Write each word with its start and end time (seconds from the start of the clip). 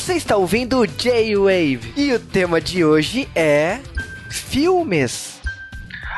Você 0.00 0.14
está 0.14 0.34
ouvindo 0.34 0.86
J-Wave 0.86 1.92
e 1.94 2.10
o 2.14 2.18
tema 2.18 2.58
de 2.58 2.82
hoje 2.82 3.28
é 3.34 3.80
filmes. 4.30 5.42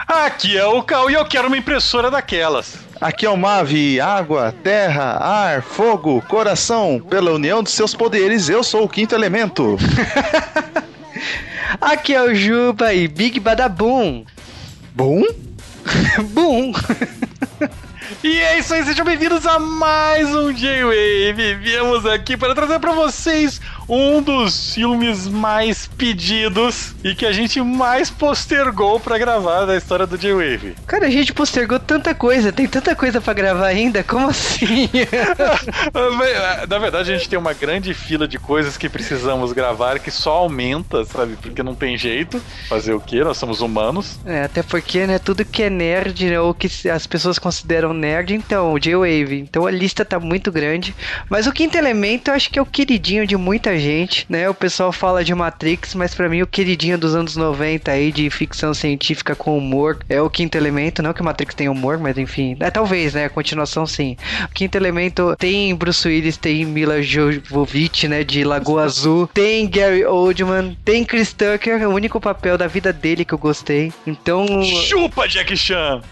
Aqui 0.07 0.57
é 0.57 0.65
o 0.65 0.85
Cal 0.85 1.11
e 1.11 1.15
eu 1.15 1.25
quero 1.25 1.49
uma 1.49 1.57
impressora 1.57 2.09
daquelas. 2.09 2.79
Aqui 3.01 3.27
é 3.27 3.29
o 3.29 3.37
Mave, 3.37 4.01
água, 4.01 4.55
terra, 4.63 5.19
ar, 5.19 5.63
fogo, 5.63 6.23
coração. 6.29 7.05
Pela 7.11 7.33
união 7.33 7.61
dos 7.61 7.73
seus 7.73 7.93
poderes, 7.93 8.49
eu 8.49 8.63
sou 8.63 8.85
o 8.85 8.89
quinto 8.89 9.17
elemento. 9.17 9.77
Aqui 11.81 12.15
é 12.15 12.23
o 12.23 12.33
Juba 12.33 12.95
e 12.95 13.09
Big 13.09 13.41
Badaboom. 13.41 14.25
Bom? 14.95 15.25
Boom! 16.31 16.73
E 18.25 18.39
é 18.39 18.57
isso 18.57 18.73
aí, 18.73 18.85
sejam 18.85 19.05
bem-vindos 19.05 19.45
a 19.49 19.59
mais 19.59 20.33
um 20.33 20.53
J-Wave. 20.53 21.57
Viemos 21.57 22.07
aqui 22.07 22.37
para 22.37 22.55
trazer 22.55 22.79
para 22.79 22.93
vocês 22.93 23.61
um 23.89 24.23
dos 24.23 24.75
filmes 24.75 25.27
mais 25.27 25.89
pedidos 25.89 26.95
e 27.03 27.17
que 27.17 27.27
a 27.27 27.33
gente 27.33 27.61
mais 27.61 28.11
postergou 28.11 29.01
para 29.01 29.19
gravar 29.19 29.65
da 29.65 29.77
história 29.77 30.07
do 30.07 30.17
J-Wave. 30.17 30.77
Cara, 30.87 31.07
a 31.07 31.11
gente 31.11 31.33
postergou 31.33 31.81
tanta 31.81 32.15
coisa, 32.15 32.53
tem 32.53 32.69
tanta 32.69 32.95
coisa 32.95 33.21
para 33.21 33.35
gravar 33.35 33.67
ainda, 33.67 34.05
como 34.05 34.29
assim? 34.29 34.89
Na 36.71 36.79
verdade, 36.79 37.11
a 37.11 37.17
gente 37.17 37.29
tem 37.29 37.39
uma 37.39 37.53
grande 37.53 37.93
fila 37.93 38.29
de 38.29 38.39
coisas 38.39 38.77
que 38.77 38.89
precisamos 38.89 39.53
gravar 39.53 39.99
que 39.99 40.13
só 40.13 40.35
aumenta, 40.35 41.05
sabe? 41.05 41.37
Porque 41.43 41.61
não 41.61 41.75
tem 41.75 41.99
jeito. 41.99 42.41
Fazer 42.69 42.93
o 42.93 43.01
quê? 43.01 43.25
Nós 43.25 43.37
somos 43.37 43.61
humanos. 43.61 44.21
É, 44.25 44.45
até 44.45 44.63
porque, 44.63 45.09
né, 45.09 45.19
tudo 45.19 45.45
que 45.45 45.65
é 45.65 45.71
nerd, 45.71 46.31
né, 46.31 46.41
ou 46.41 46.55
que 46.55 46.71
as 46.89 47.05
pessoas 47.05 47.37
consideram 47.37 47.93
nerd, 47.93 48.12
então, 48.35 48.73
o 48.73 48.79
J-Wave. 48.79 49.39
Então 49.39 49.67
a 49.67 49.71
lista 49.71 50.05
tá 50.05 50.19
muito 50.19 50.51
grande. 50.51 50.95
Mas 51.29 51.47
o 51.47 51.53
quinto 51.53 51.77
elemento 51.77 52.29
eu 52.29 52.35
acho 52.35 52.51
que 52.51 52.59
é 52.59 52.63
o 52.63 52.67
queridinho 52.67 53.27
de 53.27 53.37
muita 53.37 53.79
gente, 53.79 54.27
né? 54.29 54.49
O 54.49 54.55
pessoal 54.55 54.93
fala 54.93 55.25
de 55.25 55.35
Matrix, 55.35 55.95
mas 55.95 56.15
para 56.15 56.29
mim 56.29 56.43
o 56.43 56.47
queridinho 56.47 56.99
dos 56.99 57.15
anos 57.15 57.37
90 57.37 57.91
aí 57.91 58.13
de 58.13 58.29
ficção 58.31 58.75
científica 58.75 59.35
com 59.35 59.57
humor 59.57 59.99
é 60.09 60.21
o 60.21 60.31
quinto 60.31 60.57
elemento. 60.57 61.03
Não 61.03 61.13
que 61.13 61.23
Matrix 61.23 61.55
tenha 61.55 61.71
humor, 61.71 61.99
mas 61.99 62.19
enfim. 62.19 62.57
É, 62.61 62.71
talvez, 62.71 63.15
né? 63.15 63.27
A 63.27 63.31
continuação 63.31 63.87
sim. 63.87 64.17
O 64.45 64.49
quinto 64.49 64.77
elemento 64.77 65.35
tem 65.37 65.75
Bruce 65.75 66.07
Willis, 66.07 66.37
tem 66.37 66.65
Mila 66.65 67.03
Jovovich, 67.03 68.09
né? 68.09 68.25
De 68.25 68.45
Lagoa 68.45 68.85
Azul. 68.85 69.29
Tem 69.33 69.69
Gary 69.69 70.05
Oldman, 70.05 70.77
tem 70.85 71.05
Chris 71.05 71.33
Tucker, 71.33 71.81
é 71.81 71.87
o 71.87 71.91
único 71.91 72.21
papel 72.21 72.59
da 72.59 72.67
vida 72.67 72.93
dele 72.93 73.25
que 73.25 73.33
eu 73.33 73.39
gostei. 73.39 73.93
Então. 74.07 74.47
Chupa, 74.65 75.29
Jack 75.29 75.57
Chan! 75.57 76.03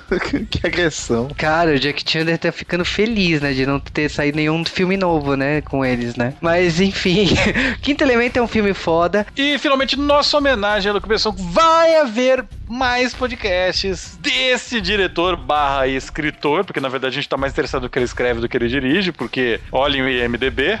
que 0.50 0.66
agressão. 0.66 1.28
Cara, 1.36 1.45
o 1.46 1.78
Jack 1.78 2.02
Chan 2.04 2.20
deve 2.20 2.34
estar 2.34 2.52
ficando 2.52 2.84
feliz, 2.84 3.40
né? 3.40 3.52
De 3.52 3.64
não 3.64 3.78
ter 3.78 4.08
saído 4.10 4.36
nenhum 4.36 4.64
filme 4.64 4.96
novo, 4.96 5.36
né? 5.36 5.60
Com 5.60 5.84
eles, 5.84 6.16
né? 6.16 6.34
Mas 6.40 6.80
enfim. 6.80 7.28
Quinto 7.82 8.02
Elemento 8.02 8.38
é 8.38 8.42
um 8.42 8.48
filme 8.48 8.74
foda. 8.74 9.26
E 9.36 9.56
finalmente, 9.58 9.96
nossa 9.96 10.36
homenagem 10.36 10.90
à 10.90 10.94
locução 10.94 11.32
vai 11.32 11.96
haver 11.96 12.44
mais 12.68 13.14
podcasts 13.14 14.18
desse 14.20 14.80
diretor 14.80 15.36
barra 15.36 15.86
escritor, 15.86 16.64
porque 16.64 16.80
na 16.80 16.88
verdade 16.88 17.12
a 17.12 17.16
gente 17.16 17.28
tá 17.28 17.36
mais 17.36 17.52
interessado 17.52 17.82
no 17.82 17.88
que 17.88 17.98
ele 17.98 18.06
escreve 18.06 18.40
do 18.40 18.48
que 18.48 18.56
ele 18.56 18.68
dirige, 18.68 19.12
porque 19.12 19.60
olhem 19.70 20.02
o 20.02 20.08
IMDB. 20.08 20.80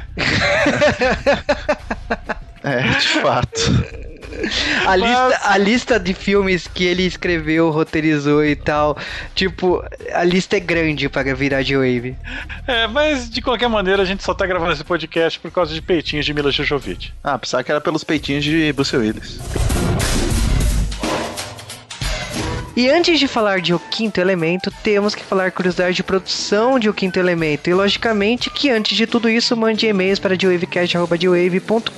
é, 2.64 2.82
de 2.98 3.08
fato. 3.08 4.06
A, 4.86 4.96
lista, 4.96 5.40
a 5.44 5.58
lista 5.58 6.00
de 6.00 6.14
filmes 6.14 6.66
que 6.66 6.84
ele 6.84 7.04
escreveu, 7.04 7.70
roteirizou 7.70 8.44
e 8.44 8.56
tal, 8.56 8.96
tipo, 9.34 9.82
a 10.12 10.24
lista 10.24 10.56
é 10.56 10.60
grande 10.60 11.08
para 11.08 11.34
virar 11.34 11.62
de 11.62 11.76
Wave. 11.76 12.16
É, 12.66 12.86
mas 12.86 13.28
de 13.30 13.40
qualquer 13.40 13.68
maneira 13.68 14.02
a 14.02 14.06
gente 14.06 14.22
só 14.22 14.34
tá 14.34 14.46
gravando 14.46 14.72
esse 14.72 14.84
podcast 14.84 15.38
por 15.38 15.50
causa 15.50 15.72
de 15.74 15.82
peitinhos 15.82 16.24
de 16.24 16.34
Mila 16.34 16.50
Jovovich. 16.50 17.12
Ah, 17.22 17.38
pensava 17.38 17.62
que 17.64 17.70
era 17.70 17.80
pelos 17.80 18.04
peitinhos 18.04 18.44
de 18.44 18.72
Bruce 18.72 18.96
Willis. 18.96 19.40
E 22.76 22.90
antes 22.90 23.18
de 23.18 23.26
falar 23.26 23.62
de 23.62 23.72
O 23.72 23.78
Quinto 23.78 24.20
Elemento, 24.20 24.70
temos 24.82 25.14
que 25.14 25.24
falar 25.24 25.50
curiosidade 25.50 25.96
de 25.96 26.02
produção 26.02 26.78
de 26.78 26.90
O 26.90 26.94
Quinto 26.94 27.18
Elemento. 27.18 27.70
E 27.70 27.74
logicamente 27.74 28.50
que 28.50 28.68
antes 28.68 28.94
de 28.94 29.06
tudo 29.06 29.30
isso, 29.30 29.56
mande 29.56 29.86
e-mails 29.86 30.18
para 30.18 30.36
dewavecast.com.br 30.36 31.90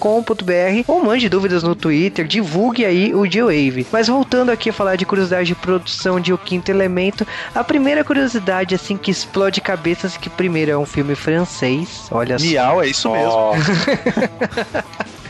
ou 0.86 1.02
mande 1.02 1.28
dúvidas 1.28 1.64
no 1.64 1.74
Twitter, 1.74 2.28
divulgue 2.28 2.84
aí 2.84 3.12
o 3.12 3.26
D-Wave. 3.26 3.88
Mas 3.90 4.06
voltando 4.06 4.50
aqui 4.50 4.70
a 4.70 4.72
falar 4.72 4.94
de 4.94 5.04
curiosidade 5.04 5.48
de 5.48 5.56
produção 5.56 6.20
de 6.20 6.32
O 6.32 6.38
Quinto 6.38 6.70
Elemento, 6.70 7.26
a 7.52 7.64
primeira 7.64 8.04
curiosidade 8.04 8.72
assim 8.72 8.96
que 8.96 9.10
explode 9.10 9.60
cabeças 9.60 10.16
que 10.16 10.30
primeiro 10.30 10.70
é 10.70 10.78
um 10.78 10.86
filme 10.86 11.16
francês, 11.16 12.06
olha 12.08 12.38
só. 12.38 12.44
Miau, 12.44 12.80
é 12.84 12.86
isso 12.86 13.10
mesmo. 13.10 13.32
Oh. 13.32 13.54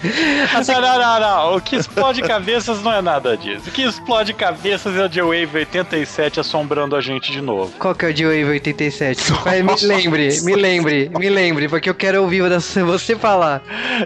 Assim... 0.55 0.73
Não, 0.73 0.81
não, 0.81 1.21
não. 1.21 1.57
O 1.57 1.61
que 1.61 1.77
explode 1.77 2.23
cabeças 2.23 2.83
não 2.83 2.93
é 2.93 3.03
nada 3.03 3.37
disso. 3.37 3.69
O 3.69 3.73
que 3.73 3.83
explode 3.83 4.33
cabeças 4.33 4.97
é 4.97 5.05
o 5.05 5.09
J-Wave 5.09 5.59
87 5.59 6.41
assombrando 6.41 6.97
a 6.97 7.01
gente 7.01 7.33
de 7.33 7.41
novo. 7.41 7.73
Qual 7.79 7.95
que 7.95 8.05
é 8.05 8.09
o 8.09 8.15
J-Wave 8.15 8.51
87? 8.51 9.33
Vai, 9.45 9.63
me 9.63 9.75
lembre, 9.83 10.41
me 10.43 10.55
lembre, 10.55 11.11
me 11.19 11.29
lembre, 11.29 11.69
porque 11.69 11.91
eu 11.91 11.95
quero 11.95 12.23
ouvir 12.23 12.43
você 12.85 13.17
falar. 13.17 13.63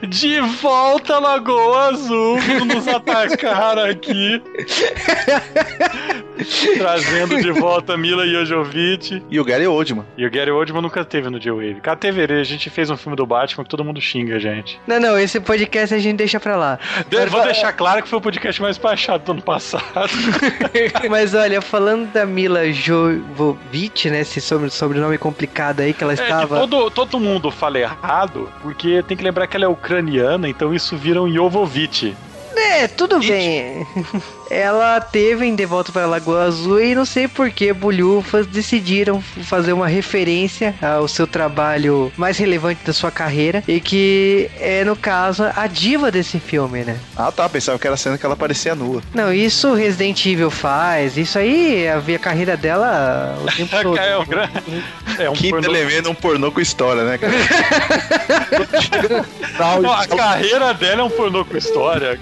De 0.08 0.40
volta, 0.40 1.18
Lagoa 1.18 1.88
Azul, 1.88 2.38
nos 2.66 2.88
atacaram 2.88 3.84
aqui. 3.84 4.42
Trazendo 6.76 7.40
de 7.40 7.52
volta 7.52 7.96
Mila 7.96 8.26
Jojovic. 8.26 9.22
E 9.30 9.38
o 9.38 9.44
Gary 9.44 9.66
Oldman. 9.66 10.04
E 10.16 10.26
o 10.26 10.30
Gary 10.30 10.50
Oldman 10.50 10.82
nunca 10.82 11.04
teve 11.04 11.30
no 11.30 11.38
J-Wave. 11.38 11.80
Teve, 12.00 12.24
a 12.24 12.44
gente 12.44 12.70
fez 12.70 12.90
um 12.90 12.96
filme 12.96 13.16
do 13.16 13.26
Batman 13.26 13.64
que 13.64 13.70
todo 13.70 13.84
mundo 13.84 14.00
xinga 14.00 14.36
a 14.36 14.38
gente. 14.38 14.80
Não, 14.86 14.98
não, 14.98 15.18
esse 15.18 15.38
podcast 15.38 15.81
podcast 15.82 15.94
a 15.94 15.98
gente 15.98 16.16
deixa 16.16 16.40
pra 16.40 16.56
lá. 16.56 16.78
De 17.08 17.26
vou 17.26 17.42
deixar 17.42 17.72
claro 17.72 18.02
que 18.02 18.08
foi 18.08 18.18
o 18.18 18.22
podcast 18.22 18.60
mais 18.62 18.78
baixado 18.78 19.24
do 19.24 19.32
ano 19.32 19.42
passado. 19.42 19.84
Mas 21.10 21.34
olha, 21.34 21.60
falando 21.60 22.10
da 22.12 22.24
Mila 22.24 22.72
Jovovich, 22.72 24.10
né? 24.10 24.20
Esse 24.20 24.40
sobrenome 24.40 25.18
complicado 25.18 25.80
aí 25.80 25.92
que 25.92 26.02
ela 26.04 26.14
estava. 26.14 26.58
É 26.58 26.60
que 26.60 26.68
todo, 26.68 26.90
todo 26.90 27.20
mundo 27.20 27.50
fala 27.50 27.78
errado, 27.78 28.50
porque 28.62 29.02
tem 29.02 29.16
que 29.16 29.24
lembrar 29.24 29.46
que 29.46 29.56
ela 29.56 29.64
é 29.64 29.68
ucraniana, 29.68 30.48
então 30.48 30.72
isso 30.72 30.96
vira 30.96 31.20
um 31.20 31.32
Jovovich. 31.32 32.14
É, 32.62 32.88
tudo 32.88 33.18
bem 33.18 33.86
ela 34.52 35.00
teve 35.00 35.46
em 35.46 35.54
De 35.54 35.64
Volta 35.64 35.90
para 35.90 36.02
a 36.02 36.06
Lagoa 36.06 36.44
Azul 36.44 36.78
e 36.78 36.94
não 36.94 37.06
sei 37.06 37.26
por 37.26 37.50
que 37.50 37.72
bulhufas 37.72 38.46
decidiram 38.46 39.22
fazer 39.22 39.72
uma 39.72 39.88
referência 39.88 40.74
ao 40.82 41.08
seu 41.08 41.26
trabalho 41.26 42.12
mais 42.18 42.36
relevante 42.36 42.84
da 42.84 42.92
sua 42.92 43.10
carreira 43.10 43.64
e 43.66 43.80
que 43.80 44.50
é, 44.60 44.84
no 44.84 44.94
caso, 44.94 45.44
a 45.56 45.66
diva 45.66 46.10
desse 46.10 46.38
filme, 46.38 46.84
né? 46.84 46.98
Ah, 47.16 47.32
tá. 47.32 47.48
Pensava 47.48 47.78
que 47.78 47.86
era 47.86 47.94
a 47.94 47.96
cena 47.96 48.18
que 48.18 48.26
ela 48.26 48.36
parecia 48.36 48.74
nua. 48.74 49.02
Não, 49.14 49.32
isso 49.32 49.72
Resident 49.72 50.24
Evil 50.26 50.50
faz. 50.50 51.16
Isso 51.16 51.38
aí, 51.38 51.88
a, 51.88 51.96
a 51.98 52.18
carreira 52.18 52.56
dela 52.56 53.38
o 53.42 53.46
tempo 53.56 53.74
todo. 53.82 53.96
é 53.98 54.18
um, 54.18 54.26
grande... 54.26 54.52
é 55.18 55.30
um 55.30 55.32
Quinto 55.32 55.50
pornô... 55.50 55.74
elemento, 55.74 56.10
um 56.10 56.14
pornô 56.14 56.52
com 56.52 56.60
história, 56.60 57.04
né, 57.04 57.16
cara? 57.16 57.32
não, 59.80 59.92
a 59.92 60.06
carreira 60.06 60.74
dela 60.74 61.02
é 61.02 61.04
um 61.04 61.10
pornô 61.10 61.44
com 61.44 61.56
história. 61.56 62.18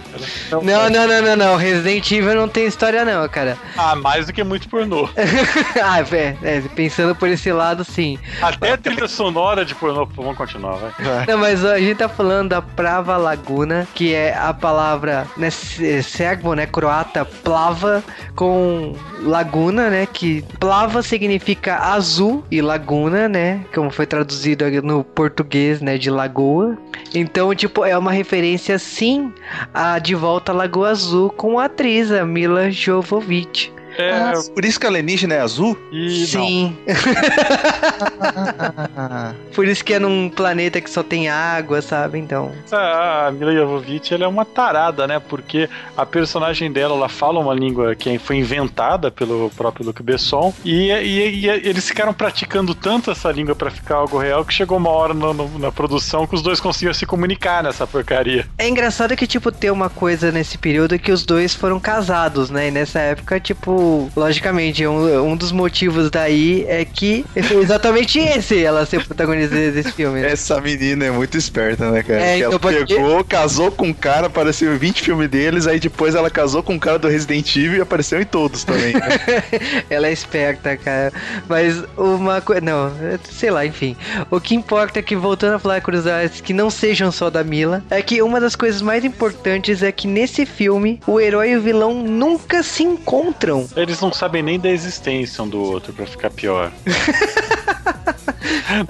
Não, 0.50 0.62
não, 0.62 0.90
não, 0.90 1.22
não, 1.22 1.36
não. 1.36 1.56
Resident 1.56 2.10
Evil 2.10 2.34
não 2.34 2.48
tem 2.48 2.66
história, 2.66 3.04
não, 3.04 3.28
cara. 3.28 3.56
Ah, 3.76 3.94
mais 3.96 4.26
do 4.26 4.32
que 4.32 4.42
muito 4.42 4.68
pornô. 4.68 5.08
ah, 5.82 6.00
é, 6.00 6.36
é, 6.42 6.60
pensando 6.74 7.14
por 7.14 7.28
esse 7.28 7.52
lado, 7.52 7.84
sim. 7.84 8.18
Até 8.40 8.72
a 8.72 8.76
trilha 8.76 9.08
sonora 9.08 9.64
de 9.64 9.74
pornô. 9.74 10.06
Vamos 10.06 10.36
continuar, 10.36 10.76
vai. 10.76 11.26
Não, 11.26 11.38
mas 11.38 11.64
ó, 11.64 11.72
a 11.72 11.78
gente 11.78 11.98
tá 11.98 12.08
falando 12.08 12.50
da 12.50 12.62
Prava 12.62 13.16
Laguna, 13.16 13.86
que 13.94 14.14
é 14.14 14.36
a 14.36 14.52
palavra 14.52 15.26
né, 15.36 15.50
serbo, 15.50 16.54
né, 16.54 16.66
croata, 16.66 17.24
plava, 17.24 18.02
com 18.34 18.94
laguna, 19.22 19.90
né, 19.90 20.06
que 20.06 20.42
plava 20.58 21.02
significa 21.02 21.76
azul 21.76 22.44
e 22.50 22.60
laguna, 22.60 23.28
né, 23.28 23.64
como 23.74 23.90
foi 23.90 24.06
traduzido 24.06 24.64
no 24.82 25.04
português, 25.04 25.80
né, 25.80 25.98
de 26.00 26.10
lagoa. 26.10 26.76
Então, 27.14 27.54
tipo, 27.54 27.84
é 27.84 27.96
uma 27.96 28.10
referência, 28.10 28.78
sim, 28.78 29.32
a 29.72 29.98
De 29.98 30.14
Volta 30.14 30.50
à 30.50 30.54
Lagoa 30.54 30.90
Azul 30.90 31.30
com 31.30 31.58
a 31.58 31.66
atriz 31.66 32.10
a 32.10 32.24
Mila 32.24 32.70
Jovovich. 32.70 33.72
É, 33.98 34.12
ah, 34.12 34.32
por 34.54 34.64
isso 34.64 34.78
que 34.78 34.86
a 34.86 34.88
alienígena 34.88 35.34
é 35.34 35.40
azul? 35.40 35.76
E 35.92 36.26
Sim. 36.26 36.76
por 39.54 39.66
isso 39.66 39.84
que 39.84 39.94
é 39.94 39.98
num 39.98 40.28
planeta 40.28 40.80
que 40.80 40.90
só 40.90 41.02
tem 41.02 41.28
água, 41.28 41.82
sabe? 41.82 42.18
Então. 42.18 42.52
A 42.72 43.30
Mila 43.32 43.52
Jovovich, 43.52 44.14
ela 44.14 44.24
é 44.24 44.28
uma 44.28 44.44
tarada, 44.44 45.06
né? 45.06 45.20
Porque 45.20 45.68
a 45.96 46.06
personagem 46.06 46.70
dela, 46.70 46.94
ela 46.94 47.08
fala 47.08 47.40
uma 47.40 47.54
língua 47.54 47.94
que 47.94 48.18
foi 48.18 48.36
inventada 48.36 49.10
pelo 49.10 49.50
próprio 49.50 49.86
Luc 49.86 50.02
Besson 50.02 50.52
e, 50.64 50.90
e, 50.90 51.40
e 51.40 51.48
eles 51.48 51.86
ficaram 51.86 52.12
praticando 52.12 52.74
tanto 52.74 53.10
essa 53.10 53.30
língua 53.30 53.54
para 53.54 53.70
ficar 53.70 53.96
algo 53.96 54.18
real 54.18 54.44
que 54.44 54.54
chegou 54.54 54.78
uma 54.78 54.90
hora 54.90 55.14
no, 55.14 55.32
no, 55.32 55.58
na 55.58 55.72
produção 55.72 56.26
que 56.26 56.34
os 56.34 56.42
dois 56.42 56.60
conseguiam 56.60 56.94
se 56.94 57.06
comunicar 57.06 57.62
nessa 57.62 57.86
porcaria. 57.86 58.46
É 58.58 58.68
engraçado 58.68 59.16
que, 59.16 59.26
tipo, 59.26 59.50
tem 59.50 59.70
uma 59.70 59.90
coisa 59.90 60.30
nesse 60.30 60.58
período 60.58 60.98
que 60.98 61.12
os 61.12 61.24
dois 61.24 61.54
foram 61.54 61.80
casados, 61.80 62.50
né? 62.50 62.68
E 62.68 62.70
nessa 62.70 63.00
época, 63.00 63.40
tipo, 63.40 63.79
Logicamente, 64.16 64.86
um, 64.86 65.30
um 65.30 65.36
dos 65.36 65.52
motivos 65.52 66.10
daí 66.10 66.64
é 66.68 66.84
que 66.84 67.24
foi 67.44 67.62
exatamente 67.62 68.18
esse 68.18 68.62
ela 68.62 68.84
ser 68.86 69.04
protagonista 69.04 69.54
desse 69.54 69.92
filme. 69.92 70.20
Né? 70.20 70.32
Essa 70.32 70.60
menina 70.60 71.04
é 71.04 71.10
muito 71.10 71.36
esperta, 71.36 71.90
né, 71.90 72.02
cara? 72.02 72.22
É, 72.22 72.38
então, 72.38 72.50
ela 72.50 72.60
pegou, 72.60 73.24
casou 73.24 73.70
com 73.70 73.88
um 73.88 73.92
cara, 73.92 74.26
apareceu 74.26 74.74
em 74.74 74.78
20 74.78 75.02
filmes 75.02 75.28
deles, 75.28 75.66
aí 75.66 75.78
depois 75.78 76.14
ela 76.14 76.30
casou 76.30 76.62
com 76.62 76.74
um 76.74 76.78
cara 76.78 76.98
do 76.98 77.08
Resident 77.08 77.56
Evil 77.56 77.78
e 77.78 77.80
apareceu 77.80 78.20
em 78.20 78.24
todos 78.24 78.64
também. 78.64 78.94
Né? 78.94 79.00
ela 79.88 80.06
é 80.06 80.12
esperta, 80.12 80.76
cara. 80.76 81.12
Mas 81.48 81.82
uma 81.96 82.40
coisa. 82.40 82.60
Não, 82.60 82.92
sei 83.30 83.50
lá, 83.50 83.64
enfim. 83.64 83.96
O 84.30 84.40
que 84.40 84.54
importa 84.54 84.98
é 84.98 85.02
que, 85.02 85.16
voltando 85.16 85.54
a 85.54 85.58
falar 85.58 85.80
curiosidades 85.80 86.40
que 86.40 86.52
não 86.52 86.70
sejam 86.70 87.10
só 87.10 87.30
da 87.30 87.42
Mila, 87.42 87.82
é 87.90 88.02
que 88.02 88.22
uma 88.22 88.40
das 88.40 88.56
coisas 88.56 88.82
mais 88.82 89.04
importantes 89.04 89.82
é 89.82 89.92
que 89.92 90.06
nesse 90.06 90.44
filme 90.46 91.00
o 91.06 91.20
herói 91.20 91.50
e 91.50 91.56
o 91.56 91.60
vilão 91.60 91.94
nunca 92.02 92.62
se 92.62 92.82
encontram. 92.82 93.68
Eles 93.76 94.00
não 94.00 94.12
sabem 94.12 94.42
nem 94.42 94.58
da 94.58 94.68
existência 94.68 95.42
um 95.42 95.48
do 95.48 95.60
outro 95.60 95.92
para 95.92 96.06
ficar 96.06 96.30
pior. 96.30 96.72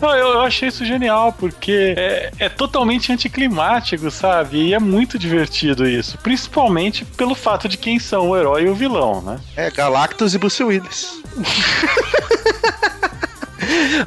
Não, 0.00 0.15
eu, 0.15 0.29
eu, 0.29 0.41
achei 0.43 0.69
isso 0.69 0.85
genial, 0.85 1.32
porque 1.32 1.94
é, 1.97 2.31
é, 2.38 2.49
totalmente 2.49 3.11
anticlimático, 3.12 4.11
sabe? 4.11 4.59
E 4.59 4.75
é 4.75 4.79
muito 4.79 5.19
divertido 5.19 5.88
isso. 5.88 6.19
Principalmente 6.19 7.05
pelo 7.05 7.35
fato 7.35 7.67
de 7.69 7.79
quem 7.79 7.99
são 7.99 8.31
o 8.31 8.37
herói 8.37 8.65
e 8.65 8.69
o 8.69 8.75
vilão, 8.75 9.23
né? 9.23 9.38
É, 9.56 9.71
Galactus 9.71 10.35
e 10.35 10.38
Bruce 10.38 10.62
Willis. 10.62 11.23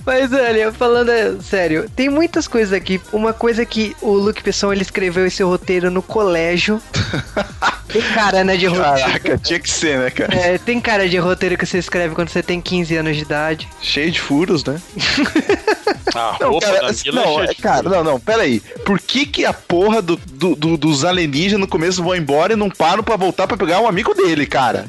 Mas 0.06 0.32
olha, 0.34 0.72
falando 0.72 1.42
sério, 1.42 1.90
tem 1.96 2.10
muitas 2.10 2.48
coisas 2.48 2.74
aqui. 2.74 3.02
Uma 3.12 3.34
coisa 3.34 3.66
que 3.66 3.96
o 4.02 4.12
Luke 4.12 4.44
Pesson 4.44 4.72
ele 4.74 4.82
escreveu 4.82 5.26
esse 5.26 5.42
roteiro 5.42 5.90
no 5.90 6.02
colégio. 6.02 6.82
Tem 7.94 8.02
cara, 8.02 8.44
né, 8.44 8.58
de 8.58 8.66
roteiro. 8.66 9.00
Caraca, 9.00 9.38
tinha 9.38 9.60
que 9.60 9.70
ser, 9.70 10.00
né, 10.00 10.10
cara? 10.10 10.36
É, 10.36 10.58
tem 10.58 10.82
cara 10.82 11.08
de 11.08 11.16
roteiro 11.18 11.56
que 11.56 11.66
você 11.66 11.78
escreve 11.78 12.16
quando 12.16 12.30
você 12.30 12.42
tem 12.42 12.60
15 12.60 12.96
anos 12.96 13.16
de 13.16 13.22
idade. 13.22 13.70
Cheio 13.80 14.12
de 14.12 14.20
furos, 14.20 14.66
né? 14.66 14.82
A 16.14 16.38
não, 16.40 16.52
roupa 16.52 16.68
cara, 16.68 16.80
da 16.82 16.94
Mila 17.04 17.22
não, 17.22 17.44
é 17.44 17.54
cara, 17.54 17.90
não, 17.90 18.04
não, 18.04 18.20
pera 18.20 18.44
aí. 18.44 18.60
Por 18.86 19.00
que 19.00 19.26
que 19.26 19.46
a 19.46 19.54
porra 19.54 20.02
do, 20.02 20.16
do, 20.16 20.56
do, 20.56 20.78
dos 20.78 21.06
alienígenas 21.06 21.62
no 21.62 21.68
começo 21.68 22.04
vão 22.04 22.16
embora 22.16 22.54
e 22.54 22.56
não 22.56 22.70
param 22.70 23.04
para 23.04 23.16
voltar 23.16 23.48
para 23.48 23.58
pegar 23.58 23.80
um 23.80 23.88
amigo 23.88 24.14
dele, 24.14 24.46
cara? 24.46 24.86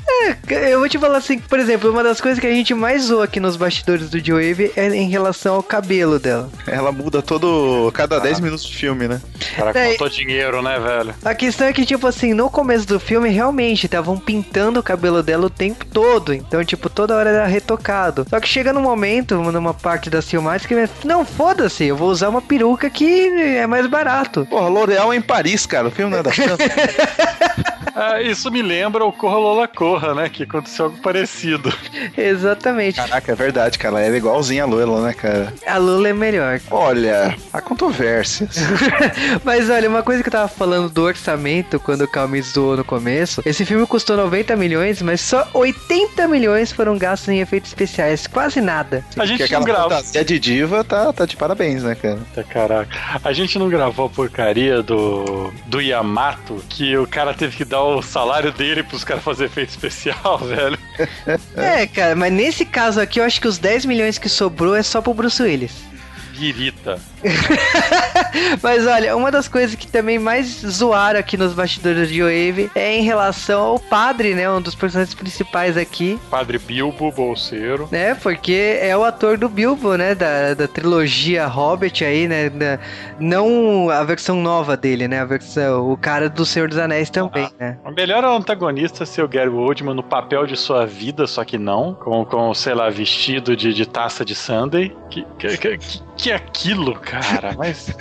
É, 0.49 0.72
eu 0.72 0.78
vou 0.78 0.88
te 0.88 0.99
falar 0.99 1.19
assim, 1.19 1.38
por 1.38 1.58
exemplo, 1.58 1.90
uma 1.90 2.02
das 2.02 2.20
coisas 2.20 2.38
que 2.38 2.46
a 2.46 2.50
gente 2.50 2.75
mais 2.75 3.05
zoa 3.05 3.25
aqui 3.25 3.40
nos 3.40 3.56
bastidores 3.56 4.11
do 4.11 4.25
Joe 4.25 4.72
é 4.76 4.88
em 4.88 5.08
relação 5.08 5.55
ao 5.55 5.62
cabelo 5.62 6.19
dela. 6.19 6.50
Ela 6.66 6.93
muda 6.93 7.22
todo, 7.22 7.90
cada 7.93 8.17
ah. 8.17 8.20
10 8.20 8.40
minutos 8.40 8.64
de 8.64 8.76
filme, 8.76 9.08
né? 9.08 9.20
Cara, 9.56 9.70
é, 9.78 9.88
faltou 9.88 10.08
dinheiro, 10.08 10.62
né, 10.62 10.78
velho? 10.78 11.14
A 11.25 11.34
questão 11.34 11.67
é 11.67 11.72
que, 11.72 11.87
tipo 11.87 12.06
assim, 12.06 12.34
no 12.34 12.50
começo 12.50 12.87
do 12.87 12.99
filme, 13.00 13.28
realmente, 13.31 13.87
estavam 13.87 14.19
pintando 14.19 14.81
o 14.81 14.82
cabelo 14.82 15.22
dela 15.22 15.46
o 15.46 15.50
tempo 15.50 15.84
todo. 15.87 16.32
Então, 16.32 16.64
tipo, 16.64 16.88
toda 16.88 17.17
hora 17.17 17.31
era 17.31 17.46
retocado. 17.46 18.26
Só 18.28 18.40
que 18.40 18.49
chega 18.49 18.72
num 18.72 18.82
momento, 18.82 19.37
numa 19.37 19.75
parte 19.75 20.10
da 20.10 20.22
filmagens, 20.34 20.67
que 20.67 20.75
não, 21.04 21.24
foda-se, 21.24 21.84
eu 21.84 21.96
vou 21.96 22.10
usar 22.10 22.28
uma 22.28 22.42
peruca 22.42 22.88
que 22.90 23.28
é 23.28 23.66
mais 23.66 23.86
barato. 23.86 24.46
Porra, 24.48 24.68
L'Oreal 24.68 25.12
é 25.12 25.16
em 25.16 25.20
Paris, 25.20 25.66
cara. 25.66 25.88
O 25.88 25.90
filme 25.90 26.10
não 26.10 26.18
é 26.18 26.22
da 26.22 26.32
França. 26.32 26.56
ah, 27.94 28.20
isso 28.20 28.50
me 28.50 28.61
lembra 28.61 29.05
o 29.05 29.12
Corra 29.12 29.38
Lola 29.38 29.69
Corra, 29.69 30.14
né? 30.14 30.29
Que 30.29 30.43
aconteceu 30.43 30.87
algo 30.87 30.99
parecido. 30.99 31.73
Exatamente. 32.17 32.96
Caraca, 32.96 33.32
é 33.32 33.35
verdade, 33.35 33.79
cara. 33.79 34.00
Ela 34.00 34.14
é 34.14 34.19
igualzinha 34.19 34.64
a 34.64 34.67
Lula, 34.67 35.06
né, 35.06 35.12
cara? 35.12 35.52
A 35.67 35.79
Lula 35.79 36.08
é 36.08 36.12
melhor. 36.12 36.61
Olha, 36.70 37.37
há 37.52 37.61
controvérsias. 37.61 38.56
Mas 39.44 39.70
olha, 39.70 39.88
uma 39.88 40.02
coisa 40.02 40.23
que 40.23 40.29
eu 40.29 40.32
tava 40.32 40.49
falando 40.49 40.88
do 40.88 41.02
orçamento, 41.02 41.79
quando 41.79 42.02
o 42.02 42.08
Calme 42.08 42.43
zoou 42.43 42.76
no 42.76 42.85
começo, 42.85 43.43
esse 43.46 43.64
filme 43.64 43.87
custou 43.87 44.17
90 44.17 44.56
milhões, 44.56 45.00
mas 45.02 45.20
só 45.20 45.49
80 45.52 46.26
milhões 46.29 46.73
foram 46.73 46.96
gastos 46.99 47.29
em 47.29 47.41
efeitos 47.41 47.70
especiais. 47.70 48.26
Quase 48.26 48.61
nada. 48.61 49.05
A 49.17 49.26
gente 49.26 49.50
não 49.52 49.62
gravou. 49.62 49.96
A 49.96 50.23
de 50.23 50.38
diva 50.38 50.82
tá, 50.82 51.12
tá 51.12 51.26
de 51.26 51.37
parabéns, 51.37 51.82
né, 51.82 51.94
cara? 51.94 52.19
Tá, 52.35 52.43
caraca. 52.43 53.20
A 53.23 53.32
gente 53.32 53.58
não 53.58 53.69
gravou 53.69 54.06
a 54.06 54.11
porcaria 54.11 54.82
do, 54.82 55.52
do 55.67 55.81
Yamato, 55.81 56.62
que 56.69 56.96
o 56.96 57.06
cara 57.06 57.35
teve 57.35 57.56
que 57.56 57.64
dar 57.64 57.83
o 57.84 58.02
salário 58.02 58.52
dele 58.52 58.82
pros 58.82 59.04
caras 59.04 59.22
fazer 59.22 59.46
efeito 59.46 59.70
especial, 59.70 60.38
velho. 60.44 60.78
é, 61.56 61.86
cara, 61.86 62.16
mas 62.16 62.32
nesse 62.32 62.64
caso 62.64 63.00
aqui 63.00 63.20
eu 63.20 63.25
acho 63.25 63.40
que 63.40 63.48
os 63.48 63.58
10 63.58 63.84
milhões 63.84 64.19
que 64.19 64.28
sobrou 64.28 64.75
é 64.75 64.82
só 64.82 65.00
pro 65.00 65.14
Bruce 65.14 65.42
Willis. 65.42 65.72
Virita. 66.32 67.00
Mas 68.62 68.86
olha, 68.86 69.16
uma 69.16 69.30
das 69.30 69.48
coisas 69.48 69.74
que 69.74 69.86
também 69.86 70.18
mais 70.18 70.60
zoaram 70.60 71.18
aqui 71.18 71.36
nos 71.36 71.54
bastidores 71.54 72.08
de 72.08 72.22
Wave 72.22 72.70
é 72.74 72.96
em 72.96 73.02
relação 73.02 73.60
ao 73.60 73.78
padre, 73.78 74.34
né? 74.34 74.50
Um 74.50 74.60
dos 74.60 74.74
personagens 74.74 75.14
principais 75.14 75.76
aqui. 75.76 76.18
Padre 76.30 76.58
Bilbo 76.58 77.10
Bolseiro. 77.10 77.88
Né? 77.90 78.14
Porque 78.14 78.78
é 78.80 78.96
o 78.96 79.04
ator 79.04 79.38
do 79.38 79.48
Bilbo, 79.48 79.96
né? 79.96 80.14
Da, 80.14 80.54
da 80.54 80.68
trilogia 80.68 81.46
Hobbit 81.46 82.04
aí, 82.04 82.28
né? 82.28 82.50
Da, 82.50 82.78
não 83.18 83.88
a 83.90 84.02
versão 84.04 84.36
nova 84.36 84.76
dele, 84.76 85.08
né? 85.08 85.20
A 85.20 85.24
versão, 85.24 85.90
o 85.90 85.96
cara 85.96 86.28
do 86.28 86.44
Senhor 86.44 86.68
dos 86.68 86.78
Anéis 86.78 87.10
também, 87.10 87.44
ah, 87.44 87.52
né? 87.58 87.78
O 87.84 87.90
melhor 87.90 88.24
antagonista 88.24 89.06
ser 89.06 89.22
o 89.22 89.28
Gary 89.28 89.48
Oldman 89.48 89.94
no 89.94 90.02
papel 90.02 90.46
de 90.46 90.56
sua 90.56 90.86
vida, 90.86 91.26
só 91.26 91.44
que 91.44 91.58
não. 91.58 91.94
Com, 91.94 92.24
com 92.24 92.52
sei 92.54 92.74
lá, 92.74 92.90
vestido 92.90 93.56
de, 93.56 93.72
de 93.72 93.86
taça 93.86 94.24
de 94.24 94.34
Sunday. 94.34 94.94
Que, 95.10 95.24
que, 95.38 95.56
que, 95.56 95.78
que 96.16 96.30
é 96.30 96.34
aquilo, 96.34 96.94
cara? 96.94 97.13
Mas. 97.56 97.94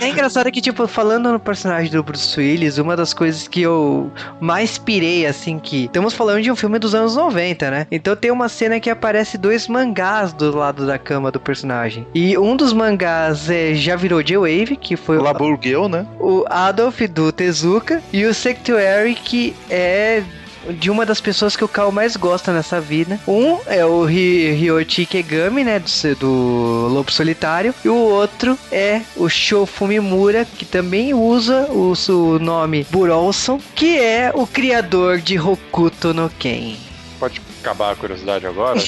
É 0.00 0.08
engraçado 0.08 0.50
que, 0.50 0.60
tipo, 0.60 0.86
falando 0.86 1.32
no 1.32 1.38
personagem 1.38 1.90
do 1.90 2.02
Bruce 2.02 2.38
Willis, 2.38 2.78
uma 2.78 2.96
das 2.96 3.14
coisas 3.14 3.46
que 3.46 3.62
eu 3.62 4.10
mais 4.40 4.76
pirei, 4.76 5.26
assim, 5.26 5.58
que. 5.58 5.84
Estamos 5.84 6.14
falando 6.14 6.42
de 6.42 6.50
um 6.50 6.56
filme 6.56 6.78
dos 6.78 6.94
anos 6.94 7.16
90, 7.16 7.70
né? 7.70 7.86
Então 7.90 8.16
tem 8.16 8.30
uma 8.30 8.48
cena 8.48 8.80
que 8.80 8.90
aparece 8.90 9.38
dois 9.38 9.68
mangás 9.68 10.32
do 10.32 10.56
lado 10.56 10.86
da 10.86 10.98
cama 10.98 11.30
do 11.30 11.40
personagem. 11.40 12.06
E 12.14 12.36
um 12.36 12.56
dos 12.56 12.72
mangás 12.72 13.48
é, 13.48 13.74
já 13.74 13.96
virou 13.96 14.22
J-Wave, 14.22 14.76
que 14.76 14.96
foi 14.96 15.18
o. 15.18 15.22
Laburgueu, 15.22 15.88
né? 15.88 16.06
O 16.18 16.44
Adolf 16.48 17.00
do 17.02 17.32
Tezuka. 17.32 18.02
E 18.12 18.24
o 18.24 18.34
Sectuary, 18.34 19.14
que 19.14 19.54
é 19.70 20.22
de 20.70 20.90
uma 20.90 21.04
das 21.04 21.20
pessoas 21.20 21.56
que 21.56 21.64
o 21.64 21.68
Cal 21.68 21.90
mais 21.92 22.16
gosta 22.16 22.52
nessa 22.52 22.80
vida. 22.80 23.18
Um 23.26 23.58
é 23.66 23.84
o 23.84 24.04
Ryochi 24.04 25.06
Kegami, 25.06 25.64
né, 25.64 25.78
do, 25.78 26.14
do 26.16 26.88
Lobo 26.88 27.10
Solitário, 27.10 27.74
e 27.84 27.88
o 27.88 27.96
outro 27.96 28.58
é 28.70 29.02
o 29.16 29.28
Shofumimura, 29.28 30.44
que 30.44 30.64
também 30.64 31.14
usa 31.14 31.66
o, 31.70 31.92
o 32.08 32.38
nome 32.38 32.86
Burolson, 32.90 33.60
que 33.74 33.98
é 33.98 34.30
o 34.34 34.46
criador 34.46 35.18
de 35.18 35.38
Hokuto 35.38 36.14
no 36.14 36.30
Ken. 36.30 36.76
Pode 37.18 37.40
acabar 37.60 37.92
a 37.92 37.96
curiosidade 37.96 38.46
agora? 38.46 38.78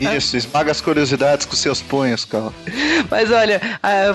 Isso, 0.00 0.36
esmaga 0.36 0.70
as 0.70 0.80
curiosidades 0.80 1.46
com 1.46 1.54
seus 1.54 1.80
punhos, 1.80 2.24
cara. 2.24 2.52
Mas 3.10 3.30
olha, 3.30 3.60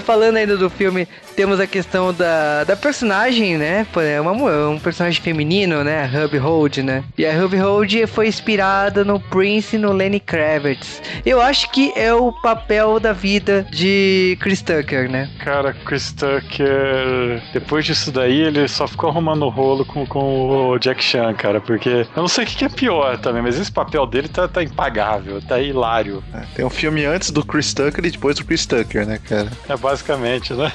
falando 0.05 0.37
ainda 0.37 0.57
do 0.57 0.69
filme, 0.69 1.07
temos 1.35 1.59
a 1.59 1.67
questão 1.67 2.13
da, 2.13 2.63
da 2.63 2.75
personagem, 2.75 3.57
né? 3.57 3.85
É 3.97 4.19
uma, 4.21 4.31
um 4.69 4.79
personagem 4.79 5.21
feminino, 5.21 5.83
né? 5.83 6.03
A 6.03 6.25
Hub 6.25 6.37
Hold, 6.37 6.77
né? 6.77 7.03
E 7.17 7.25
a 7.25 7.31
Hub 7.31 7.55
Hold 7.57 8.07
foi 8.07 8.27
inspirada 8.27 9.03
no 9.03 9.19
Prince 9.19 9.75
e 9.75 9.79
no 9.79 9.91
Lenny 9.91 10.19
Kravitz. 10.19 11.01
Eu 11.25 11.41
acho 11.41 11.71
que 11.71 11.93
é 11.95 12.13
o 12.13 12.31
papel 12.31 12.99
da 12.99 13.13
vida 13.13 13.65
de 13.71 14.37
Chris 14.39 14.61
Tucker, 14.61 15.09
né? 15.09 15.29
Cara, 15.39 15.73
Chris 15.73 16.11
Tucker, 16.11 17.41
depois 17.53 17.85
disso 17.85 18.11
daí, 18.11 18.41
ele 18.41 18.67
só 18.67 18.87
ficou 18.87 19.09
arrumando 19.09 19.47
rolo 19.49 19.85
com, 19.85 20.05
com 20.05 20.69
o 20.71 20.79
Jack 20.79 21.03
Chan, 21.03 21.33
cara, 21.33 21.61
porque 21.61 21.89
eu 21.89 22.21
não 22.21 22.27
sei 22.27 22.43
o 22.43 22.47
que 22.47 22.65
é 22.65 22.69
pior 22.69 23.17
também, 23.17 23.41
mas 23.41 23.59
esse 23.59 23.71
papel 23.71 24.05
dele 24.05 24.27
tá, 24.27 24.47
tá 24.47 24.63
impagável, 24.63 25.41
tá 25.41 25.59
hilário. 25.59 26.23
É, 26.33 26.41
tem 26.55 26.65
um 26.65 26.69
filme 26.69 27.05
antes 27.05 27.31
do 27.31 27.45
Chris 27.45 27.73
Tucker 27.73 28.05
e 28.05 28.11
depois 28.11 28.35
do 28.35 28.45
Chris 28.45 28.65
Tucker, 28.65 29.05
né, 29.05 29.19
cara? 29.27 29.49
É 29.67 29.75
basicamente, 29.77 30.53
né? 30.53 30.71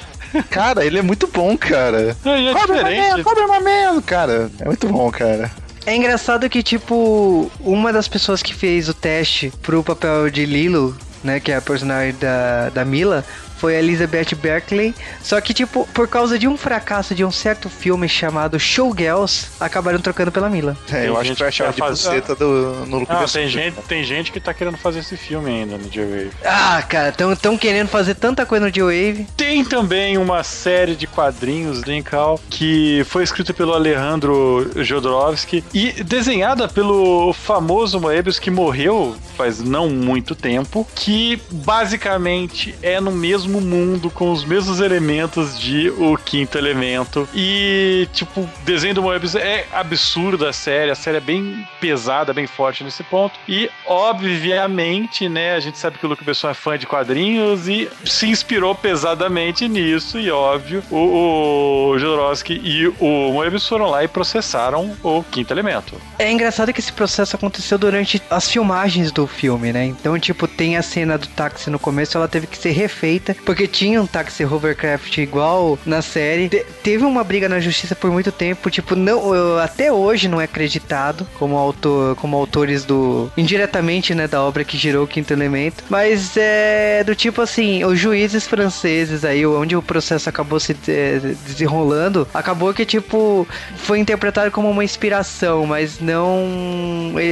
Cara, 0.49 0.85
ele 0.85 0.99
é 0.99 1.01
muito 1.01 1.27
bom, 1.27 1.57
cara. 1.57 2.15
É, 2.25 2.49
é 2.49 2.53
Cobra 2.53 2.75
diferente. 2.77 3.23
Cobra 3.23 3.47
Mamelo, 3.47 4.01
cara. 4.01 4.49
É 4.59 4.65
muito 4.65 4.87
bom, 4.87 5.09
cara. 5.11 5.51
É 5.85 5.95
engraçado 5.95 6.49
que, 6.49 6.63
tipo, 6.63 7.51
uma 7.59 7.93
das 7.93 8.07
pessoas 8.07 8.41
que 8.41 8.53
fez 8.53 8.89
o 8.89 8.93
teste 8.93 9.53
pro 9.61 9.83
papel 9.83 10.29
de 10.31 10.45
Lilo, 10.45 10.97
né, 11.23 11.39
que 11.39 11.51
é 11.51 11.57
a 11.57 11.61
personagem 11.61 12.15
da, 12.19 12.69
da 12.69 12.83
Mila, 12.83 13.23
foi 13.65 13.77
a 13.77 13.79
Elizabeth 13.79 14.35
Berkeley. 14.39 14.93
Só 15.23 15.41
que, 15.41 15.51
tipo, 15.51 15.89
por 15.91 16.07
causa 16.07 16.37
de 16.37 16.47
um 16.47 16.55
fracasso 16.55 17.15
de 17.15 17.25
um 17.25 17.31
certo 17.31 17.67
filme 17.67 18.07
chamado 18.07 18.59
Showgirls, 18.59 19.47
acabaram 19.59 19.99
trocando 19.99 20.31
pela 20.31 20.47
Mila. 20.51 20.77
É, 20.91 21.07
eu 21.07 21.17
acho 21.17 21.31
que 21.31 21.37
foi 21.37 21.47
a 21.47 21.51
chave 21.51 21.73
de 21.73 21.81
buceta 21.81 22.35
do, 22.35 22.85
no 22.85 23.07
ah, 23.09 23.25
tem 23.31 23.47
gente, 23.47 23.75
tem 23.87 24.03
gente 24.03 24.31
que 24.31 24.39
tá 24.39 24.53
querendo 24.53 24.77
fazer 24.77 24.99
esse 24.99 25.17
filme 25.17 25.49
ainda 25.49 25.79
no 25.79 25.89
J-Wave. 25.89 26.29
Ah, 26.43 26.83
cara, 26.87 27.11
tão, 27.11 27.35
tão 27.35 27.57
querendo 27.57 27.87
fazer 27.87 28.13
tanta 28.13 28.45
coisa 28.45 28.65
no 28.65 28.71
J-Wave. 28.71 29.25
Tem 29.35 29.65
também 29.65 30.15
uma 30.19 30.43
série 30.43 30.95
de 30.95 31.07
quadrinhos, 31.07 31.81
Linkal, 31.81 32.39
que 32.51 33.03
foi 33.05 33.23
escrita 33.23 33.51
pelo 33.51 33.73
Alejandro 33.73 34.69
Jodorowsky 34.75 35.63
e 35.73 36.03
desenhada 36.03 36.67
pelo 36.67 37.33
famoso 37.33 37.99
Moebius 37.99 38.37
que 38.37 38.51
morreu 38.51 39.15
faz 39.35 39.59
não 39.59 39.89
muito 39.89 40.35
tempo, 40.35 40.87
que 40.95 41.41
basicamente 41.51 42.75
é 42.81 43.01
no 43.01 43.11
mesmo 43.11 43.54
mesmo 43.55 43.61
mundo, 43.61 44.09
com 44.09 44.31
os 44.31 44.43
mesmos 44.43 44.79
elementos 44.79 45.59
de 45.59 45.89
O 45.89 46.17
Quinto 46.17 46.57
Elemento. 46.57 47.27
E, 47.33 48.07
tipo, 48.13 48.47
desenho 48.63 48.95
do 48.95 49.01
Moebius 49.01 49.35
é 49.35 49.65
absurda 49.71 50.49
a 50.49 50.53
série, 50.53 50.91
a 50.91 50.95
série 50.95 51.17
é 51.17 51.21
bem 51.21 51.67
pesada, 51.79 52.33
bem 52.33 52.47
forte 52.47 52.83
nesse 52.83 53.03
ponto. 53.03 53.39
E, 53.47 53.69
obviamente, 53.85 55.29
né, 55.29 55.55
a 55.55 55.59
gente 55.59 55.77
sabe 55.77 55.97
que 55.97 56.05
o 56.05 56.09
Luke 56.09 56.23
Besson 56.23 56.49
é 56.49 56.53
fã 56.53 56.77
de 56.77 56.85
quadrinhos 56.85 57.67
e 57.67 57.89
se 58.05 58.27
inspirou 58.27 58.75
pesadamente 58.75 59.67
nisso, 59.67 60.19
e 60.19 60.29
óbvio, 60.31 60.83
o, 60.91 61.91
o 61.91 61.99
Jodorowsky 61.99 62.61
e 62.63 62.87
o 62.87 63.31
Moebius 63.33 63.67
foram 63.67 63.89
lá 63.89 64.03
e 64.03 64.07
processaram 64.07 64.95
o 65.03 65.23
Quinto 65.23 65.53
Elemento. 65.53 65.99
É 66.17 66.31
engraçado 66.31 66.73
que 66.73 66.79
esse 66.79 66.93
processo 66.93 67.35
aconteceu 67.35 67.77
durante 67.77 68.21
as 68.29 68.49
filmagens 68.49 69.11
do 69.11 69.27
filme, 69.27 69.71
né? 69.71 69.85
Então, 69.85 70.17
tipo, 70.19 70.47
tem 70.47 70.77
a 70.77 70.81
cena 70.81 71.17
do 71.17 71.27
táxi 71.27 71.69
no 71.69 71.79
começo, 71.79 72.17
ela 72.17 72.27
teve 72.27 72.47
que 72.47 72.57
ser 72.57 72.71
refeita, 72.71 73.34
porque 73.43 73.67
tinha 73.67 74.01
um 74.01 74.07
táxi 74.07 74.45
hovercraft 74.45 75.17
igual 75.17 75.77
na 75.85 76.01
série. 76.01 76.49
Te 76.49 76.65
teve 76.83 77.03
uma 77.03 77.23
briga 77.23 77.49
na 77.49 77.59
justiça 77.59 77.95
por 77.95 78.11
muito 78.11 78.31
tempo, 78.31 78.69
tipo, 78.69 78.95
não, 78.95 79.57
até 79.57 79.91
hoje 79.91 80.27
não 80.27 80.39
é 80.39 80.43
acreditado 80.43 81.27
como 81.39 81.57
autor, 81.57 82.15
como 82.15 82.37
autores 82.37 82.85
do 82.85 83.31
indiretamente, 83.35 84.13
né, 84.13 84.27
da 84.27 84.41
obra 84.43 84.63
que 84.63 84.77
gerou 84.77 85.03
o 85.03 85.07
Quinto 85.07 85.33
Elemento, 85.33 85.83
mas 85.89 86.37
é 86.37 87.03
do 87.03 87.15
tipo 87.15 87.41
assim, 87.41 87.83
os 87.83 87.99
juízes 87.99 88.45
franceses 88.45 89.25
aí, 89.25 89.45
onde 89.45 89.75
o 89.75 89.81
processo 89.81 90.29
acabou 90.29 90.59
se 90.59 90.75
é, 90.87 91.19
desenrolando, 91.45 92.27
acabou 92.33 92.73
que 92.73 92.85
tipo 92.85 93.47
foi 93.75 93.99
interpretado 93.99 94.51
como 94.51 94.69
uma 94.69 94.83
inspiração, 94.83 95.65
mas 95.65 95.99
não 95.99 96.45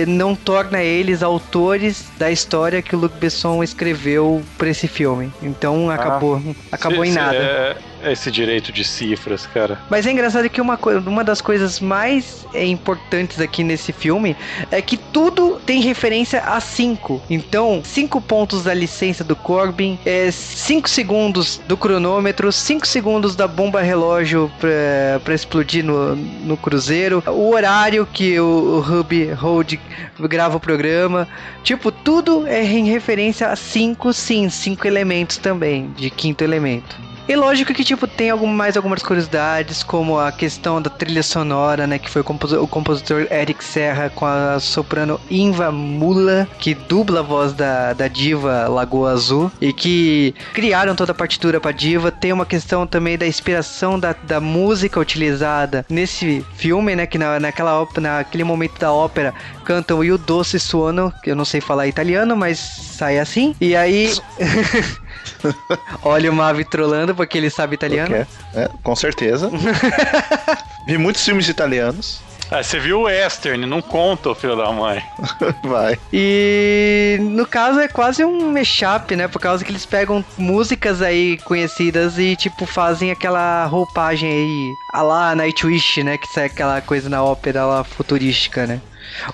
não 0.07 0.35
torna 0.35 0.81
eles 0.81 1.21
autores 1.21 2.05
da 2.17 2.31
história 2.31 2.81
que 2.81 2.95
o 2.95 2.99
Luc 2.99 3.13
Besson 3.17 3.63
escreveu 3.63 4.41
para 4.57 4.69
esse 4.69 4.87
filme. 4.87 5.31
Então 5.41 5.91
acabou, 5.95 6.35
ah, 6.35 6.65
acabou 6.71 7.03
se, 7.05 7.11
em 7.11 7.13
nada. 7.13 7.35
É, 7.35 7.77
esse 8.11 8.31
direito 8.31 8.71
de 8.71 8.83
cifras, 8.83 9.45
cara. 9.45 9.79
Mas 9.89 10.05
é 10.05 10.11
engraçado 10.11 10.49
que 10.49 10.61
uma, 10.61 10.77
uma 11.05 11.23
das 11.23 11.41
coisas 11.41 11.79
mais 11.79 12.45
é, 12.53 12.65
importantes 12.65 13.39
aqui 13.39 13.63
nesse 13.63 13.91
filme 13.91 14.35
é 14.71 14.81
que 14.81 14.97
tudo 14.97 15.59
tem 15.65 15.81
referência 15.81 16.41
a 16.41 16.59
5. 16.59 17.21
Então, 17.29 17.81
5 17.83 18.21
pontos 18.21 18.63
da 18.63 18.73
licença 18.73 19.23
do 19.23 19.35
Corbin, 19.35 19.99
5 20.31 20.87
é, 20.87 20.89
segundos 20.89 21.61
do 21.67 21.77
cronômetro, 21.77 22.51
5 22.51 22.85
segundos 22.87 23.35
da 23.35 23.47
bomba 23.47 23.81
relógio 23.81 24.51
pra, 24.59 25.19
pra 25.23 25.33
explodir 25.33 25.83
no, 25.83 26.15
no 26.15 26.57
cruzeiro, 26.57 27.23
o 27.27 27.51
horário 27.51 28.05
que 28.05 28.39
o, 28.39 28.45
o 28.45 28.79
Ruby 28.79 29.31
Hold 29.31 29.79
grava 30.21 30.57
o 30.57 30.59
programa. 30.59 31.27
Tipo, 31.63 31.91
tudo 31.91 32.45
é 32.47 32.63
em 32.63 32.85
referência 32.85 33.47
a 33.47 33.55
5, 33.55 34.13
sim, 34.13 34.49
5 34.49 34.87
elementos 34.87 35.37
também, 35.37 35.91
de 35.95 36.09
quinto 36.09 36.43
elemento. 36.43 37.12
E 37.27 37.35
lógico 37.35 37.73
que, 37.73 37.83
tipo, 37.83 38.05
tem 38.05 38.29
algum, 38.29 38.47
mais 38.47 38.75
algumas 38.75 39.01
curiosidades, 39.01 39.81
como 39.81 40.19
a 40.19 40.31
questão 40.31 40.81
da 40.81 40.89
trilha 40.89 41.23
sonora, 41.23 41.87
né? 41.87 41.97
Que 41.97 42.09
foi 42.09 42.21
o, 42.21 42.25
compositor, 42.25 42.63
o 42.63 42.67
compositor 42.67 43.27
Eric 43.31 43.63
Serra 43.63 44.09
com 44.09 44.25
a 44.25 44.59
soprano 44.59 45.19
Inva 45.29 45.71
Mula, 45.71 46.47
que 46.59 46.73
dubla 46.73 47.21
a 47.21 47.23
voz 47.23 47.53
da, 47.53 47.93
da 47.93 48.07
diva 48.07 48.67
Lagoa 48.67 49.11
Azul, 49.11 49.51
e 49.61 49.71
que 49.71 50.35
criaram 50.53 50.95
toda 50.95 51.13
a 51.13 51.15
partitura 51.15 51.61
pra 51.61 51.71
diva. 51.71 52.11
Tem 52.11 52.33
uma 52.33 52.45
questão 52.45 52.85
também 52.85 53.17
da 53.17 53.25
inspiração 53.25 53.97
da, 53.97 54.13
da 54.23 54.41
música 54.41 54.99
utilizada 54.99 55.85
nesse 55.89 56.45
filme, 56.55 56.95
né? 56.95 57.05
Que 57.05 57.17
na, 57.17 57.39
naquela, 57.39 57.87
naquele 57.97 58.43
momento 58.43 58.77
da 58.79 58.91
ópera 58.91 59.33
cantam 59.63 59.99
o 59.99 60.17
Doce 60.17 60.59
Suono, 60.59 61.13
que 61.23 61.31
eu 61.31 61.35
não 61.35 61.45
sei 61.45 61.61
falar 61.61 61.87
italiano, 61.87 62.35
mas 62.35 62.59
sai 62.59 63.17
assim. 63.17 63.55
E 63.61 63.75
aí. 63.75 64.13
Olha 66.03 66.31
o 66.31 66.33
Mavi 66.33 66.65
trolando 66.65 67.15
porque 67.15 67.37
ele 67.37 67.49
sabe 67.49 67.75
italiano. 67.75 68.15
É, 68.53 68.69
com 68.81 68.95
certeza. 68.95 69.49
Vi 70.85 70.97
muitos 70.97 71.23
filmes 71.23 71.47
italianos. 71.47 72.21
Ah, 72.53 72.61
você 72.61 72.79
viu 72.79 72.99
o 72.99 73.03
western, 73.05 73.65
não 73.65 73.81
conta, 73.81 74.35
filho 74.35 74.55
da 74.55 74.71
mãe. 74.71 75.03
Vai. 75.65 75.97
E 76.13 77.17
no 77.19 77.47
caso 77.47 77.79
é 77.79 77.87
quase 77.87 78.23
um 78.23 78.51
mashup, 78.51 79.15
né? 79.15 79.27
Por 79.27 79.41
causa 79.41 79.65
que 79.65 79.71
eles 79.71 79.87
pegam 79.87 80.23
músicas 80.37 81.01
aí 81.01 81.39
conhecidas 81.39 82.19
e, 82.19 82.35
tipo, 82.35 82.67
fazem 82.67 83.09
aquela 83.09 83.65
roupagem 83.65 84.29
aí, 84.29 84.73
a 84.93 85.01
lá 85.01 85.33
Nightwish, 85.33 86.03
né? 86.03 86.15
Que 86.15 86.39
é 86.39 86.45
aquela 86.45 86.79
coisa 86.79 87.09
na 87.09 87.23
ópera 87.23 87.65
lá 87.65 87.83
futurística, 87.83 88.67
né? 88.67 88.79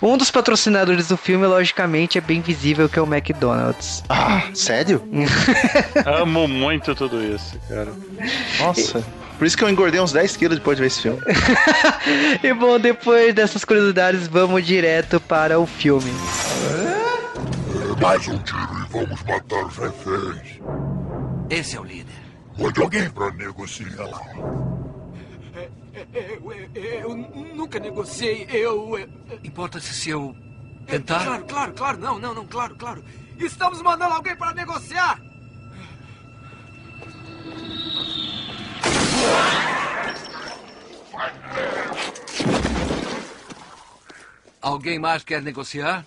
Um 0.02 0.16
dos 0.16 0.32
patrocinadores 0.32 1.10
do 1.10 1.18
filme, 1.18 1.46
logicamente, 1.46 2.18
é 2.18 2.22
bem 2.22 2.40
visível 2.40 2.88
que 2.88 2.98
é 2.98 3.02
o 3.02 3.06
McDonald's. 3.06 4.02
Ah, 4.08 4.44
sério? 4.54 5.04
Amo 6.06 6.48
muito 6.48 6.96
tudo 6.96 7.22
isso, 7.22 7.60
cara. 7.68 7.92
Nossa. 8.60 9.04
Por 9.40 9.48
isso 9.48 9.58
que 9.58 9.64
eu 9.64 9.70
engordei 9.70 10.02
uns 10.02 10.12
10 10.12 10.36
quilos 10.36 10.58
depois 10.58 10.76
de 10.76 10.82
ver 10.82 10.88
esse 10.88 11.02
filme. 11.02 11.22
e 12.44 12.54
bom, 12.54 12.78
depois 12.78 13.34
dessas 13.34 13.64
curiosidades, 13.64 14.28
vamos 14.28 14.66
direto 14.68 15.18
para 15.22 15.58
o 15.58 15.66
filme. 15.66 16.12
Mais 18.02 18.28
um 18.28 18.38
tiro 18.40 18.60
e 18.60 18.92
vamos 18.92 19.24
matar 19.24 19.66
os 19.66 19.78
reféns. 19.78 20.60
Esse 21.50 21.78
é 21.78 21.80
o 21.80 21.86
líder. 21.86 22.14
Mande 22.58 22.82
alguém 22.82 23.10
para 23.10 23.32
negociar. 23.32 23.88
Eu, 26.14 26.52
eu, 26.76 26.94
eu, 27.02 27.18
nunca 27.56 27.80
negociei, 27.80 28.46
eu. 28.52 29.00
Importa-se 29.42 29.94
se 29.94 30.10
eu 30.10 30.36
tentar? 30.86 31.24
Claro, 31.24 31.46
claro, 31.46 31.74
claro, 31.74 31.98
não, 31.98 32.20
não, 32.20 32.34
não, 32.34 32.46
claro, 32.46 32.76
claro. 32.76 33.06
Estamos 33.38 33.82
mandando 33.82 34.16
alguém 34.16 34.36
para 34.36 34.54
negociar! 34.54 35.30
Alguém 44.62 45.00
mais 45.00 45.24
quer 45.24 45.42
negociar? 45.42 46.06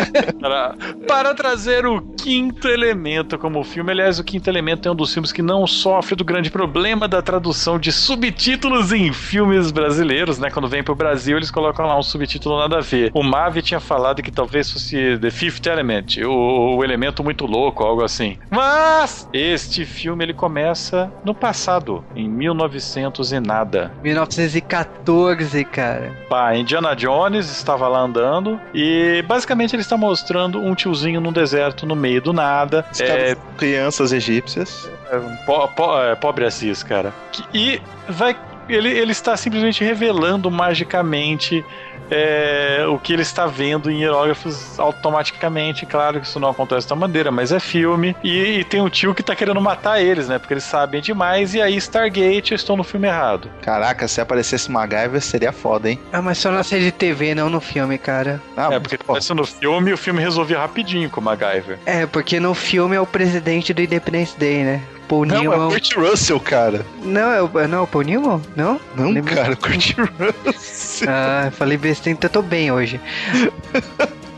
para, 0.41 0.75
para 1.07 1.35
trazer 1.35 1.85
o 1.85 2.01
quinto 2.01 2.69
elemento 2.69 3.37
como 3.37 3.63
filme. 3.63 3.91
Aliás, 3.91 4.19
o 4.19 4.25
quinto 4.25 4.49
elemento 4.49 4.89
é 4.89 4.93
um 4.93 4.97
dos 4.97 5.13
filmes 5.13 5.31
que 5.31 5.43
não 5.43 5.67
sofre 5.67 6.17
do 6.17 6.25
grande 6.25 6.51
problema 6.51 7.07
da 7.07 7.21
tradução 7.21 7.79
de 7.79 7.93
subtítulos 7.93 8.95
em 8.95 9.13
filmes 9.13 9.71
brasileiros, 9.71 10.39
né? 10.39 10.51
Quando 10.51 10.69
vem 10.69 10.83
pro 10.83 10.95
Brasil, 10.95 11.37
eles 11.37 11.51
colocam 11.51 11.85
lá 11.85 11.99
um 11.99 12.03
subtítulo 12.03 12.59
nada 12.59 12.79
a 12.79 12.81
ver. 12.81 13.11
O 13.13 13.23
Mavi 13.23 13.74
tinha 13.75 13.81
falado 13.81 14.23
que 14.23 14.31
talvez 14.31 14.71
fosse 14.71 15.19
The 15.19 15.31
Fifth 15.31 15.67
Element, 15.67 16.19
o, 16.25 16.77
o 16.77 16.85
elemento 16.85 17.25
muito 17.25 17.45
louco, 17.45 17.83
algo 17.83 18.05
assim. 18.05 18.39
Mas 18.49 19.29
este 19.33 19.85
filme 19.85 20.25
ele 20.25 20.33
começa 20.33 21.13
no 21.25 21.35
passado, 21.35 22.05
em 22.15 22.29
1900 22.29 23.33
e 23.33 23.41
nada. 23.41 23.93
1914, 24.03 25.65
cara. 25.65 26.13
Pá, 26.29 26.55
Indiana 26.55 26.95
Jones 26.95 27.51
estava 27.51 27.89
lá 27.89 28.01
andando 28.01 28.61
e 28.73 29.25
basicamente 29.27 29.75
ele 29.75 29.83
está 29.83 29.97
mostrando 29.97 30.61
um 30.61 30.75
tiozinho 30.75 31.21
no 31.21 31.33
deserto 31.33 31.85
no 31.85 31.97
meio 31.97 32.23
do 32.23 32.33
nada. 32.33 32.85
É, 33.01 33.37
crianças 33.57 34.13
egípcias. 34.13 34.89
É, 35.11 35.19
po, 35.45 35.67
po, 35.69 36.01
é, 36.01 36.15
pobre 36.15 36.45
Assis, 36.45 36.83
cara. 36.83 37.13
E 37.53 37.81
vai 38.09 38.37
ele, 38.69 38.89
ele 38.89 39.13
está 39.13 39.37
simplesmente 39.37 39.85
revelando 39.85 40.51
magicamente 40.51 41.65
é, 42.11 42.85
o 42.89 42.99
que 42.99 43.13
ele 43.13 43.23
está 43.23 43.47
vendo 43.47 43.91
em 43.91 44.01
hierógrafos 44.01 44.79
automaticamente. 44.79 45.87
Claro 45.87 46.21
que 46.21 46.27
isso 46.27 46.41
não 46.41 46.51
acontece 46.51 46.89
da 46.89 46.97
maneira, 46.97 47.31
mas 47.31 47.53
é 47.53 47.61
filme. 47.61 48.17
E, 48.23 48.59
e 48.59 48.65
tem 48.65 48.81
um 48.81 48.89
tio 48.89 49.15
que 49.15 49.21
está 49.21 49.35
querendo 49.35 49.61
matar 49.61 50.01
eles, 50.01 50.29
né? 50.29 50.39
Porque 50.39 50.55
eles 50.55 50.65
sabem 50.65 51.01
demais. 51.01 51.55
E 51.55 51.63
aí, 51.63 51.77
Stargate, 51.77 52.53
eu 52.53 52.57
estou 52.57 52.77
no 52.77 52.85
filme 52.85 53.09
errado. 53.09 53.51
Caraca, 53.63 54.07
se 54.09 54.21
aparecesse 54.21 54.71
MacGyver, 54.71 55.21
seria 55.21 55.53
foda, 55.53 55.91
hein? 55.91 55.99
Ah, 56.13 56.23
mas 56.23 56.39
só 56.39 56.51
na 56.51 56.63
série 56.63 56.85
de 56.85 56.93
TV, 56.93 57.35
não 57.35 57.49
no 57.49 57.61
filme, 57.61 57.99
cara. 57.99 58.41
Ah, 58.57 58.69
é, 58.73 58.81
porque 58.81 58.97
aparece 58.97 59.33
no 59.35 59.47
filme 59.47 59.93
o 59.93 59.97
filme 59.97 60.21
resolvia 60.21 60.59
rapidinho 60.59 61.11
com 61.11 61.21
o 61.21 61.25
MacGyver. 61.25 61.79
É, 61.87 62.07
porque 62.07 62.39
no 62.39 62.55
filme 62.55 62.97
é 62.97 63.01
o 63.01 63.07
presidente 63.07 63.73
do 63.73 63.83
Independence 63.83 64.39
Day, 64.39 64.65
né? 64.65 64.83
Paul 65.15 65.27
não, 65.27 65.41
Newman. 65.41 65.59
é 65.59 65.67
o 65.67 65.69
Kurt 65.71 65.97
Russell, 65.97 66.41
cara. 66.41 66.87
Não, 67.03 67.31
é 67.31 67.43
o, 67.43 67.69
não, 67.69 67.79
é 67.79 67.81
o 67.83 67.87
Paul 67.87 68.05
Newman? 68.05 68.43
Não? 68.57 68.81
Não, 68.97 69.11
Lembra? 69.11 69.35
cara, 69.35 69.57
Kurt 69.57 69.95
Russell. 69.97 71.09
Ah, 71.09 71.51
falei 71.53 71.77
besteira, 71.77 72.17
então 72.17 72.29
eu 72.29 72.33
tô 72.33 72.43
bem 72.43 72.73
hoje. 72.73 73.01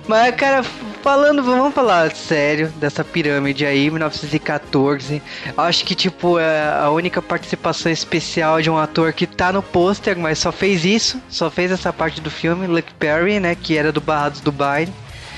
Mas, 0.09 0.35
cara, 0.37 0.63
falando, 1.03 1.43
vamos 1.43 1.75
falar 1.75 2.15
sério 2.15 2.69
dessa 2.77 3.03
pirâmide 3.03 3.67
aí, 3.67 3.91
1914. 3.91 5.21
Acho 5.57 5.85
que, 5.85 5.97
tipo, 5.97 6.39
é 6.39 6.79
a 6.81 6.91
única 6.91 7.21
participação 7.21 7.91
especial 7.91 8.63
de 8.63 8.71
um 8.71 8.79
ator 8.79 9.13
que 9.13 9.27
tá 9.27 9.53
no 9.53 9.63
pôster, 9.63 10.17
mas 10.17 10.39
só 10.39 10.53
fez 10.53 10.85
isso, 10.85 11.21
só 11.29 11.51
fez 11.51 11.73
essa 11.73 11.93
parte 11.93 12.21
do 12.21 12.31
filme, 12.31 12.69
Luke 12.69 12.95
Perry, 12.95 13.41
né, 13.41 13.57
que 13.57 13.77
era 13.77 13.91
do 13.91 14.01
Barrados 14.01 14.41
do 14.41 14.53
Baile. 14.53 14.93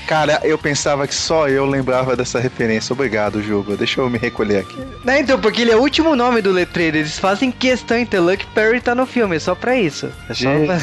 Cara, 0.09 0.39
eu 0.41 0.57
pensava 0.57 1.07
que 1.07 1.13
só 1.13 1.47
eu 1.47 1.67
lembrava 1.67 2.15
dessa 2.15 2.39
referência. 2.39 2.93
Obrigado, 2.93 3.43
jogo. 3.43 3.77
Deixa 3.77 4.01
eu 4.01 4.09
me 4.09 4.17
recolher 4.17 4.57
aqui. 4.57 4.75
Não, 5.05 5.15
então, 5.15 5.39
porque 5.39 5.61
ele 5.61 5.69
é 5.69 5.75
o 5.75 5.81
último 5.81 6.15
nome 6.15 6.41
do 6.41 6.51
letreiro. 6.51 6.97
Eles 6.97 7.19
fazem 7.19 7.51
questão, 7.51 7.95
então. 7.95 8.25
Luke 8.25 8.43
Perry 8.47 8.81
tá 8.81 8.95
no 8.95 9.05
filme, 9.05 9.35
é 9.35 9.39
só 9.39 9.53
pra 9.53 9.77
isso. 9.77 10.11
É 10.27 10.33
só 10.33 10.49
pra... 10.65 10.79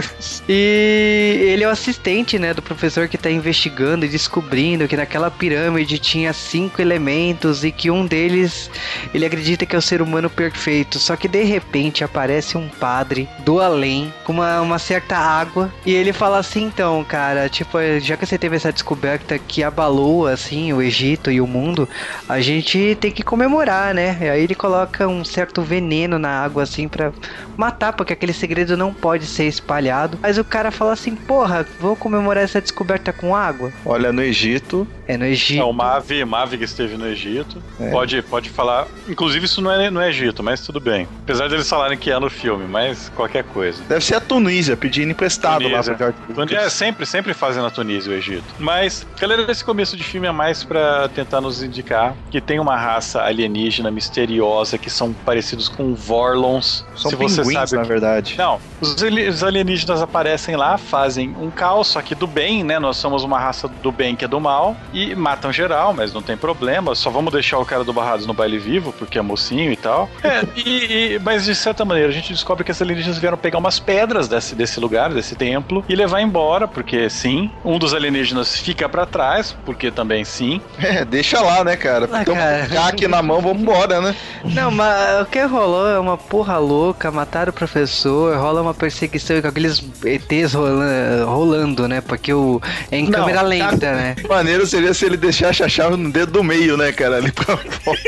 e 0.48 1.50
ele 1.52 1.64
é 1.64 1.68
o 1.68 1.70
assistente, 1.70 2.38
né, 2.38 2.54
do 2.54 2.62
professor 2.62 3.08
que 3.08 3.18
tá 3.18 3.30
investigando 3.30 4.06
e 4.06 4.08
descobrindo 4.08 4.88
que 4.88 4.96
naquela 4.96 5.30
pirâmide 5.30 5.98
tinha 5.98 6.32
cinco 6.32 6.80
elementos 6.80 7.64
e 7.64 7.70
que 7.70 7.90
um 7.90 8.06
deles 8.06 8.70
ele 9.12 9.26
acredita 9.26 9.66
que 9.66 9.76
é 9.76 9.78
o 9.78 9.82
ser 9.82 10.00
humano 10.00 10.30
perfeito. 10.30 10.98
Só 10.98 11.14
que 11.14 11.28
de 11.28 11.42
repente 11.42 12.02
aparece 12.02 12.56
um 12.56 12.70
padre 12.70 13.28
do 13.40 13.60
além 13.60 14.10
com 14.24 14.32
uma, 14.32 14.62
uma 14.62 14.78
certa 14.78 15.18
água 15.18 15.70
e 15.84 15.92
ele 15.92 16.14
fala 16.14 16.38
assim: 16.38 16.64
então, 16.64 17.04
cara, 17.04 17.50
tipo, 17.50 17.76
já 18.00 18.16
que 18.16 18.24
você 18.24 18.38
teve 18.38 18.61
essa 18.62 18.72
descoberta 18.72 19.38
que 19.38 19.62
abalou 19.62 20.26
assim 20.26 20.72
o 20.72 20.80
Egito 20.80 21.30
e 21.30 21.40
o 21.40 21.46
mundo, 21.46 21.88
a 22.28 22.40
gente 22.40 22.96
tem 23.00 23.10
que 23.10 23.22
comemorar, 23.22 23.92
né? 23.92 24.16
E 24.20 24.28
aí 24.28 24.42
ele 24.42 24.54
coloca 24.54 25.08
um 25.08 25.24
certo 25.24 25.62
veneno 25.62 26.18
na 26.18 26.28
água 26.28 26.62
assim 26.62 26.86
para 26.86 27.12
matar, 27.56 27.92
porque 27.92 28.12
aquele 28.12 28.32
segredo 28.32 28.76
não 28.76 28.94
pode 28.94 29.26
ser 29.26 29.46
espalhado. 29.46 30.18
Mas 30.22 30.38
o 30.38 30.44
cara 30.44 30.70
fala 30.70 30.92
assim: 30.92 31.16
"Porra, 31.16 31.66
vou 31.80 31.96
comemorar 31.96 32.44
essa 32.44 32.60
descoberta 32.60 33.12
com 33.12 33.34
água?". 33.34 33.72
Olha 33.84 34.12
no 34.12 34.22
Egito. 34.22 34.86
É 35.12 35.16
no 35.18 35.26
Egito. 35.26 35.60
É 35.60 35.64
o 35.64 35.72
Mavi, 35.72 36.24
Mavi 36.24 36.56
que 36.56 36.64
esteve 36.64 36.96
no 36.96 37.06
Egito. 37.06 37.62
É. 37.78 37.90
Pode 37.90 38.22
pode 38.22 38.48
falar, 38.48 38.86
inclusive 39.06 39.44
isso 39.44 39.60
não 39.60 39.70
é 39.70 39.90
no 39.90 40.02
Egito, 40.02 40.42
mas 40.42 40.62
tudo 40.62 40.80
bem. 40.80 41.06
Apesar 41.22 41.48
deles 41.48 41.68
falarem 41.68 41.98
que 41.98 42.10
é 42.10 42.18
no 42.18 42.30
filme, 42.30 42.66
mas 42.66 43.10
qualquer 43.14 43.44
coisa. 43.44 43.82
Deve 43.84 44.02
ser 44.02 44.14
a 44.14 44.20
Tunísia 44.20 44.76
pedindo 44.76 45.10
emprestado 45.10 45.62
Tunísia. 45.62 45.92
lá 45.92 46.12
George 46.36 46.54
É, 46.54 46.70
sempre 46.70 47.04
sempre 47.04 47.34
fazendo 47.34 47.66
a 47.66 47.70
Tunísia 47.70 48.12
o 48.12 48.14
Egito. 48.14 48.44
Mas, 48.58 49.06
galera, 49.20 49.50
esse 49.50 49.62
começo 49.62 49.96
de 49.96 50.02
filme 50.02 50.26
é 50.26 50.32
mais 50.32 50.64
para 50.64 51.08
tentar 51.10 51.40
nos 51.40 51.62
indicar 51.62 52.14
que 52.30 52.40
tem 52.40 52.58
uma 52.58 52.76
raça 52.76 53.22
alienígena 53.22 53.90
misteriosa 53.90 54.78
que 54.78 54.88
são 54.88 55.12
parecidos 55.12 55.68
com 55.68 55.94
Vorlons. 55.94 56.86
São 56.96 57.10
Se 57.10 57.16
você 57.16 57.44
sabe 57.44 57.76
na 57.76 57.82
verdade. 57.82 58.34
Não, 58.38 58.58
os 58.80 59.42
alienígenas 59.42 60.00
aparecem 60.00 60.56
lá, 60.56 60.78
fazem 60.78 61.34
um 61.38 61.50
caos, 61.50 61.88
só 61.88 62.00
que 62.00 62.14
do 62.14 62.26
bem, 62.26 62.64
né? 62.64 62.78
Nós 62.78 62.96
somos 62.96 63.24
uma 63.24 63.38
raça 63.38 63.68
do 63.68 63.92
bem 63.92 64.16
que 64.16 64.24
é 64.24 64.28
do 64.28 64.40
mal 64.40 64.76
e 64.92 65.01
matam 65.14 65.52
geral, 65.52 65.92
mas 65.92 66.12
não 66.12 66.22
tem 66.22 66.36
problema. 66.36 66.94
Só 66.94 67.10
vamos 67.10 67.32
deixar 67.32 67.58
o 67.58 67.64
cara 67.64 67.84
do 67.84 67.92
Barrados 67.92 68.26
no 68.26 68.34
baile 68.34 68.58
vivo, 68.58 68.92
porque 68.92 69.18
é 69.18 69.22
mocinho 69.22 69.72
e 69.72 69.76
tal. 69.76 70.08
É, 70.22 70.42
e, 70.56 71.14
e, 71.14 71.18
mas 71.22 71.44
de 71.44 71.54
certa 71.54 71.84
maneira 71.84 72.08
a 72.08 72.12
gente 72.12 72.32
descobre 72.32 72.64
que 72.64 72.70
esses 72.70 72.82
alienígenas 72.82 73.18
vieram 73.18 73.36
pegar 73.36 73.58
umas 73.58 73.78
pedras 73.78 74.28
desse, 74.28 74.54
desse 74.54 74.80
lugar, 74.80 75.12
desse 75.12 75.34
templo, 75.34 75.84
e 75.88 75.94
levar 75.94 76.20
embora, 76.20 76.66
porque 76.66 77.08
sim, 77.10 77.50
um 77.64 77.78
dos 77.78 77.94
alienígenas 77.94 78.56
fica 78.56 78.88
para 78.88 79.06
trás, 79.06 79.56
porque 79.64 79.90
também 79.90 80.24
sim. 80.24 80.60
É, 80.78 81.04
deixa 81.04 81.40
lá, 81.40 81.64
né, 81.64 81.76
cara? 81.76 82.08
Ah, 82.12 82.22
então, 82.22 82.34
cara. 82.34 82.86
aqui 82.86 83.06
na 83.06 83.22
mão, 83.22 83.40
vamos 83.40 83.62
embora, 83.62 84.00
né? 84.00 84.14
Não, 84.44 84.70
mas 84.70 85.22
o 85.22 85.26
que 85.26 85.40
rolou 85.42 85.88
é 85.88 85.98
uma 85.98 86.16
porra 86.16 86.58
louca, 86.58 87.10
mataram 87.10 87.50
o 87.50 87.52
professor, 87.52 88.36
rola 88.36 88.62
uma 88.62 88.74
perseguição 88.74 89.40
com 89.40 89.48
aqueles 89.48 89.82
ETs 90.04 90.54
rolando, 90.54 91.26
rolando 91.26 91.88
né? 91.88 92.00
Porque 92.00 92.32
o, 92.32 92.60
é 92.90 92.98
em 92.98 93.04
Não, 93.04 93.20
câmera 93.20 93.42
lenta, 93.42 93.78
cara, 93.78 93.96
né? 93.96 94.16
Maneiro 94.28 94.66
seria 94.66 94.81
se 94.94 95.04
ele 95.04 95.16
deixasse 95.16 95.62
a 95.62 95.68
chave 95.68 95.96
no 95.96 96.10
dedo 96.10 96.32
do 96.32 96.44
meio, 96.44 96.76
né, 96.76 96.92
cara? 96.92 97.16
Ali 97.16 97.32
pra 97.32 97.56
fora. 97.56 97.98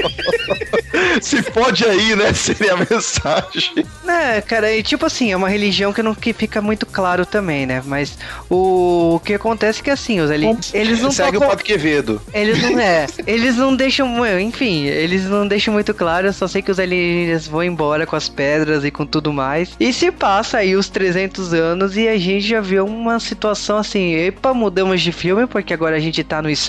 se 1.21 1.43
pode 1.43 1.85
aí, 1.85 2.15
né? 2.17 2.33
Seria 2.33 2.75
a 2.75 2.77
mensagem. 2.77 3.87
É, 4.07 4.41
cara, 4.41 4.73
e 4.73 4.83
tipo 4.83 5.07
assim, 5.07 5.33
é 5.33 5.37
uma 5.37 5.49
religião 5.49 5.93
que 5.93 6.03
não 6.03 6.15
que 6.15 6.33
fica 6.33 6.61
muito 6.61 6.87
claro 6.87 7.27
também, 7.27 7.67
né? 7.67 7.83
Mas 7.85 8.19
o, 8.49 9.17
o 9.17 9.21
que 9.21 9.35
acontece 9.35 9.81
é 9.81 9.85
que 9.85 9.91
assim, 9.91 10.21
os 10.21 10.31
ali, 10.31 10.47
eles 10.73 11.01
não 11.01 11.11
segue 11.11 11.33
tocam, 11.33 11.49
o 11.49 11.51
Pato 11.51 11.65
Quevedo. 11.65 12.21
Eles 12.33 12.63
não 12.63 12.79
é, 12.79 13.07
eles 13.27 13.57
não 13.57 13.75
deixam, 13.75 14.41
enfim, 14.41 14.85
eles 14.85 15.25
não 15.25 15.47
deixam 15.47 15.75
muito 15.75 15.93
claro, 15.93 16.29
eu 16.29 16.33
só 16.33 16.47
sei 16.47 16.63
que 16.63 16.71
os 16.71 16.79
alienígenas 16.79 17.47
vão 17.47 17.63
embora 17.63 18.07
com 18.07 18.17
as 18.17 18.29
pedras 18.29 18.85
e 18.85 18.91
com 18.91 19.07
tudo 19.07 19.33
mais. 19.33 19.71
E 19.79 19.93
se 19.93 20.11
passa 20.11 20.59
aí 20.59 20.77
os 20.77 20.89
300 20.89 21.53
anos 21.55 21.97
e 21.97 22.09
a 22.09 22.17
gente 22.19 22.47
já 22.47 22.61
viu 22.61 22.85
uma 22.85 23.19
situação 23.19 23.79
assim, 23.79 24.15
epa, 24.15 24.55
mudamos 24.55 25.01
de 25.01 25.13
filme 25.13 25.47
porque 25.47 25.75
agora 25.75 25.97
a 25.97 26.01
gente 26.01 26.23
tá 26.23 26.41
no 26.41 26.51
espaço, 26.51 26.64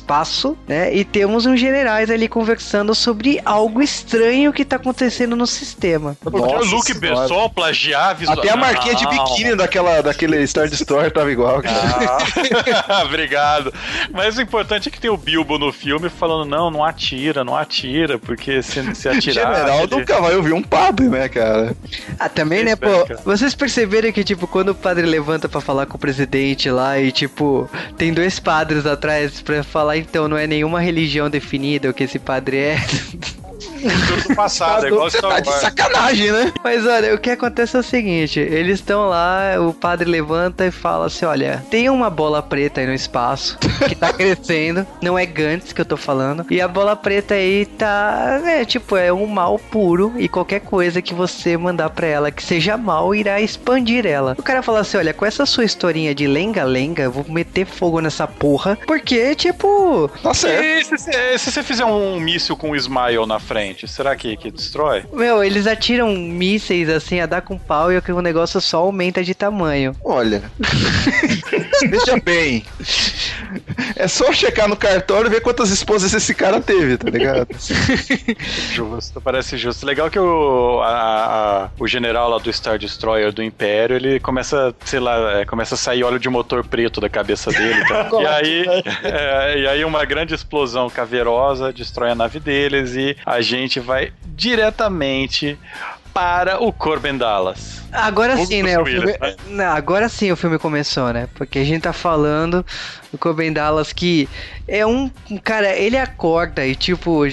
né? 0.68 0.94
E 0.94 1.04
temos 1.04 1.46
uns 1.46 1.60
generais 1.60 2.10
ali 2.10 2.28
conversando 2.28 2.94
sobre 2.94 3.42
algo 3.46 3.82
estranho 3.82 4.54
que 4.54 4.66
tá 4.66 4.76
acontecendo 4.76 5.36
no 5.36 5.48
sistema. 5.48 6.18
Porque 6.22 6.40
Nossa 6.40 6.64
o 6.64 6.66
Luke 6.66 6.94
Besson 6.94 7.50
plagiar 7.50 8.16
visual... 8.16 8.38
Até 8.38 8.50
a 8.50 8.56
marquinha 8.56 8.96
de 8.96 9.08
biquíni 9.08 9.56
daquela, 9.56 10.02
daquele 10.02 10.46
Star 10.48 10.68
Destroyer 10.68 11.12
tava 11.12 11.32
igual, 11.32 11.62
cara. 11.62 12.20
Ah. 12.90 13.04
Obrigado. 13.06 13.74
Mas 14.12 14.38
o 14.38 14.42
importante 14.42 14.90
é 14.90 14.92
que 14.92 15.00
tem 15.00 15.10
o 15.10 15.18
Bilbo 15.18 15.58
no 15.58 15.72
filme 15.72 16.10
falando: 16.10 16.48
não, 16.48 16.70
não 16.70 16.84
atira, 16.84 17.44
não 17.44 17.56
atira, 17.56 18.18
porque 18.18 18.62
se, 18.62 18.96
se 18.96 19.10
atirar. 19.10 19.56
General 19.56 19.84
ele... 19.84 19.96
nunca 19.96 20.22
vai 20.22 20.36
ouvir 20.36 20.54
um 20.54 20.62
padre, 20.62 21.08
né, 21.08 21.30
cara? 21.30 21.76
Ah, 22.20 22.30
também, 22.30 22.64
né, 22.64 22.76
pô? 22.76 22.90
Vocês 23.24 23.56
perceberam 23.56 24.12
que, 24.12 24.24
tipo, 24.24 24.48
quando 24.48 24.70
o 24.70 24.76
padre 24.76 25.06
levanta 25.06 25.48
para 25.48 25.62
falar 25.62 25.86
com 25.86 25.98
o 25.98 26.00
presidente 26.00 26.70
lá 26.70 27.00
e, 27.00 27.12
tipo, 27.12 27.70
tem 27.98 28.14
dois 28.14 28.40
padres 28.40 28.86
atrás 28.86 29.42
para 29.42 29.64
falar, 29.64 29.85
então, 29.94 30.28
não 30.28 30.38
é 30.38 30.48
nenhuma 30.48 30.80
religião 30.80 31.30
definida 31.30 31.90
o 31.90 31.94
que 31.94 32.04
esse 32.04 32.20
padre 32.20 32.58
é. 32.58 32.78
do 33.90 34.36
passado, 34.36 34.86
é 34.86 34.90
igual 34.90 35.10
Você 35.10 35.22
tá 35.22 35.40
de 35.40 35.54
sacanagem, 35.54 36.32
né? 36.32 36.54
Mas 36.64 36.86
olha, 36.86 37.14
o 37.14 37.18
que 37.18 37.30
acontece 37.30 37.76
é 37.76 37.80
o 37.80 37.84
seguinte: 37.84 38.40
eles 38.40 38.80
estão 38.80 39.08
lá, 39.08 39.56
o 39.60 39.74
padre 39.74 40.10
levanta 40.10 40.66
e 40.66 40.72
fala 40.72 41.06
assim: 41.08 41.26
olha, 41.26 41.64
tem 41.70 41.90
uma 41.90 42.10
bola 42.10 42.42
preta 42.42 42.82
aí 42.82 42.88
no 42.88 42.94
espaço 42.94 43.58
que 43.88 43.96
tá 43.96 44.12
crescendo, 44.14 44.86
não 45.02 45.18
é 45.18 45.26
Gantz 45.26 45.74
que 45.74 45.82
eu 45.82 45.86
tô 45.86 45.98
falando, 45.98 46.46
e 46.50 46.62
a 46.62 46.68
bola 46.68 46.96
preta 46.96 47.34
aí 47.34 47.66
tá, 47.66 48.42
é 48.46 48.66
tipo, 48.66 48.96
é 48.96 49.12
um 49.12 49.28
mal 49.28 49.60
puro 49.60 50.14
e 50.18 50.28
qualquer 50.28 50.62
coisa 50.62 51.02
que 51.02 51.14
você 51.14 51.58
mandar 51.58 51.90
pra 51.90 52.08
ela 52.08 52.32
que 52.32 52.44
seja 52.44 52.78
mal 52.78 53.14
irá 53.14 53.42
expandir 53.42 54.06
ela. 54.06 54.36
O 54.38 54.44
cara 54.44 54.62
fala 54.62 54.80
assim: 54.82 54.98
olha, 54.98 55.14
com 55.14 55.26
essa 55.26 55.46
sua 55.46 55.64
historinha 55.64 56.14
de 56.14 56.28
lenga-lenga, 56.28 57.04
eu 57.04 57.12
vou 57.12 57.26
meter 57.28 57.66
fogo 57.66 58.00
nessa 58.00 58.28
porra, 58.28 58.78
porque, 58.88 59.36
tipo. 59.36 60.10
Nossa, 60.24 60.50
e 60.50 60.84
se, 60.84 60.98
se, 60.98 61.38
se 61.38 61.52
você 61.52 61.64
fizer 61.64 61.86
um 61.86 62.20
míssil 62.20 62.56
com 62.56 62.72
o 62.72 62.76
Smile 62.76 63.26
na 63.26 63.40
frente? 63.40 63.75
Será 63.88 64.16
que, 64.16 64.36
que 64.38 64.52
destrói? 64.52 65.04
Meu, 65.12 65.44
eles 65.44 65.68
atiram 65.68 66.14
mísseis 66.16 66.90
assim 66.90 67.20
a 67.20 67.26
dar 67.26 67.42
com 67.42 67.58
pau 67.58 67.92
e 67.92 67.98
o 67.98 68.22
negócio 68.22 68.62
só 68.62 68.78
aumenta 68.78 69.24
de 69.24 69.36
tamanho. 69.36 69.96
Olha. 70.04 70.44
Veja 71.90 72.20
bem. 72.24 72.66
É 73.96 74.08
só 74.08 74.32
checar 74.32 74.68
no 74.68 74.76
cartório 74.76 75.28
e 75.28 75.30
ver 75.30 75.42
quantas 75.42 75.70
esposas 75.70 76.14
esse 76.14 76.34
cara 76.34 76.60
teve, 76.62 76.98
tá 76.98 77.10
ligado? 77.10 77.48
justo, 78.74 79.22
parece 79.22 79.58
justo. 79.58 79.86
Legal 79.86 80.10
que 80.10 80.20
o, 80.20 80.82
a, 80.82 81.66
a, 81.66 81.70
o 81.80 81.88
general 81.88 82.30
lá 82.30 82.38
do 82.38 82.52
Star 82.52 82.78
Destroyer 82.78 83.32
do 83.32 83.44
Império, 83.44 83.96
ele 83.96 84.20
começa, 84.20 84.74
sei 84.86 85.00
lá, 85.00 85.40
é, 85.40 85.46
começa 85.46 85.76
a 85.76 85.78
sair 85.78 86.04
óleo 86.04 86.20
de 86.20 86.30
motor 86.30 86.66
preto 86.66 87.00
da 87.02 87.10
cabeça 87.10 87.52
dele. 87.52 87.86
Tá? 87.86 88.10
e, 88.22 88.26
aí, 88.26 88.66
é, 89.04 89.60
e 89.60 89.68
aí 89.68 89.86
uma 89.86 90.06
grande 90.06 90.34
explosão 90.34 90.90
caverosa 90.90 91.72
destrói 91.72 92.12
a 92.12 92.16
nave 92.16 92.40
deles 92.40 92.96
e 92.96 93.16
a 93.26 93.42
gente 93.42 93.65
vai 93.80 94.12
diretamente 94.36 95.58
para 96.14 96.64
o 96.64 96.72
Corbin 96.72 97.18
Dallas. 97.18 97.82
Agora 97.92 98.38
sim, 98.46 98.64
né? 98.64 98.82
Filme... 98.84 99.14
Não, 99.50 99.66
agora 99.66 100.08
sim 100.08 100.32
o 100.32 100.38
filme 100.38 100.58
começou, 100.58 101.12
né? 101.12 101.28
Porque 101.36 101.60
a 101.60 101.64
gente 101.64 101.82
tá 101.82 101.92
falando 101.92 102.66
do 103.12 103.18
Corbin 103.18 103.52
Dallas 103.52 103.92
que 103.92 104.30
é 104.66 104.86
um. 104.86 105.12
Cara, 105.44 105.76
ele 105.76 105.98
acorda 105.98 106.66
e, 106.66 106.74
tipo, 106.74 107.24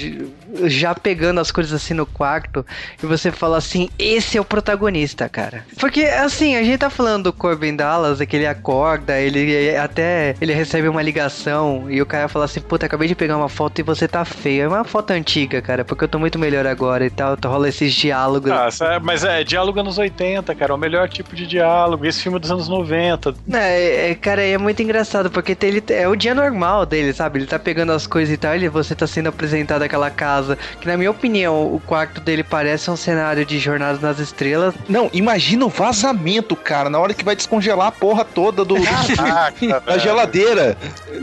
já 0.65 0.95
pegando 0.95 1.41
as 1.41 1.51
coisas 1.51 1.73
assim 1.73 1.95
no 1.95 2.07
quarto, 2.07 2.65
e 3.03 3.07
você 3.07 3.31
fala 3.31 3.57
assim: 3.59 3.89
esse 3.99 4.37
é 4.37 4.41
o 4.41 4.45
protagonista, 4.45 5.29
cara. 5.29 5.65
Porque, 5.79 6.03
assim, 6.03 6.57
a 6.57 6.63
gente 6.63 6.79
tá 6.79 6.91
falando 6.91 7.25
do 7.25 7.33
Corbin 7.33 7.77
Dallas, 7.77 8.21
é 8.21 8.27
que 8.27 8.37
ele 8.37 8.47
acorda, 8.47 9.19
ele 9.19 9.77
até 9.77 10.35
ele 10.41 10.53
recebe 10.53 10.89
uma 10.89 11.03
ligação 11.03 11.91
e 11.91 12.01
o 12.01 12.07
cara 12.07 12.29
fala 12.29 12.45
assim: 12.45 12.61
puta, 12.61 12.87
acabei 12.87 13.09
de 13.09 13.15
pegar 13.15 13.37
uma 13.37 13.49
foto 13.49 13.79
e 13.79 13.83
você 13.83 14.07
tá 14.07 14.25
feio. 14.25 14.65
É 14.65 14.69
uma 14.69 14.85
foto 14.85 15.13
antiga, 15.13 15.61
cara, 15.63 15.85
porque 15.85 16.05
eu 16.05 16.09
tô 16.09 16.19
muito 16.19 16.39
melhor 16.39 16.67
agora 16.67 17.05
e 17.05 17.11
tal. 17.11 17.37
Rola 17.45 17.69
esses 17.69 17.93
diálogos. 17.93 18.51
Ah, 18.51 18.69
mas 19.03 19.25
é 19.25 19.45
diálogo 19.45 19.83
nos 19.83 19.99
80, 19.99 20.43
90, 20.43 20.55
cara. 20.55 20.73
É 20.73 20.75
o 20.75 20.79
melhor 20.79 21.09
tipo 21.09 21.35
de 21.35 21.47
diálogo. 21.47 22.07
Esse 22.07 22.23
filme 22.23 22.37
é 22.37 22.41
dos 22.41 22.51
anos 22.51 22.69
90. 22.69 23.35
É, 23.53 24.11
é, 24.11 24.15
cara, 24.15 24.43
é 24.43 24.57
muito 24.57 24.83
engraçado, 24.83 25.31
porque 25.31 25.57
ele, 25.63 25.83
é 25.89 26.09
o 26.09 26.17
dia 26.17 26.35
normal 26.35 26.87
dele, 26.87 27.13
sabe? 27.13 27.41
Ele 27.41 27.47
tá 27.47 27.59
pegando 27.59 27.93
as 27.93 28.07
coisas 28.07 28.33
e 28.33 28.37
tal, 28.37 28.57
e 28.57 28.69
você 28.69 28.95
tá 28.95 29.07
sendo 29.07 29.29
apresentado 29.29 29.83
aquela 29.83 30.11
casa, 30.11 30.42
que 30.81 30.87
na 30.87 30.97
minha 30.97 31.11
opinião, 31.11 31.75
o 31.75 31.81
quarto 31.81 32.21
dele 32.21 32.43
parece 32.43 32.91
um 32.91 32.97
cenário 32.97 33.45
de 33.45 33.59
Jornadas 33.59 34.01
nas 34.01 34.19
Estrelas. 34.19 34.75
Não, 34.89 35.11
imagina 35.13 35.65
o 35.65 35.69
vazamento, 35.69 36.55
cara, 36.57 36.89
na 36.91 36.99
hora 36.99 37.15
que 37.15 37.25
vai 37.25 37.37
descongelar 37.37 37.89
a 37.89 37.93
porra 37.93 38.25
toda 38.25 38.65
do, 38.65 38.77
da 39.87 39.99
geladeira. 39.99 40.77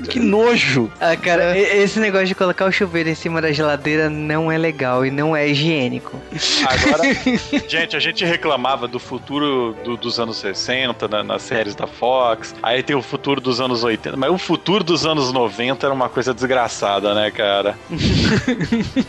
Que 0.09 0.19
nojo. 0.19 0.91
Ah, 0.99 1.15
cara, 1.15 1.57
é. 1.57 1.77
esse 1.77 1.99
negócio 1.99 2.27
de 2.27 2.35
colocar 2.35 2.65
o 2.65 2.71
chuveiro 2.71 3.09
em 3.09 3.15
cima 3.15 3.41
da 3.41 3.51
geladeira 3.51 4.09
não 4.09 4.51
é 4.51 4.57
legal 4.57 5.05
e 5.05 5.11
não 5.11 5.35
é 5.35 5.47
higiênico. 5.47 6.19
Agora, 6.65 7.03
gente, 7.67 7.95
a 7.95 7.99
gente 7.99 8.25
reclamava 8.25 8.87
do 8.87 8.99
futuro 8.99 9.75
do, 9.83 9.97
dos 9.97 10.19
anos 10.19 10.37
60 10.37 11.07
na, 11.07 11.23
nas 11.23 11.41
séries 11.41 11.75
da 11.75 11.87
Fox, 11.87 12.55
aí 12.61 12.83
tem 12.83 12.95
o 12.95 13.01
futuro 13.01 13.41
dos 13.41 13.59
anos 13.59 13.83
80, 13.83 14.17
mas 14.17 14.31
o 14.31 14.37
futuro 14.37 14.83
dos 14.83 15.05
anos 15.05 15.31
90 15.31 15.85
era 15.85 15.93
uma 15.93 16.09
coisa 16.09 16.33
desgraçada, 16.33 17.13
né, 17.13 17.31
cara? 17.31 17.77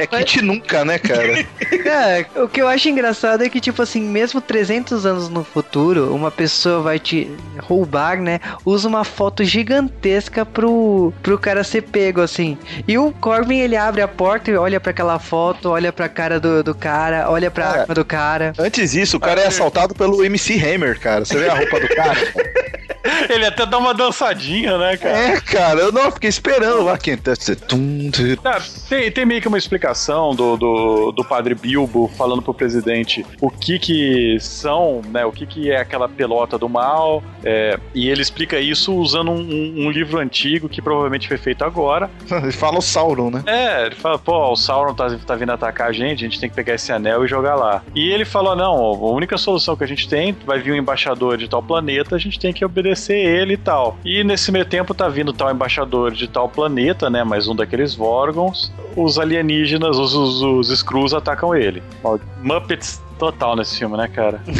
é 0.00 0.06
kit 0.06 0.42
nunca, 0.42 0.84
né, 0.84 0.98
cara? 0.98 1.46
É, 1.88 2.26
o 2.42 2.48
que 2.48 2.60
eu 2.60 2.68
acho 2.68 2.88
engraçado 2.88 3.42
é 3.42 3.48
que, 3.48 3.60
tipo 3.60 3.80
assim, 3.80 4.02
mesmo 4.02 4.40
300 4.40 5.06
anos 5.06 5.28
no 5.28 5.42
futuro, 5.42 6.14
uma 6.14 6.30
pessoa 6.30 6.82
vai 6.82 6.98
te 6.98 7.30
roubar, 7.60 8.20
né? 8.20 8.40
Usa 8.64 8.86
uma 8.86 9.04
foto 9.04 9.42
gigantesca 9.42 10.44
pro, 10.44 11.12
pro 11.22 11.38
cara 11.38 11.64
ser 11.64 11.82
pego, 11.82 12.20
assim. 12.20 12.58
E 12.86 12.98
o 12.98 13.12
Corbin, 13.12 13.60
ele 13.60 13.76
abre 13.76 14.02
a 14.02 14.08
porta 14.08 14.50
e 14.50 14.56
olha 14.56 14.78
para 14.78 14.90
aquela 14.90 15.18
foto, 15.18 15.70
olha 15.70 15.92
pra 15.92 16.08
cara 16.08 16.38
do, 16.38 16.62
do 16.62 16.74
cara, 16.74 17.30
olha 17.30 17.50
pra 17.50 17.64
cara, 17.64 17.80
arma 17.82 17.94
do 17.94 18.04
cara. 18.04 18.52
Antes 18.58 18.92
disso, 18.92 19.16
o 19.16 19.20
cara 19.20 19.40
é 19.40 19.46
assaltado 19.46 19.94
pelo 19.94 20.22
MC 20.24 20.54
Hammer, 20.54 20.98
cara. 20.98 21.24
Você 21.24 21.38
vê 21.38 21.48
a 21.48 21.54
roupa 21.54 21.80
do 21.80 21.88
cara? 21.88 22.18
Ele 23.28 23.46
até 23.46 23.64
dá 23.66 23.78
uma 23.78 23.94
dançadinha, 23.94 24.76
né, 24.78 24.96
cara? 24.96 25.18
É, 25.18 25.40
cara, 25.40 25.80
eu 25.80 25.92
não 25.92 26.10
fiquei 26.10 26.28
esperando 26.28 26.82
lá 26.84 26.98
quem 26.98 27.16
tá. 27.16 27.32
tem, 28.88 29.10
tem 29.10 29.26
meio 29.28 29.42
que 29.42 29.46
uma 29.46 29.58
explicação 29.58 30.34
do, 30.34 30.56
do, 30.56 31.12
do 31.12 31.24
padre 31.24 31.54
Bilbo 31.54 32.08
falando 32.16 32.40
pro 32.40 32.54
presidente 32.54 33.24
o 33.40 33.50
que 33.50 33.78
que 33.78 34.38
são, 34.40 35.02
né? 35.10 35.24
O 35.26 35.30
que 35.30 35.46
que 35.46 35.70
é 35.70 35.76
aquela 35.76 36.08
pelota 36.08 36.58
do 36.58 36.68
mal. 36.68 37.22
É, 37.44 37.78
e 37.94 38.08
ele 38.08 38.22
explica 38.22 38.58
isso 38.58 38.94
usando 38.94 39.30
um, 39.30 39.86
um, 39.86 39.90
livro 39.90 40.18
antigo 40.18 40.68
que 40.68 40.80
provavelmente 40.80 41.28
foi 41.28 41.36
feito 41.36 41.62
agora. 41.62 42.10
ele 42.42 42.52
fala 42.52 42.78
o 42.78 42.82
Sauron, 42.82 43.30
né? 43.30 43.42
É, 43.46 43.86
ele 43.86 43.94
fala, 43.94 44.18
pô, 44.18 44.50
o 44.50 44.56
Sauron 44.56 44.94
tá, 44.94 45.14
tá 45.26 45.34
vindo 45.36 45.52
atacar 45.52 45.90
a 45.90 45.92
gente, 45.92 46.24
a 46.24 46.28
gente 46.28 46.40
tem 46.40 46.48
que 46.48 46.56
pegar 46.56 46.74
esse 46.74 46.90
anel 46.90 47.24
e 47.24 47.28
jogar 47.28 47.54
lá. 47.54 47.82
E 47.94 48.08
ele 48.10 48.24
falou: 48.24 48.56
não, 48.56 48.74
a 48.74 49.10
única 49.12 49.36
solução 49.36 49.76
que 49.76 49.84
a 49.84 49.86
gente 49.86 50.08
tem, 50.08 50.34
vai 50.46 50.58
vir 50.58 50.72
um 50.72 50.76
embaixador 50.76 51.36
de 51.36 51.48
tal 51.48 51.62
planeta, 51.62 52.16
a 52.16 52.18
gente 52.18 52.38
tem 52.38 52.52
que 52.52 52.64
obedecer 52.64 53.16
ele 53.16 53.54
e 53.54 53.58
tal. 53.58 53.98
E 54.04 54.24
nesse 54.24 54.50
meio 54.50 54.64
tempo 54.64 54.94
tá 54.94 55.08
vindo 55.08 55.32
tal 55.34 55.50
embaixador 55.50 56.12
de 56.12 56.26
tal 56.26 56.48
planeta, 56.48 57.10
né? 57.10 57.22
Mais 57.22 57.46
um 57.46 57.54
daqueles 57.54 57.94
Vorgons. 57.94 58.72
Alienígenas, 59.18 59.98
os, 59.98 60.14
os, 60.14 60.42
os 60.42 60.70
Skrulls 60.70 61.14
atacam 61.14 61.54
ele. 61.54 61.82
Muppets 62.42 63.02
total 63.18 63.56
nesse 63.56 63.78
filme, 63.78 63.96
né, 63.96 64.08
cara? 64.08 64.40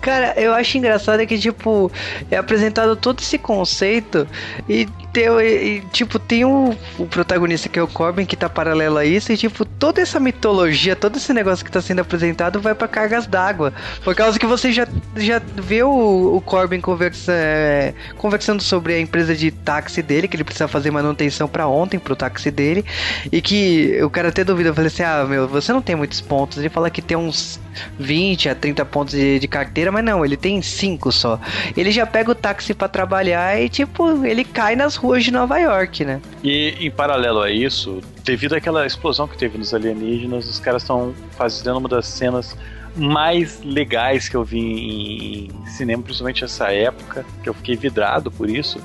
Cara, 0.00 0.34
eu 0.36 0.52
acho 0.52 0.78
engraçado 0.78 1.24
que, 1.26 1.38
tipo, 1.38 1.90
é 2.30 2.36
apresentado 2.36 2.96
todo 2.96 3.20
esse 3.20 3.38
conceito 3.38 4.26
e, 4.68 4.88
e 5.18 5.80
tipo, 5.92 6.18
tem 6.18 6.44
o, 6.44 6.74
o, 6.98 7.06
protagonista 7.06 7.68
que 7.68 7.78
é 7.78 7.82
o 7.82 7.88
Corbin 7.88 8.24
que 8.24 8.36
tá 8.36 8.48
paralelo 8.48 8.98
a 8.98 9.04
isso 9.04 9.32
e, 9.32 9.36
tipo, 9.36 9.64
toda 9.64 10.00
essa 10.00 10.20
mitologia, 10.20 10.94
todo 10.94 11.16
esse 11.16 11.32
negócio 11.32 11.64
que 11.64 11.70
tá 11.70 11.80
sendo 11.80 12.00
apresentado 12.00 12.60
vai 12.60 12.74
para 12.74 12.88
cargas 12.88 13.26
d'água. 13.26 13.72
Por 14.04 14.14
causa 14.14 14.38
que 14.38 14.46
você 14.46 14.72
já, 14.72 14.86
já 15.16 15.40
vê 15.56 15.82
o, 15.82 16.36
o 16.36 16.40
Corbin 16.40 16.80
conversa, 16.80 17.32
é, 17.32 17.94
conversando 18.16 18.62
sobre 18.62 18.94
a 18.94 19.00
empresa 19.00 19.34
de 19.34 19.50
táxi 19.50 20.02
dele, 20.02 20.28
que 20.28 20.36
ele 20.36 20.44
precisa 20.44 20.68
fazer 20.68 20.90
manutenção 20.90 21.48
para 21.48 21.66
ontem 21.66 21.98
pro 21.98 22.16
táxi 22.16 22.50
dele 22.50 22.84
e 23.30 23.40
que 23.40 23.98
o 24.02 24.10
cara 24.10 24.28
até 24.28 24.44
duvida, 24.44 24.70
eu 24.70 24.74
falei 24.74 24.88
assim, 24.88 25.02
ah, 25.02 25.24
meu, 25.24 25.48
você 25.48 25.72
não 25.72 25.82
tem 25.82 25.96
muitos 25.96 26.20
pontos. 26.20 26.58
Ele 26.58 26.68
fala 26.68 26.90
que 26.90 27.02
tem 27.02 27.16
uns 27.16 27.58
20 27.98 28.48
a 28.48 28.54
30 28.54 28.84
pontos 28.84 29.14
de, 29.14 29.38
de 29.38 29.48
carteira, 29.48 29.90
mas 29.90 30.04
não, 30.04 30.24
ele 30.24 30.36
tem 30.36 30.60
5 30.60 31.10
só. 31.12 31.40
Ele 31.76 31.90
já 31.90 32.06
pega 32.06 32.30
o 32.30 32.34
táxi 32.34 32.74
para 32.74 32.88
trabalhar 32.88 33.60
e, 33.60 33.68
tipo, 33.68 34.24
ele 34.24 34.44
cai 34.44 34.76
nas 34.76 34.96
ruas 34.96 35.07
de 35.16 35.30
Nova 35.30 35.58
York, 35.58 36.04
né? 36.04 36.20
E 36.42 36.74
em 36.80 36.90
paralelo 36.90 37.40
a 37.40 37.50
isso, 37.50 38.00
devido 38.24 38.54
àquela 38.54 38.86
explosão 38.86 39.26
que 39.26 39.38
teve 39.38 39.56
nos 39.56 39.72
alienígenas, 39.72 40.48
os 40.48 40.58
caras 40.58 40.82
estão 40.82 41.14
fazendo 41.30 41.78
uma 41.78 41.88
das 41.88 42.06
cenas 42.06 42.56
mais 42.96 43.60
legais 43.62 44.28
que 44.28 44.36
eu 44.36 44.44
vi 44.44 45.46
em 45.46 45.66
cinema, 45.66 46.02
principalmente 46.02 46.44
essa 46.44 46.72
época, 46.72 47.24
que 47.42 47.48
eu 47.48 47.54
fiquei 47.54 47.76
vidrado 47.76 48.30
por 48.30 48.50
isso, 48.50 48.80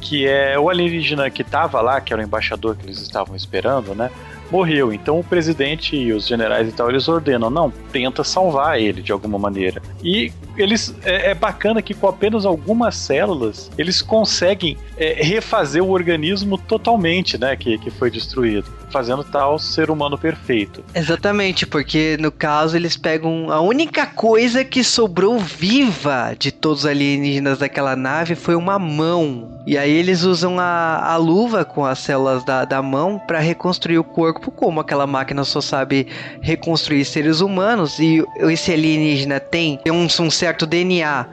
que 0.00 0.26
é 0.26 0.58
o 0.58 0.70
alienígena 0.70 1.28
que 1.28 1.42
tava 1.42 1.80
lá, 1.80 2.00
que 2.00 2.12
era 2.12 2.22
o 2.22 2.24
embaixador 2.24 2.76
que 2.76 2.86
eles 2.86 3.00
estavam 3.00 3.34
esperando, 3.34 3.94
né? 3.94 4.10
Morreu. 4.50 4.92
Então 4.92 5.18
o 5.18 5.24
presidente 5.24 5.96
e 5.96 6.12
os 6.12 6.26
generais 6.26 6.68
e 6.68 6.72
tal, 6.72 6.88
eles 6.88 7.08
ordenam, 7.08 7.50
não, 7.50 7.70
tenta 7.92 8.24
salvar 8.24 8.80
ele 8.80 9.02
de 9.02 9.12
alguma 9.12 9.38
maneira. 9.38 9.82
E 10.02 10.32
eles 10.56 10.94
é, 11.04 11.30
é 11.30 11.34
bacana 11.34 11.80
que 11.82 11.94
com 11.94 12.08
apenas 12.08 12.44
algumas 12.44 12.96
células 12.96 13.70
eles 13.78 14.02
conseguem 14.02 14.76
é, 14.96 15.22
refazer 15.22 15.82
o 15.82 15.90
organismo 15.90 16.58
totalmente, 16.58 17.38
né, 17.38 17.56
que, 17.56 17.78
que 17.78 17.90
foi 17.90 18.10
destruído, 18.10 18.77
fazendo 18.90 19.24
tal 19.24 19.58
ser 19.58 19.90
humano 19.90 20.18
perfeito. 20.18 20.84
Exatamente, 20.94 21.66
porque 21.66 22.16
no 22.20 22.30
caso 22.30 22.76
eles 22.76 22.96
pegam 22.96 23.50
a 23.50 23.60
única 23.60 24.06
coisa 24.06 24.64
que 24.64 24.82
sobrou 24.82 25.38
viva 25.38 26.34
de 26.38 26.50
todos 26.50 26.80
os 26.80 26.86
alienígenas 26.86 27.58
daquela 27.58 27.94
nave 27.94 28.34
foi 28.34 28.54
uma 28.54 28.78
mão. 28.78 29.58
E 29.66 29.76
aí 29.76 29.90
eles 29.90 30.22
usam 30.22 30.58
a, 30.58 31.12
a 31.12 31.16
luva 31.16 31.64
com 31.64 31.84
as 31.84 31.98
células 31.98 32.44
da, 32.44 32.64
da 32.64 32.80
mão 32.80 33.18
para 33.18 33.38
reconstruir 33.38 33.98
o 33.98 34.04
corpo, 34.04 34.50
como 34.50 34.80
aquela 34.80 35.06
máquina 35.06 35.44
só 35.44 35.60
sabe 35.60 36.06
reconstruir 36.40 37.04
seres 37.04 37.40
humanos 37.40 37.98
e 37.98 38.24
esse 38.38 38.72
alienígena 38.72 39.38
tem 39.38 39.78
um, 39.90 40.04
um 40.04 40.30
certo 40.30 40.66
DNA 40.66 41.26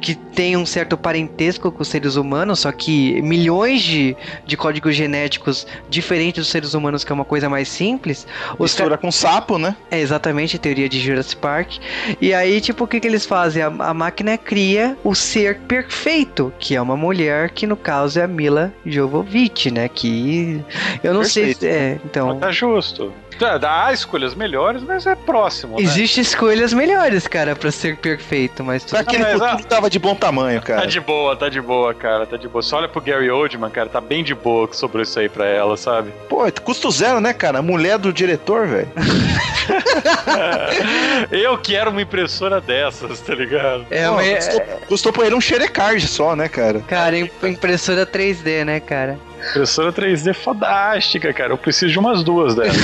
que 0.00 0.14
tem 0.14 0.56
um 0.56 0.66
certo 0.66 0.96
parentesco 0.96 1.70
com 1.72 1.82
os 1.82 1.88
seres 1.88 2.16
humanos, 2.16 2.60
só 2.60 2.72
que 2.72 3.20
milhões 3.22 3.82
de, 3.82 4.16
de 4.46 4.56
códigos 4.56 4.94
genéticos 4.94 5.66
diferentes 5.88 6.44
dos 6.44 6.48
seres 6.48 6.74
humanos, 6.74 7.04
que 7.04 7.12
é 7.12 7.14
uma 7.14 7.24
coisa 7.24 7.48
mais 7.48 7.68
simples. 7.68 8.26
Mistura 8.58 8.98
com 8.98 9.10
sapo, 9.10 9.58
né? 9.58 9.74
É 9.90 9.98
exatamente 10.00 10.56
a 10.56 10.58
teoria 10.58 10.88
de 10.88 11.00
Jurassic 11.00 11.40
Park. 11.40 11.78
E 12.20 12.34
aí, 12.34 12.60
tipo, 12.60 12.84
o 12.84 12.86
que, 12.86 13.00
que 13.00 13.06
eles 13.06 13.24
fazem? 13.24 13.62
A, 13.62 13.66
a 13.66 13.94
máquina 13.94 14.36
cria 14.36 14.96
o 15.02 15.14
ser 15.14 15.58
perfeito, 15.60 16.52
que 16.58 16.76
é 16.76 16.80
uma 16.80 16.96
mulher, 16.96 17.50
que 17.50 17.66
no 17.66 17.76
caso 17.76 18.20
é 18.20 18.24
a 18.24 18.28
Mila 18.28 18.72
Jovovich, 18.84 19.70
né? 19.70 19.88
Que 19.88 20.62
eu 21.02 21.14
não 21.14 21.22
Perfeito. 21.22 21.58
sei 21.58 21.68
se. 21.68 21.68
É, 21.68 22.00
então. 22.04 22.28
Mas 22.28 22.38
tá 22.40 22.52
justo. 22.52 23.12
Dá 23.58 23.92
escolhas 23.92 24.34
melhores, 24.34 24.82
mas 24.82 25.06
é 25.06 25.14
próximo. 25.14 25.76
Né? 25.76 25.82
Existem 25.82 26.22
escolhas 26.22 26.72
melhores, 26.72 27.26
cara, 27.26 27.56
pra 27.56 27.70
ser 27.70 27.96
perfeito, 27.96 28.62
mas. 28.62 28.84
Tudo... 28.84 28.98
Aquele 28.98 29.22
mas, 29.22 29.32
futuro 29.32 29.64
tava 29.64 29.88
de 29.88 29.98
bom 29.98 30.14
tamanho, 30.14 30.60
cara. 30.60 30.82
Tá 30.82 30.86
de 30.86 31.00
boa, 31.00 31.34
tá 31.34 31.48
de 31.48 31.60
boa, 31.60 31.94
cara, 31.94 32.26
tá 32.26 32.36
de 32.36 32.48
boa. 32.48 32.62
Só 32.62 32.76
olha 32.76 32.88
pro 32.88 33.00
Gary 33.00 33.30
Oldman, 33.30 33.70
cara, 33.70 33.88
tá 33.88 34.00
bem 34.00 34.22
de 34.22 34.34
boa 34.34 34.68
que 34.68 34.76
sobrou 34.76 35.02
isso 35.02 35.18
aí 35.18 35.28
pra 35.28 35.46
ela, 35.46 35.76
sabe? 35.76 36.12
Pô, 36.28 36.40
custo 36.62 36.90
zero, 36.90 37.20
né, 37.20 37.32
cara? 37.32 37.62
mulher 37.70 37.98
do 37.98 38.12
diretor, 38.12 38.66
velho. 38.66 38.88
Eu 41.30 41.56
quero 41.58 41.90
uma 41.90 42.02
impressora 42.02 42.60
dessas, 42.60 43.20
tá 43.20 43.34
ligado? 43.34 43.86
É, 43.90 44.08
Pô, 44.08 44.16
mas... 44.16 44.48
custou, 44.48 44.66
custou 44.88 45.12
pra 45.12 45.26
ele 45.26 45.34
um 45.34 45.40
xerecard 45.40 46.06
só, 46.06 46.34
né, 46.34 46.48
cara? 46.48 46.80
Cara, 46.80 47.16
impressora 47.18 48.04
3D, 48.04 48.64
né, 48.64 48.80
cara? 48.80 49.18
Impressora 49.48 49.92
3D 49.92 50.34
fodástica, 50.34 51.32
cara. 51.32 51.52
Eu 51.52 51.58
preciso 51.58 51.92
de 51.92 51.98
umas 51.98 52.22
duas 52.22 52.54
dela. 52.54 52.72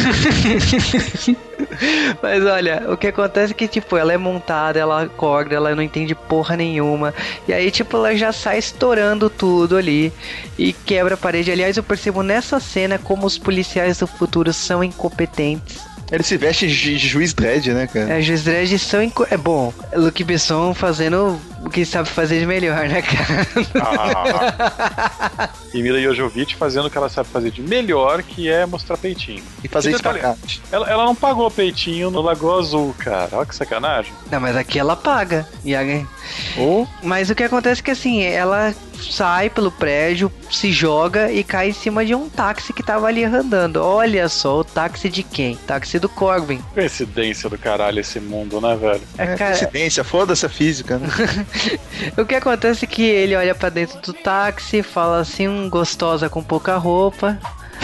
Mas 2.22 2.44
olha, 2.44 2.84
o 2.90 2.96
que 2.96 3.08
acontece 3.08 3.52
é 3.52 3.54
que, 3.54 3.68
tipo, 3.68 3.96
ela 3.96 4.12
é 4.12 4.16
montada, 4.16 4.78
ela 4.78 5.02
acorda, 5.02 5.54
ela 5.54 5.74
não 5.74 5.82
entende 5.82 6.14
porra 6.14 6.56
nenhuma. 6.56 7.12
E 7.46 7.52
aí, 7.52 7.70
tipo, 7.70 7.96
ela 7.96 8.16
já 8.16 8.32
sai 8.32 8.58
estourando 8.58 9.28
tudo 9.28 9.76
ali 9.76 10.12
e 10.58 10.72
quebra 10.72 11.14
a 11.14 11.18
parede. 11.18 11.50
Aliás, 11.50 11.76
eu 11.76 11.82
percebo 11.82 12.22
nessa 12.22 12.58
cena 12.58 12.98
como 12.98 13.26
os 13.26 13.36
policiais 13.38 13.98
do 13.98 14.06
futuro 14.06 14.52
são 14.52 14.82
incompetentes. 14.82 15.84
Ele 16.10 16.22
se 16.22 16.36
veste 16.36 16.68
de 16.68 16.96
juiz 16.98 17.34
dread, 17.34 17.72
né, 17.72 17.86
cara? 17.86 18.14
É, 18.14 18.22
juiz 18.22 18.44
dread 18.44 18.78
são. 18.78 19.02
Inco... 19.02 19.26
É 19.28 19.36
bom. 19.36 19.72
Luke 19.94 20.22
Besson 20.22 20.72
fazendo 20.72 21.38
o 21.66 21.70
que 21.70 21.84
sabe 21.84 22.08
fazer 22.08 22.38
de 22.38 22.46
melhor, 22.46 22.88
né, 22.88 23.02
cara? 23.02 23.46
Ah. 23.78 25.50
e 25.74 25.82
Mila 25.82 26.00
Jojovic 26.00 26.54
fazendo 26.56 26.86
o 26.86 26.90
que 26.90 26.96
ela 26.96 27.08
sabe 27.08 27.28
fazer 27.28 27.50
de 27.50 27.60
melhor, 27.60 28.22
que 28.22 28.48
é 28.48 28.64
mostrar 28.64 28.96
peitinho. 28.96 29.42
E 29.62 29.68
fazer 29.68 29.90
isso 29.90 30.02
ela, 30.72 30.88
ela 30.88 31.04
não 31.04 31.14
pagou 31.14 31.50
peitinho 31.50 32.10
no 32.10 32.20
Lagoa 32.20 32.60
Azul, 32.60 32.94
cara. 32.98 33.28
Olha 33.32 33.46
que 33.46 33.54
sacanagem. 33.54 34.12
Não, 34.30 34.40
mas 34.40 34.56
aqui 34.56 34.78
ela 34.78 34.96
paga. 34.96 35.46
E 35.64 35.74
a... 35.74 35.80
oh. 36.58 36.86
Mas 37.02 37.30
o 37.30 37.34
que 37.34 37.42
acontece 37.42 37.80
é 37.80 37.84
que 37.84 37.90
assim, 37.90 38.22
ela 38.22 38.74
sai 39.00 39.50
pelo 39.50 39.70
prédio, 39.70 40.30
se 40.50 40.72
joga 40.72 41.30
e 41.30 41.42
cai 41.42 41.70
em 41.70 41.72
cima 41.72 42.04
de 42.04 42.14
um 42.14 42.28
táxi 42.28 42.72
que 42.72 42.82
tava 42.82 43.06
ali 43.06 43.24
andando. 43.24 43.76
Olha 43.76 44.28
só, 44.28 44.60
o 44.60 44.64
táxi 44.64 45.08
de 45.08 45.22
quem? 45.22 45.56
Táxi 45.56 45.98
do 45.98 46.08
Corbin. 46.08 46.60
Coincidência 46.74 47.48
do 47.48 47.58
caralho 47.58 48.00
esse 48.00 48.20
mundo, 48.20 48.60
né, 48.60 48.76
velho? 48.76 49.02
É, 49.18 49.24
é 49.24 49.36
cara... 49.36 49.50
coincidência, 49.50 50.04
foda-se 50.04 50.46
a 50.46 50.48
física, 50.48 50.98
né? 50.98 51.08
o 52.16 52.24
que 52.24 52.34
acontece 52.34 52.84
é 52.84 52.88
que 52.88 53.02
ele 53.02 53.34
olha 53.36 53.54
para 53.54 53.68
dentro 53.68 54.00
do 54.00 54.12
táxi, 54.12 54.82
fala 54.82 55.20
assim, 55.20 55.48
um 55.48 55.68
gostosa 55.68 56.28
com 56.28 56.42
pouca 56.42 56.76
roupa. 56.76 57.38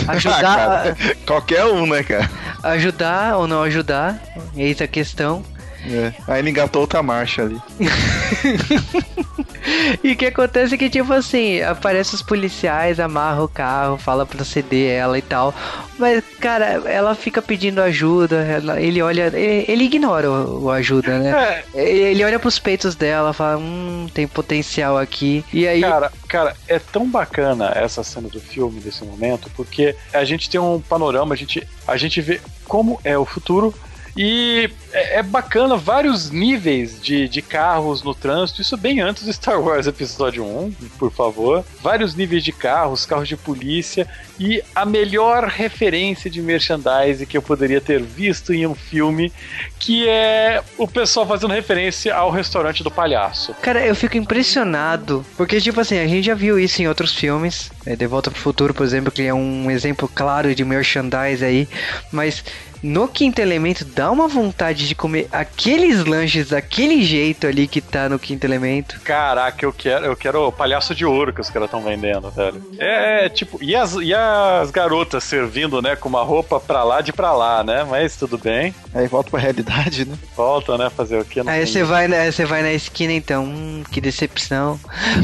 Ajudar. 0.09 0.97
ah, 0.99 1.15
qualquer 1.27 1.65
um, 1.67 1.87
né, 1.87 2.03
cara? 2.03 2.31
Ajudar 2.63 3.37
ou 3.37 3.47
não 3.47 3.63
ajudar, 3.63 4.21
eis 4.57 4.81
a 4.81 4.87
questão. 4.87 5.45
É. 5.85 6.13
Aí 6.29 6.41
ele 6.41 6.51
engatou 6.51 6.83
outra 6.83 7.03
marcha 7.03 7.43
ali. 7.43 7.61
e 10.03 10.13
o 10.13 10.17
que 10.17 10.27
acontece 10.27 10.75
é 10.75 10.79
que, 10.79 10.89
tipo 10.89 11.13
assim, 11.13 11.61
aparece 11.61 12.15
os 12.15 12.23
policiais, 12.23 13.01
amarra 13.01 13.43
o 13.43 13.49
carro, 13.49 13.99
fala 13.99 14.25
pra 14.25 14.45
ceder 14.45 14.91
ela 14.91 15.19
e 15.19 15.23
tal. 15.23 15.55
Mas, 15.99 16.23
cara, 16.41 16.67
ela 16.89 17.15
fica 17.15 17.43
pedindo 17.43 17.81
ajuda, 17.81 18.45
ela, 18.45 18.81
ele 18.81 19.03
olha, 19.03 19.31
ele, 19.35 19.65
ele 19.69 19.85
ignora 19.85 20.31
o, 20.31 20.65
o, 20.65 20.71
ajuda, 20.71 21.19
né? 21.19 21.63
É. 21.75 22.11
Ele 22.11 22.25
olha 22.25 22.39
pros 22.39 22.59
peitos 22.59 22.95
dela, 22.95 23.33
fala, 23.33 23.59
hum, 23.59 24.07
tem 24.13 24.27
potencial 24.27 24.97
aqui. 24.97 25.45
E 25.53 25.67
aí. 25.67 25.81
Cara, 25.81 26.13
cara, 26.29 26.57
é 26.69 26.79
tão 26.79 27.09
bacana 27.09 27.73
essa 27.75 28.05
cena 28.05 28.29
do 28.29 28.41
filme 28.41 28.81
desse 28.81 29.05
momento, 29.05 29.51
porque 29.57 29.97
a 30.13 30.25
gente 30.25 30.49
tem 30.49 30.61
um 30.61 30.81
panorama, 30.81 31.35
a 31.35 31.37
gente, 31.37 31.67
a 31.87 31.97
gente 31.97 32.21
vê 32.21 32.41
como 32.67 33.01
é 33.05 33.19
o 33.19 33.25
futuro 33.25 33.75
e 34.17 34.71
é, 34.93 35.19
é 35.19 35.23
bacana 35.23 35.77
vários 35.77 36.31
níveis 36.31 37.01
de, 37.01 37.29
de 37.29 37.41
carros 37.41 38.03
no 38.03 38.15
trânsito, 38.15 38.61
isso 38.61 38.77
bem 38.77 39.01
antes 39.01 39.25
do 39.25 39.33
Star 39.33 39.61
Wars 39.61 39.87
Episódio 39.87 40.45
1, 40.45 40.73
por 40.99 41.11
favor. 41.11 41.65
Vários 41.81 42.15
níveis 42.15 42.45
de 42.45 42.53
carros, 42.53 43.07
carros 43.07 43.29
de 43.29 43.37
polícia 43.37 44.07
e 44.43 44.61
a 44.75 44.85
melhor 44.85 45.45
referência 45.45 46.29
de 46.29 46.43
merchandise 46.43 47.25
que 47.25 47.37
eu 47.37 47.43
poderia 47.43 47.81
ter 47.81 48.03
visto 48.03 48.53
em 48.53 48.67
um 48.67 48.75
filme, 48.75 49.33
que 49.79 50.09
é 50.09 50.61
o 50.77 50.89
pessoal 50.89 51.25
fazendo 51.25 51.53
referência 51.55 52.13
ao 52.13 52.29
restaurante 52.29 52.83
do 52.83 52.91
palhaço. 52.91 53.55
Cara, 53.63 53.87
eu 53.87 53.95
fico 53.95 54.17
impressionado, 54.17 55.25
porque 55.37 55.61
tipo 55.61 55.81
assim, 55.81 55.97
a 55.97 56.09
gente 56.09 56.27
já 56.27 56.35
viu 56.35 56.59
isso 56.59 56.83
em 56.83 56.89
outros 56.89 57.15
filmes, 57.15 57.71
é, 57.87 57.95
De 57.95 58.07
Volta 58.09 58.33
pro 58.33 58.41
Futuro, 58.41 58.75
por 58.75 58.85
exemplo, 58.85 59.13
que 59.13 59.23
é 59.23 59.33
um 59.33 59.71
exemplo 59.71 60.11
claro 60.13 60.53
de 60.53 60.65
merchandise 60.65 61.45
aí, 61.45 61.69
mas 62.11 62.43
no 62.83 63.07
quinto 63.07 63.41
elemento 63.41 63.85
dá 63.85 64.11
uma 64.11 64.27
vontade 64.27 64.89
de 64.89 64.95
comer 64.95 65.29
aqueles 65.31 66.05
lanches 66.05 66.49
daquele 66.49 67.03
jeito 67.05 67.47
ali 67.47 67.69
que 67.69 67.81
tá 67.81 68.09
no 68.09 68.19
quinto 68.19 68.45
elemento. 68.45 69.01
Caraca, 69.03 69.65
eu 69.65 69.73
quero, 69.73 70.07
eu 70.07 70.17
quero 70.17 70.49
o 70.49 70.53
palhaço 70.53 70.95
de 70.95 71.05
ouro 71.07 71.33
que 71.33 71.41
os 71.41 71.49
caras 71.49 71.67
estão 71.67 71.81
vendendo, 71.81 72.29
velho. 72.31 72.63
É, 72.79 73.27
é, 73.27 73.29
tipo, 73.29 73.63
e 73.63 73.77
as, 73.77 73.95
e 73.95 74.13
as 74.33 74.71
garotas 74.71 75.25
servindo, 75.25 75.81
né, 75.81 75.97
com 75.97 76.09
uma 76.09 76.23
roupa 76.23 76.59
pra 76.61 76.83
lá 76.83 77.01
de 77.01 77.13
pra 77.13 77.33
lá, 77.33 77.63
né? 77.63 77.85
Mas 77.85 78.17
tudo 78.17 78.39
bem. 78.39 78.75
Aí 78.95 79.07
volta 79.07 79.31
pra 79.31 79.41
realidade, 79.41 80.05
né? 80.05 80.17
Volta, 80.37 80.77
né? 80.77 80.91
Fazer 80.91 81.19
o 81.19 81.25
quê? 81.25 81.43
Aí 81.47 81.67
você 81.67 81.83
vai, 81.83 82.09
né, 82.09 82.31
você 82.31 82.45
vai 82.45 82.63
na 82.63 82.73
esquina 82.73 83.13
então, 83.13 83.45
hum, 83.45 83.83
que 83.91 84.01
decepção. 84.01 84.79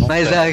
Mas 0.07 0.29
a... 0.33 0.45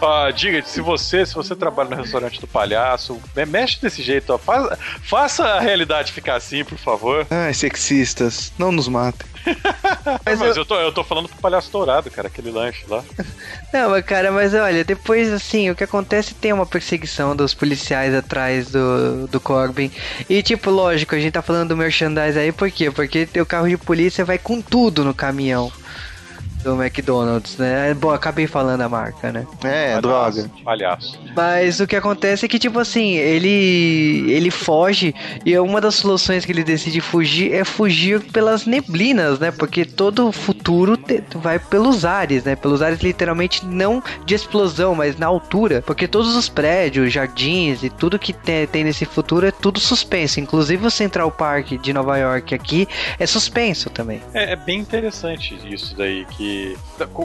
ó, 0.00 0.30
diga, 0.30 0.62
se 0.64 0.80
você, 0.80 1.24
se 1.24 1.34
você 1.34 1.54
trabalha 1.54 1.90
no 1.90 1.96
restaurante 1.96 2.40
do 2.40 2.46
palhaço, 2.46 3.20
mexe 3.48 3.80
desse 3.80 4.02
jeito, 4.02 4.32
ó, 4.32 4.38
faça, 4.38 4.78
faça 5.02 5.44
a 5.44 5.60
realidade 5.60 6.12
ficar 6.12 6.36
assim, 6.36 6.64
por 6.64 6.78
favor. 6.78 7.26
Ai, 7.30 7.54
sexistas, 7.54 8.52
não 8.58 8.72
nos 8.72 8.88
matem. 8.88 9.26
mas, 10.24 10.38
mas 10.38 10.56
eu... 10.56 10.62
eu... 10.62 10.64
tô, 10.64 10.74
eu 10.76 10.92
tô 10.92 11.04
falando 11.04 11.28
pro 11.28 11.40
palhaço 11.40 11.70
dourado, 11.70 12.10
cara, 12.10 12.28
aquele 12.28 12.50
lanche 12.50 12.84
lá. 12.88 13.02
Não, 13.72 13.90
mas 13.90 14.04
cara, 14.04 14.30
mas 14.30 14.54
olha, 14.54 14.84
depois 14.84 15.32
assim, 15.32 15.70
o 15.70 15.74
que 15.74 15.84
acontece 15.84 16.34
tem 16.34 16.52
uma 16.52 16.66
perseguição 16.66 17.34
dos 17.34 17.54
policiais 17.54 18.14
atrás 18.14 18.70
do, 18.70 19.26
do 19.28 19.40
Corbin. 19.40 19.90
E 20.28 20.42
tipo, 20.42 20.70
lógico, 20.70 21.14
a 21.14 21.18
gente 21.18 21.32
tá 21.32 21.42
falando 21.42 21.70
do 21.70 21.76
merchandise 21.76 22.38
aí, 22.38 22.52
por 22.52 22.70
quê? 22.70 22.90
Porque 22.90 23.28
o 23.40 23.46
carro 23.46 23.68
de 23.68 23.76
polícia 23.76 24.24
vai 24.24 24.38
com 24.38 24.60
tudo 24.60 25.04
no 25.04 25.14
caminhão 25.14 25.72
do 26.62 26.80
McDonald's, 26.80 27.56
né? 27.56 27.94
Bom, 27.94 28.10
acabei 28.10 28.46
falando 28.46 28.80
a 28.80 28.88
marca, 28.88 29.32
né? 29.32 29.46
É, 29.64 30.00
droga. 30.00 30.50
Palhaço. 30.64 31.18
Mas 31.34 31.80
o 31.80 31.86
que 31.86 31.96
acontece 31.96 32.44
é 32.44 32.48
que, 32.48 32.58
tipo 32.58 32.78
assim, 32.78 33.14
ele 33.14 34.26
ele 34.30 34.50
foge 34.50 35.14
e 35.44 35.56
uma 35.58 35.80
das 35.80 35.94
soluções 35.96 36.44
que 36.44 36.52
ele 36.52 36.64
decide 36.64 37.00
fugir 37.00 37.52
é 37.52 37.64
fugir 37.64 38.20
pelas 38.32 38.66
neblinas, 38.66 39.38
né? 39.38 39.50
Porque 39.50 39.84
todo 39.84 40.28
o 40.28 40.32
futuro 40.32 40.96
te, 40.96 41.22
vai 41.34 41.58
pelos 41.58 42.04
ares, 42.04 42.44
né? 42.44 42.56
Pelos 42.56 42.82
ares 42.82 43.00
literalmente 43.00 43.64
não 43.64 44.02
de 44.24 44.34
explosão, 44.34 44.94
mas 44.94 45.16
na 45.16 45.26
altura. 45.26 45.82
Porque 45.82 46.08
todos 46.08 46.34
os 46.34 46.48
prédios, 46.48 47.12
jardins 47.12 47.82
e 47.82 47.90
tudo 47.90 48.18
que 48.18 48.32
tem, 48.32 48.66
tem 48.66 48.84
nesse 48.84 49.04
futuro 49.04 49.46
é 49.46 49.50
tudo 49.50 49.78
suspenso. 49.78 50.40
Inclusive 50.40 50.86
o 50.86 50.90
Central 50.90 51.30
Park 51.30 51.72
de 51.80 51.92
Nova 51.92 52.16
York 52.16 52.54
aqui 52.54 52.88
é 53.18 53.26
suspenso 53.26 53.90
também. 53.90 54.20
É, 54.34 54.52
é 54.52 54.56
bem 54.56 54.80
interessante 54.80 55.58
isso 55.68 55.96
daí, 55.96 56.24
que 56.26 56.45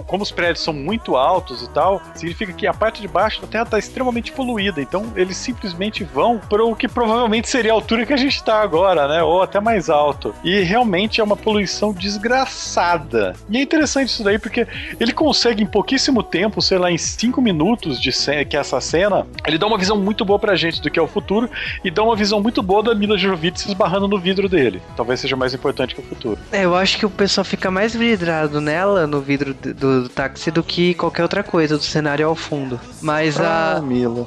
como 0.08 0.24
os 0.24 0.32
prédios 0.32 0.64
são 0.64 0.74
muito 0.74 1.16
altos 1.16 1.62
e 1.62 1.70
tal, 1.70 2.02
significa 2.16 2.54
que 2.54 2.68
a 2.68 2.74
parte 2.74 3.02
de 3.02 3.08
baixo 3.08 3.42
da 3.42 3.48
Terra 3.48 3.64
está 3.64 3.80
extremamente 3.80 4.32
poluída. 4.32 4.82
Então 4.82 5.12
eles 5.16 5.38
simplesmente 5.38 6.04
vão 6.04 6.40
para 6.40 6.64
o 6.64 6.76
que 6.76 6.88
provavelmente 6.88 7.50
seria 7.50 7.72
a 7.72 7.76
altura 7.76 8.06
que 8.06 8.14
a 8.14 8.18
gente 8.18 8.36
está 8.36 8.62
agora, 8.62 9.08
né? 9.08 9.24
Ou 9.24 9.42
até 9.42 9.60
mais 9.60 9.90
alto. 9.90 10.34
E 10.44 10.62
realmente 10.62 11.22
é 11.22 11.24
uma 11.24 11.38
poluição 11.38 11.94
desgraçada. 11.94 13.34
E 13.50 13.58
é 13.58 13.62
interessante 13.62 14.10
isso 14.10 14.24
daí 14.24 14.40
porque 14.40 14.68
ele 15.00 15.14
consegue 15.14 15.64
em 15.64 15.66
pouquíssimo 15.66 16.24
tempo, 16.24 16.62
sei 16.62 16.78
lá, 16.78 16.92
em 16.92 16.98
cinco 16.98 17.42
minutos 17.42 18.00
de 18.00 18.12
cena, 18.12 18.46
que 18.46 18.58
é 18.58 18.60
essa 18.60 18.80
cena, 18.82 19.26
ele 19.46 19.58
dá 19.58 19.68
uma 19.68 19.78
visão 19.78 19.98
muito 19.98 20.24
boa 20.24 20.40
pra 20.40 20.56
gente 20.56 20.82
do 20.82 20.90
que 20.90 21.00
é 21.00 21.02
o 21.02 21.08
futuro 21.08 21.50
e 21.84 21.92
dá 21.92 22.04
uma 22.04 22.16
visão 22.16 22.42
muito 22.42 22.62
boa 22.62 22.84
da 22.84 22.96
Mila 22.96 23.18
Jovovich 23.18 23.60
se 23.60 23.68
esbarrando 23.70 24.08
no 24.08 24.20
vidro 24.20 24.48
dele. 24.48 24.82
Talvez 24.96 25.20
seja 25.20 25.36
mais 25.36 25.54
importante 25.54 25.96
que 25.96 26.02
o 26.02 26.04
futuro. 26.04 26.40
É, 26.52 26.66
eu 26.66 26.76
acho 26.76 26.98
que 26.98 27.06
o 27.06 27.10
pessoal 27.10 27.46
fica 27.46 27.70
mais 27.72 27.96
vidrado 27.96 28.62
nela 28.62 29.08
no 29.12 29.22
vidro 29.22 29.54
do, 29.54 29.74
do, 29.74 30.10
táxi 30.10 30.50
do 30.50 30.64
que 30.64 30.94
qualquer 30.96 31.22
outra 31.24 31.44
coisa 31.44 31.78
do 31.78 31.84
cenário 31.84 32.26
ao 32.26 32.36
fundo. 32.36 32.80
Mas 33.02 33.40
ah, 33.40 33.78
a. 33.78 33.82
Mila. 33.82 34.26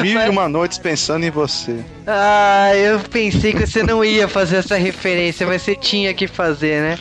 Mil 0.00 0.14
Mas... 0.14 0.26
e 0.26 0.30
uma 0.30 0.48
noites 0.48 0.78
pensando 0.78 1.24
em 1.24 1.30
você. 1.30 1.78
Ah, 2.06 2.74
eu 2.74 3.00
pensei 3.00 3.52
que 3.52 3.66
você 3.66 3.82
não 3.82 4.04
ia 4.04 4.28
fazer 4.28 4.56
essa 4.56 4.76
referência, 4.76 5.46
mas 5.46 5.62
você 5.62 5.74
tinha 5.74 6.14
que 6.14 6.26
fazer, 6.26 6.80
né? 6.80 6.98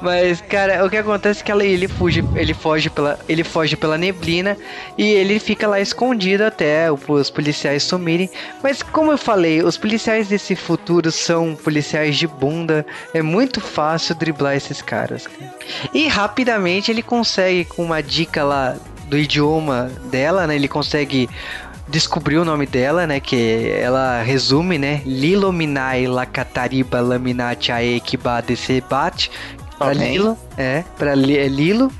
Mas, 0.00 0.40
cara, 0.40 0.84
o 0.84 0.90
que 0.90 0.96
acontece 0.96 1.42
é 1.42 1.44
que 1.44 1.52
ele 1.52 1.88
foge, 1.88 2.24
ele 2.34 2.54
foge 2.54 2.88
pela, 2.88 3.18
ele 3.28 3.42
foge 3.42 3.76
pela 3.76 3.98
neblina 3.98 4.56
e 4.96 5.04
ele 5.04 5.38
fica 5.40 5.66
lá 5.66 5.80
escondido 5.80 6.44
até 6.44 6.90
os 6.92 7.30
policiais 7.30 7.82
sumirem. 7.82 8.30
Mas 8.62 8.82
como 8.82 9.10
eu 9.10 9.18
falei, 9.18 9.62
os 9.62 9.76
policiais 9.76 10.28
desse 10.28 10.54
futuro 10.54 11.10
são 11.10 11.56
policiais 11.56 12.16
de 12.16 12.26
bunda. 12.26 12.86
É 13.12 13.22
muito 13.22 13.60
fácil 13.60 14.14
driblar 14.14 14.56
esses 14.56 14.80
caras. 14.80 15.28
E 15.92 16.06
rapidamente 16.06 16.90
ele 16.90 17.02
consegue 17.02 17.64
com 17.64 17.84
uma 17.84 18.02
dica 18.02 18.44
lá 18.44 18.76
do 19.06 19.18
idioma 19.18 19.90
dela, 20.10 20.46
né? 20.46 20.54
Ele 20.54 20.68
consegue 20.68 21.28
descobrir 21.88 22.36
o 22.36 22.44
nome 22.44 22.66
dela, 22.66 23.06
né? 23.06 23.18
Que 23.18 23.70
ela 23.80 24.22
resume, 24.22 24.78
né? 24.78 25.02
Lilominai 25.04 26.06
Lakatariba 26.06 27.00
Laminati 27.00 27.72
Aekiba 27.72 28.42
Desebat, 28.42 29.30
Pra 29.78 29.92
Lilo, 29.92 30.36
é, 30.56 30.84
pra 30.98 31.12
é 31.12 31.14
Lilo. 31.48 31.92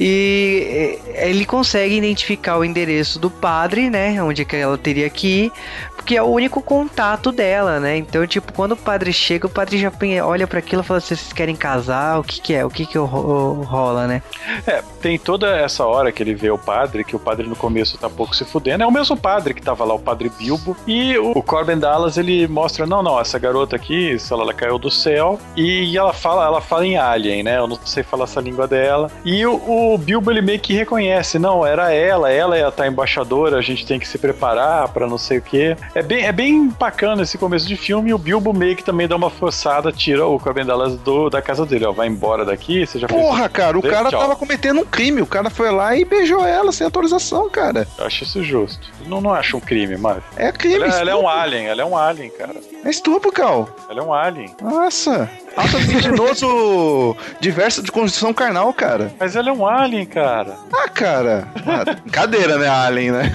E 0.00 0.98
é, 1.14 1.28
ele 1.28 1.44
consegue 1.44 1.94
identificar 1.96 2.56
o 2.56 2.64
endereço 2.64 3.18
do 3.18 3.30
padre, 3.30 3.90
né? 3.90 4.22
Onde 4.22 4.46
que 4.46 4.56
ela 4.56 4.78
teria 4.78 5.10
que 5.10 5.44
ir 5.44 5.52
porque 6.00 6.16
é 6.16 6.22
o 6.22 6.26
único 6.26 6.62
contato 6.62 7.30
dela, 7.30 7.78
né? 7.78 7.98
Então, 7.98 8.26
tipo, 8.26 8.52
quando 8.54 8.72
o 8.72 8.76
padre 8.76 9.12
chega, 9.12 9.46
o 9.46 9.50
padre 9.50 9.78
já 9.78 9.92
olha 10.24 10.46
para 10.46 10.58
aquilo 10.58 10.80
e 10.80 10.84
fala: 10.84 10.98
se 10.98 11.08
vocês 11.08 11.32
querem 11.32 11.54
casar, 11.54 12.18
o 12.18 12.24
que 12.24 12.40
que 12.40 12.54
é? 12.54 12.64
O 12.64 12.70
que 12.70 12.86
que 12.86 12.96
rola, 12.96 14.06
né? 14.06 14.22
É, 14.66 14.82
tem 15.02 15.18
toda 15.18 15.54
essa 15.58 15.84
hora 15.84 16.10
que 16.10 16.22
ele 16.22 16.34
vê 16.34 16.50
o 16.50 16.56
padre, 16.56 17.04
que 17.04 17.14
o 17.14 17.18
padre 17.18 17.46
no 17.46 17.54
começo 17.54 17.98
tá 17.98 18.08
pouco 18.08 18.34
se 18.34 18.46
fudendo. 18.46 18.82
É 18.82 18.86
o 18.86 18.90
mesmo 18.90 19.16
padre 19.16 19.52
que 19.52 19.60
tava 19.60 19.84
lá, 19.84 19.94
o 19.94 19.98
padre 19.98 20.30
Bilbo. 20.30 20.74
E 20.86 21.18
o 21.18 21.42
Corbin 21.42 21.78
Dallas, 21.78 22.16
ele 22.16 22.48
mostra: 22.48 22.86
não, 22.86 23.02
não, 23.02 23.20
essa 23.20 23.38
garota 23.38 23.76
aqui, 23.76 24.16
ela, 24.30 24.42
ela 24.42 24.54
caiu 24.54 24.78
do 24.78 24.90
céu. 24.90 25.38
E 25.54 25.96
ela 25.96 26.14
fala, 26.14 26.46
ela 26.46 26.62
fala 26.62 26.86
em 26.86 26.96
alien, 26.96 27.42
né? 27.42 27.58
Eu 27.58 27.66
não 27.66 27.78
sei 27.84 28.02
falar 28.02 28.24
essa 28.24 28.40
língua 28.40 28.66
dela. 28.66 29.10
E 29.22 29.44
o, 29.44 29.92
o 29.92 29.98
Bilbo, 29.98 30.30
ele 30.30 30.40
meio 30.40 30.60
que 30.60 30.72
reconhece: 30.72 31.38
não, 31.38 31.66
era 31.66 31.92
ela, 31.92 32.32
ela 32.32 32.56
é 32.56 32.64
a 32.64 32.70
tá 32.70 32.88
embaixadora, 32.88 33.58
a 33.58 33.62
gente 33.62 33.84
tem 33.84 34.00
que 34.00 34.08
se 34.08 34.16
preparar 34.16 34.88
para 34.88 35.06
não 35.06 35.18
sei 35.18 35.38
o 35.38 35.42
que. 35.42 35.76
É, 35.94 36.00
é 36.00 36.02
bem, 36.02 36.24
é 36.24 36.32
bem 36.32 36.68
bacana 36.68 37.22
esse 37.22 37.38
começo 37.38 37.66
de 37.66 37.76
filme 37.76 38.10
e 38.10 38.14
o 38.14 38.18
Bilbo 38.18 38.52
meio 38.52 38.76
que 38.76 38.84
também 38.84 39.06
dá 39.08 39.16
uma 39.16 39.30
forçada, 39.30 39.92
tira 39.92 40.26
o 40.26 40.38
Cabendelas 40.38 40.96
do, 40.98 41.28
da 41.30 41.42
casa 41.42 41.64
dele, 41.66 41.84
ó. 41.84 41.92
Vai 41.92 42.08
embora 42.08 42.44
daqui, 42.44 42.86
você 42.86 42.98
já 42.98 43.06
Porra, 43.08 43.48
cara, 43.48 43.78
o 43.78 43.82
cara 43.82 44.08
Tchau. 44.10 44.20
tava 44.20 44.36
cometendo 44.36 44.80
um 44.80 44.84
crime. 44.84 45.20
O 45.20 45.26
cara 45.26 45.50
foi 45.50 45.70
lá 45.70 45.96
e 45.96 46.04
beijou 46.04 46.44
ela 46.44 46.72
sem 46.72 46.84
autorização, 46.84 47.48
cara. 47.48 47.86
Eu 47.98 48.06
acho 48.06 48.24
isso 48.24 48.42
justo. 48.42 48.88
Não, 49.06 49.20
não 49.20 49.32
acho 49.32 49.56
um 49.56 49.60
crime, 49.60 49.96
mas. 49.96 50.22
É 50.36 50.52
crime, 50.52 50.76
ela, 50.84 51.00
ela 51.00 51.10
é 51.10 51.16
um 51.16 51.28
alien, 51.28 51.66
ela 51.66 51.82
é 51.82 51.84
um 51.84 51.96
alien, 51.96 52.30
cara. 52.30 52.56
É 52.84 52.90
estupro, 52.90 53.30
Cal. 53.30 53.68
Ela 53.88 54.00
é 54.00 54.02
um 54.02 54.12
alien. 54.12 54.54
Nossa. 54.62 55.30
Alta 55.56 55.78
criminoso 55.78 57.16
diverso 57.40 57.82
de 57.82 57.90
construção 57.90 58.32
carnal, 58.32 58.72
cara. 58.72 59.12
Mas 59.18 59.34
ela 59.34 59.50
é 59.50 59.52
um 59.52 59.66
alien, 59.66 60.06
cara. 60.06 60.54
Ah, 60.72 60.88
cara. 60.88 61.48
Ah, 61.66 61.84
cadeira, 62.10 62.56
né? 62.56 62.68
Alien, 62.68 63.12
né? 63.12 63.32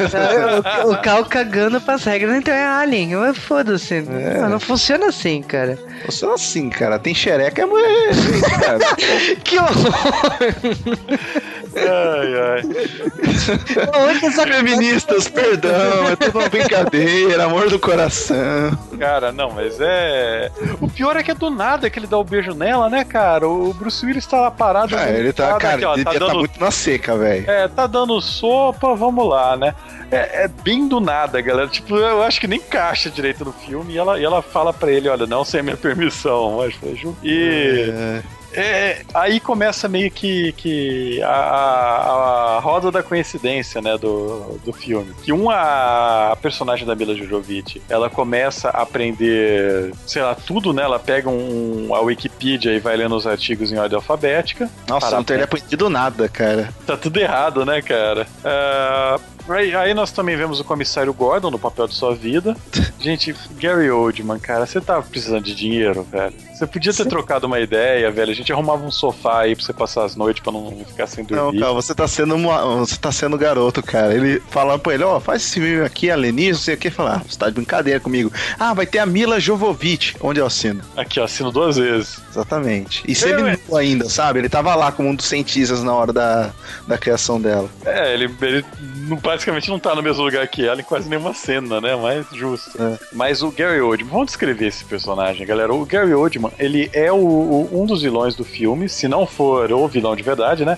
o, 0.85 0.91
o 0.91 1.01
Cal 1.01 1.25
cagando 1.25 1.79
pras 1.81 2.03
regras, 2.03 2.37
então 2.37 2.53
é 2.53 2.65
alien. 2.65 3.11
Foda-se. 3.33 3.95
É. 3.95 4.39
Não, 4.41 4.49
não 4.49 4.59
funciona 4.59 5.07
assim, 5.07 5.41
cara. 5.41 5.77
Funciona 6.05 6.35
assim, 6.35 6.69
cara. 6.69 6.97
Tem 6.97 7.13
xereca 7.13 7.61
é 7.61 7.65
mulher. 7.65 8.09
Cara. 8.61 8.79
que 9.43 9.59
horror! 9.59 10.35
Ai, 11.75 12.33
ai. 12.39 12.61
Feministas, 14.55 15.27
perdão, 15.27 16.09
é 16.09 16.15
tudo 16.15 16.39
uma 16.39 16.49
brincadeira, 16.49 17.43
amor 17.45 17.69
do 17.69 17.77
coração. 17.77 18.77
Cara, 18.97 19.31
não, 19.31 19.51
mas 19.51 19.77
é. 19.79 20.51
O 20.79 20.89
pior 20.89 21.17
é 21.17 21.23
que 21.23 21.31
é 21.31 21.35
do 21.35 21.49
nada 21.49 21.89
que 21.89 21.99
ele 21.99 22.07
dá 22.07 22.17
o 22.17 22.21
um 22.21 22.23
beijo 22.23 22.53
nela, 22.53 22.89
né, 22.89 23.03
cara? 23.03 23.47
O 23.47 23.73
Bruce 23.73 24.05
Willis 24.05 24.25
tá 24.25 24.39
lá 24.39 24.51
parado. 24.51 24.95
Ah, 24.95 25.09
ele 25.09 25.33
tá, 25.33 25.57
cara, 25.57 25.75
aqui, 25.75 25.85
ó, 25.85 25.93
ele 25.95 26.03
tá, 26.03 26.13
dando... 26.13 26.27
tá 26.27 26.33
muito 26.33 26.59
na 26.59 26.71
seca, 26.71 27.17
velho. 27.17 27.49
É, 27.49 27.67
tá 27.67 27.85
dando 27.85 28.19
sopa, 28.21 28.95
vamos 28.95 29.27
lá, 29.27 29.57
né? 29.57 29.75
É, 30.11 30.43
é, 30.43 30.47
bem 30.47 30.87
do 30.87 30.99
nada, 30.99 31.41
galera. 31.41 31.67
Tipo, 31.67 31.97
eu 31.97 32.23
acho 32.23 32.39
que 32.39 32.47
nem 32.47 32.59
caixa 32.59 33.09
direito 33.09 33.43
no 33.43 33.51
filme. 33.51 33.93
E 33.93 33.97
ela, 33.97 34.19
e 34.19 34.23
ela 34.23 34.41
fala 34.41 34.71
pra 34.71 34.91
ele: 34.91 35.09
olha, 35.09 35.25
não 35.25 35.43
sem 35.43 35.61
minha 35.61 35.77
permissão. 35.77 36.57
Mas, 36.57 36.75
e. 37.23 37.91
É. 37.91 38.34
É, 38.55 39.03
aí 39.13 39.39
começa 39.39 39.87
meio 39.87 40.09
que, 40.09 40.51
que 40.53 41.21
a, 41.21 41.27
a, 41.27 42.57
a, 42.57 42.59
roda 42.59 42.91
da 42.91 43.03
coincidência, 43.03 43.81
né, 43.81 43.97
do, 43.97 44.59
do 44.63 44.71
filme. 44.71 45.13
Que 45.23 45.31
uma 45.31 46.31
a 46.31 46.35
personagem 46.35 46.85
da 46.85 46.95
Mila 46.95 47.15
Jojovic, 47.15 47.81
ela 47.89 48.09
começa 48.09 48.69
a 48.69 48.81
aprender, 48.81 49.93
sei 50.05 50.21
lá, 50.21 50.35
tudo, 50.35 50.73
né? 50.73 50.83
Ela 50.83 50.99
pega 50.99 51.29
um, 51.29 51.93
a 51.93 51.99
Wikipedia 52.01 52.73
e 52.73 52.79
vai 52.79 52.95
lendo 52.95 53.15
os 53.15 53.27
artigos 53.27 53.71
em 53.71 53.77
ordem 53.77 53.95
alfabética. 53.95 54.69
Nossa, 54.87 55.15
não 55.15 55.23
teria 55.23 55.45
aprendido 55.45 55.89
nada, 55.89 56.29
cara. 56.29 56.69
Tá 56.85 56.95
tudo 56.95 57.19
errado, 57.19 57.65
né, 57.65 57.81
cara? 57.81 58.27
Uh, 58.43 59.34
Aí, 59.47 59.75
aí, 59.75 59.93
nós 59.93 60.11
também 60.11 60.35
vemos 60.35 60.59
o 60.59 60.63
comissário 60.63 61.13
Gordon 61.13 61.51
no 61.51 61.59
papel 61.59 61.87
de 61.87 61.95
sua 61.95 62.15
vida. 62.15 62.55
Gente, 62.99 63.35
Gary 63.59 63.89
Oldman, 63.89 64.39
cara, 64.39 64.65
você 64.65 64.81
tava 64.81 65.03
precisando 65.03 65.43
de 65.43 65.53
dinheiro, 65.53 66.03
velho. 66.03 66.33
Você 66.53 66.65
podia 66.65 66.93
ter 66.93 67.05
trocado 67.05 67.45
uma 67.45 67.59
ideia, 67.59 68.09
velho. 68.09 68.31
A 68.31 68.35
gente 68.35 68.51
arrumava 68.51 68.83
um 68.83 68.91
sofá 68.91 69.41
aí 69.41 69.55
pra 69.55 69.65
você 69.65 69.73
passar 69.73 70.05
as 70.05 70.15
noites 70.15 70.41
pra 70.41 70.53
não 70.53 70.85
ficar 70.87 71.05
sem 71.05 71.23
dormir. 71.25 71.59
Não, 71.59 71.59
cara, 71.59 71.73
você 71.73 71.93
tá 71.93 72.07
sendo 72.07 72.33
uma, 72.33 72.77
você 72.77 72.97
tá 72.97 73.11
sendo 73.11 73.37
garoto, 73.37 73.83
cara. 73.83 74.13
Ele 74.13 74.41
falando 74.49 74.79
pra 74.79 74.93
ele, 74.93 75.03
ó, 75.03 75.17
oh, 75.17 75.19
faz 75.19 75.41
esse 75.41 75.59
filme 75.59 75.85
aqui, 75.85 76.09
alienígena, 76.09 76.53
não 76.53 76.59
sei 76.61 76.75
o 76.75 76.77
que, 76.77 76.89
falar, 76.89 77.17
ah, 77.17 77.21
você 77.27 77.37
tá 77.37 77.47
de 77.47 77.55
brincadeira 77.55 77.99
comigo. 77.99 78.31
Ah, 78.57 78.73
vai 78.73 78.85
ter 78.85 78.99
a 78.99 79.05
Mila 79.05 79.39
Jovovich, 79.39 80.15
onde 80.21 80.39
eu 80.39 80.45
assino. 80.45 80.81
Aqui, 80.95 81.19
eu 81.19 81.25
assino 81.25 81.51
duas 81.51 81.75
vezes. 81.75 82.21
Exatamente. 82.31 83.03
E 83.05 83.13
você 83.13 83.31
é, 83.31 83.59
ainda, 83.77 84.09
sabe? 84.09 84.39
Ele 84.39 84.49
tava 84.49 84.73
lá 84.75 84.91
como 84.91 85.09
um 85.09 85.15
dos 85.15 85.25
cientistas 85.25 85.83
na 85.83 85.93
hora 85.93 86.13
da, 86.13 86.51
da 86.87 86.97
criação 86.97 87.39
dela. 87.39 87.69
É, 87.85 88.13
ele, 88.13 88.33
ele 88.41 88.65
basicamente 89.35 89.69
não 89.69 89.79
tá 89.79 89.93
no 89.93 90.01
mesmo 90.01 90.23
lugar 90.23 90.47
que 90.47 90.65
ela 90.65 90.81
em 90.81 90.83
quase 90.83 91.09
nenhuma 91.09 91.33
cena, 91.33 91.81
né? 91.81 91.95
Mas 91.95 92.25
justo. 92.31 92.81
É. 92.81 92.97
Mas 93.11 93.41
o 93.41 93.51
Gary 93.51 93.81
Oldman, 93.81 94.09
vamos 94.09 94.27
descrever 94.27 94.67
esse 94.67 94.83
personagem, 94.85 95.45
galera. 95.45 95.73
O 95.73 95.85
Gary 95.85 96.13
Oldman, 96.13 96.51
ele 96.57 96.89
é 96.93 97.11
o, 97.11 97.17
o, 97.17 97.69
um 97.81 97.85
dos 97.85 98.01
vilões 98.01 98.35
do 98.35 98.43
filme, 98.43 98.87
se 98.89 99.07
não 99.07 99.27
for 99.27 99.71
o 99.71 99.87
vilão 99.87 100.15
de 100.15 100.23
verdade, 100.23 100.65
né? 100.65 100.77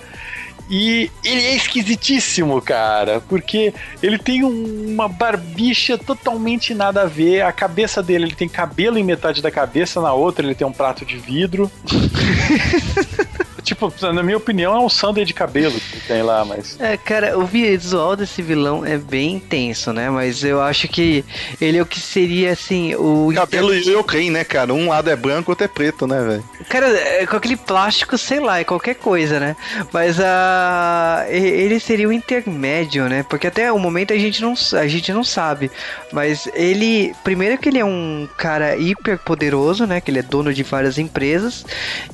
E 0.70 1.10
ele 1.24 1.40
é 1.40 1.56
esquisitíssimo, 1.56 2.60
cara, 2.60 3.22
porque 3.26 3.72
ele 4.02 4.18
tem 4.18 4.44
uma 4.44 5.08
barbicha 5.08 5.96
totalmente 5.96 6.74
nada 6.74 7.02
a 7.02 7.06
ver. 7.06 7.40
A 7.40 7.52
cabeça 7.52 8.02
dele, 8.02 8.24
ele 8.24 8.34
tem 8.34 8.48
cabelo 8.48 8.98
em 8.98 9.04
metade 9.04 9.40
da 9.40 9.50
cabeça, 9.50 10.00
na 10.02 10.12
outra 10.12 10.44
ele 10.44 10.54
tem 10.54 10.66
um 10.66 10.72
prato 10.72 11.06
de 11.06 11.16
vidro. 11.16 11.70
tipo, 13.68 13.92
na 14.12 14.22
minha 14.22 14.36
opinião, 14.36 14.74
é 14.74 14.80
um 14.80 14.88
sundae 14.88 15.24
de 15.24 15.34
cabelo 15.34 15.78
que 15.78 16.00
tem 16.00 16.22
lá, 16.22 16.44
mas. 16.44 16.78
É, 16.80 16.96
cara, 16.96 17.38
o 17.38 17.44
visual 17.44 18.16
desse 18.16 18.40
vilão 18.42 18.84
é 18.84 18.96
bem 18.96 19.34
intenso, 19.34 19.92
né? 19.92 20.08
Mas 20.10 20.42
eu 20.42 20.60
acho 20.60 20.88
que 20.88 21.24
ele 21.60 21.78
é 21.78 21.82
o 21.82 21.86
que 21.86 22.00
seria, 22.00 22.52
assim, 22.52 22.94
o. 22.94 23.30
Cabelo 23.34 23.74
e 23.74 23.80
o 23.90 24.00
Yoken, 24.00 24.30
né, 24.30 24.44
cara? 24.44 24.72
Um 24.72 24.88
lado 24.88 25.10
é 25.10 25.16
branco, 25.16 25.52
outro 25.52 25.64
é 25.64 25.68
preto, 25.68 26.06
né, 26.06 26.22
velho? 26.22 26.44
Cara, 26.68 26.88
é, 26.88 27.26
com 27.26 27.36
aquele 27.36 27.56
plástico, 27.56 28.16
sei 28.16 28.40
lá, 28.40 28.58
é 28.58 28.64
qualquer 28.64 28.94
coisa, 28.94 29.38
né? 29.38 29.56
Mas 29.92 30.18
a. 30.20 31.26
Uh, 31.28 31.32
ele 31.32 31.78
seria 31.78 32.08
o 32.08 32.12
intermédio, 32.12 33.08
né? 33.08 33.24
Porque 33.28 33.46
até 33.46 33.70
o 33.72 33.78
momento 33.78 34.12
a 34.12 34.18
gente 34.18 34.40
não, 34.40 34.54
a 34.72 34.86
gente 34.86 35.12
não 35.12 35.22
sabe. 35.22 35.70
Mas 36.12 36.48
ele. 36.54 37.14
Primeiro 37.22 37.58
que 37.58 37.68
ele 37.68 37.78
é 37.78 37.84
um 37.84 38.28
cara 38.36 38.76
hiper 38.76 39.18
poderoso, 39.18 39.86
né? 39.86 40.00
Que 40.00 40.10
ele 40.10 40.20
é 40.20 40.22
dono 40.22 40.54
de 40.54 40.62
várias 40.62 40.98
empresas. 40.98 41.64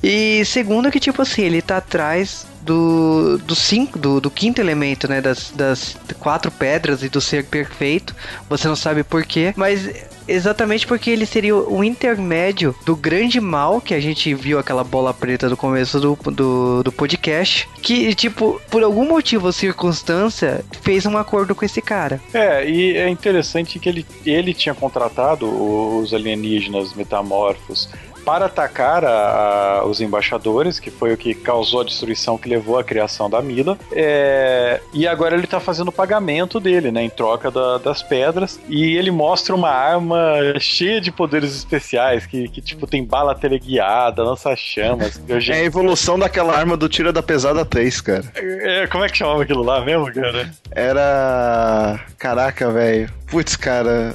E 0.03 0.45
segundo 0.45 0.91
que, 0.91 1.01
tipo 1.01 1.23
assim, 1.23 1.44
ele 1.45 1.63
tá 1.63 1.79
atrás 1.79 2.47
do, 2.65 3.39
do, 3.39 3.55
cinco, 3.55 3.99
do, 3.99 4.21
do 4.21 4.31
quinto 4.31 4.61
elemento, 4.61 5.09
né? 5.09 5.21
Das, 5.21 5.53
das 5.55 5.97
quatro 6.19 6.51
pedras 6.51 7.03
e 7.03 7.09
do 7.09 7.21
ser 7.21 7.45
perfeito. 7.45 8.15
Você 8.49 8.67
não 8.67 8.77
sabe 8.77 9.05
porquê, 9.05 9.53
mas 9.57 9.89
exatamente 10.27 10.87
porque 10.87 11.11
ele 11.11 11.27
seria 11.27 11.55
o 11.55 11.85
intermédio 11.85 12.75
do 12.87 12.97
grande 12.97 13.41
mal 13.41 13.81
que 13.81 13.93
a 13.93 14.01
gente 14.01 14.35
viu 14.35 14.59
aquela 14.59 14.83
bola 14.83 15.13
preta 15.13 15.49
do 15.49 15.57
começo 15.57 16.01
do, 16.01 16.17
do, 16.31 16.83
do 16.83 16.93
podcast. 16.93 17.69
Que, 17.83 18.15
tipo, 18.15 18.61
por 18.71 18.83
algum 18.83 19.07
motivo 19.07 19.47
ou 19.47 19.53
circunstância, 19.53 20.65
fez 20.81 21.05
um 21.05 21.19
acordo 21.19 21.55
com 21.55 21.65
esse 21.65 21.83
cara. 21.83 22.21
É, 22.33 22.69
e 22.69 22.97
é 22.97 23.09
interessante 23.09 23.79
que 23.79 23.89
ele, 23.89 24.07
ele 24.25 24.55
tinha 24.55 24.75
contratado 24.75 25.47
os 25.47 26.15
alienígenas 26.15 26.95
metamorfos 26.95 27.91
para 28.25 28.47
atacar 28.47 29.05
a, 29.05 29.81
a, 29.81 29.85
os 29.85 30.01
embaixadores, 30.01 30.79
que 30.79 30.91
foi 30.91 31.13
o 31.13 31.17
que 31.17 31.35
causou 31.35 31.81
a 31.81 31.85
destruição 31.85 32.39
que 32.39 32.49
levou 32.49 32.79
à 32.79 32.85
criação 32.85 33.29
da 33.29 33.43
Mila. 33.43 33.79
É, 33.93 34.81
e 34.93 35.07
agora 35.07 35.35
ele 35.35 35.45
está 35.45 35.61
fazendo 35.61 35.89
o 35.89 35.93
pagamento 35.93 36.59
dele, 36.59 36.91
né, 36.91 37.03
em 37.03 37.11
troca 37.11 37.51
da, 37.51 37.79
das 37.79 38.03
pedras. 38.03 38.59
E 38.69 38.97
ele 38.97 39.11
mostra 39.11 39.55
uma 39.55 39.71
arma 39.71 40.19
cheia 40.59 41.01
de 41.01 41.13
poderes 41.13 41.55
especiais, 41.55 42.27
que, 42.27 42.49
que 42.49 42.61
tipo 42.61 42.87
tem 42.87 43.05
bala 43.05 43.35
teleguiada, 43.35 44.23
lança-chamas. 44.23 45.21
É 45.45 45.55
a 45.55 45.65
evolução 45.65 46.19
daquela 46.19 46.57
arma 46.57 46.77
do 46.77 46.89
Tira 46.89 47.13
da 47.13 47.23
Pesada 47.23 47.65
3, 47.65 48.01
cara. 48.01 48.25
É, 48.35 48.87
como 48.87 49.05
é 49.05 49.09
que 49.09 49.19
chamava 49.19 49.43
aquilo 49.43 49.63
lá 49.63 49.85
mesmo, 49.85 50.13
cara? 50.13 50.51
Era. 50.71 52.01
Caraca, 52.19 52.71
velho. 52.71 53.11
Putz, 53.27 53.57
cara. 53.57 54.15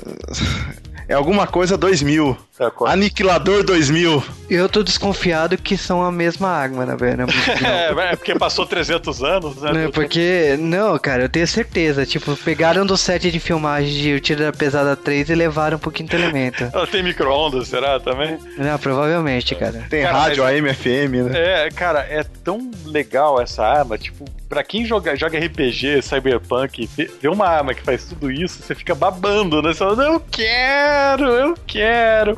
É 1.10 1.16
alguma 1.16 1.48
coisa 1.48 1.76
2000. 1.76 2.38
É, 2.60 2.70
Aniquilador 2.92 3.64
2000. 3.64 4.24
Eu 4.48 4.70
tô 4.70 4.84
desconfiado 4.84 5.58
que 5.58 5.76
são 5.76 6.04
a 6.04 6.12
mesma 6.12 6.50
arma, 6.50 6.86
na 6.86 6.96
verdade. 6.96 7.34
é, 7.66 8.16
porque 8.16 8.36
passou 8.36 8.64
300 8.64 9.24
anos, 9.24 9.56
né? 9.60 9.72
Não, 9.74 9.92
porque, 9.92 10.56
não, 10.60 11.00
cara, 11.00 11.24
eu 11.24 11.30
tenho 11.30 11.48
certeza. 11.48 12.06
Tipo, 12.06 12.36
pegaram 12.36 12.86
do 12.86 12.96
set 12.96 13.32
de 13.32 13.40
filmagem 13.40 13.92
de 13.92 14.14
O 14.14 14.20
Tiro 14.20 14.44
da 14.44 14.54
Pesada 14.54 14.96
3 14.96 15.32
e 15.32 15.36
levaram 15.36 15.80
pro 15.80 15.92
quinto 15.92 16.16
elemento. 16.16 16.70
Ela 16.72 16.86
tem 16.86 17.02
micro-ondas, 17.02 17.68
será 17.68 18.00
também? 18.00 18.38
Não, 18.56 18.78
provavelmente, 18.78 19.56
cara. 19.56 19.88
Tem 19.90 20.04
cara, 20.04 20.16
rádio, 20.16 20.46
AM, 20.46 20.72
FM, 20.72 21.32
né? 21.32 21.66
É, 21.66 21.72
cara, 21.72 22.02
é 22.02 22.24
tão 22.44 22.70
legal 22.86 23.42
essa 23.42 23.66
arma. 23.66 23.98
Tipo, 23.98 24.26
pra 24.50 24.64
quem 24.64 24.84
joga, 24.84 25.16
joga 25.16 25.40
RPG, 25.40 26.02
Cyberpunk, 26.02 26.90
vê 27.22 27.28
uma 27.28 27.48
arma 27.48 27.74
que 27.74 27.84
faz 27.84 28.06
tudo 28.06 28.32
isso, 28.32 28.62
você 28.64 28.74
fica 28.74 28.96
babando, 28.96 29.62
né? 29.62 29.72
Você 29.72 29.80
fala, 29.80 30.04
eu 30.04 30.20
quero, 30.20 30.99
eu 31.26 31.56
quero 31.66 32.38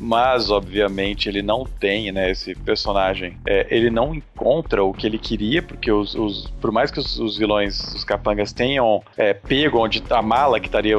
mas 0.00 0.50
obviamente 0.50 1.28
ele 1.28 1.42
não 1.42 1.64
tem, 1.64 2.12
né, 2.12 2.30
esse 2.30 2.54
personagem, 2.54 3.36
é, 3.46 3.66
ele 3.70 3.90
não 3.90 4.14
encontra 4.14 4.82
o 4.82 4.92
que 4.92 5.06
ele 5.06 5.18
queria, 5.18 5.62
porque 5.62 5.90
os, 5.90 6.14
os 6.14 6.48
por 6.60 6.70
mais 6.70 6.90
que 6.90 6.98
os, 6.98 7.18
os, 7.18 7.36
vilões, 7.36 7.94
os 7.94 8.04
capangas 8.04 8.52
tenham 8.52 9.02
é, 9.16 9.34
pego 9.34 9.78
onde 9.78 10.02
a 10.10 10.22
mala 10.22 10.60
que 10.60 10.66
estaria 10.66 10.96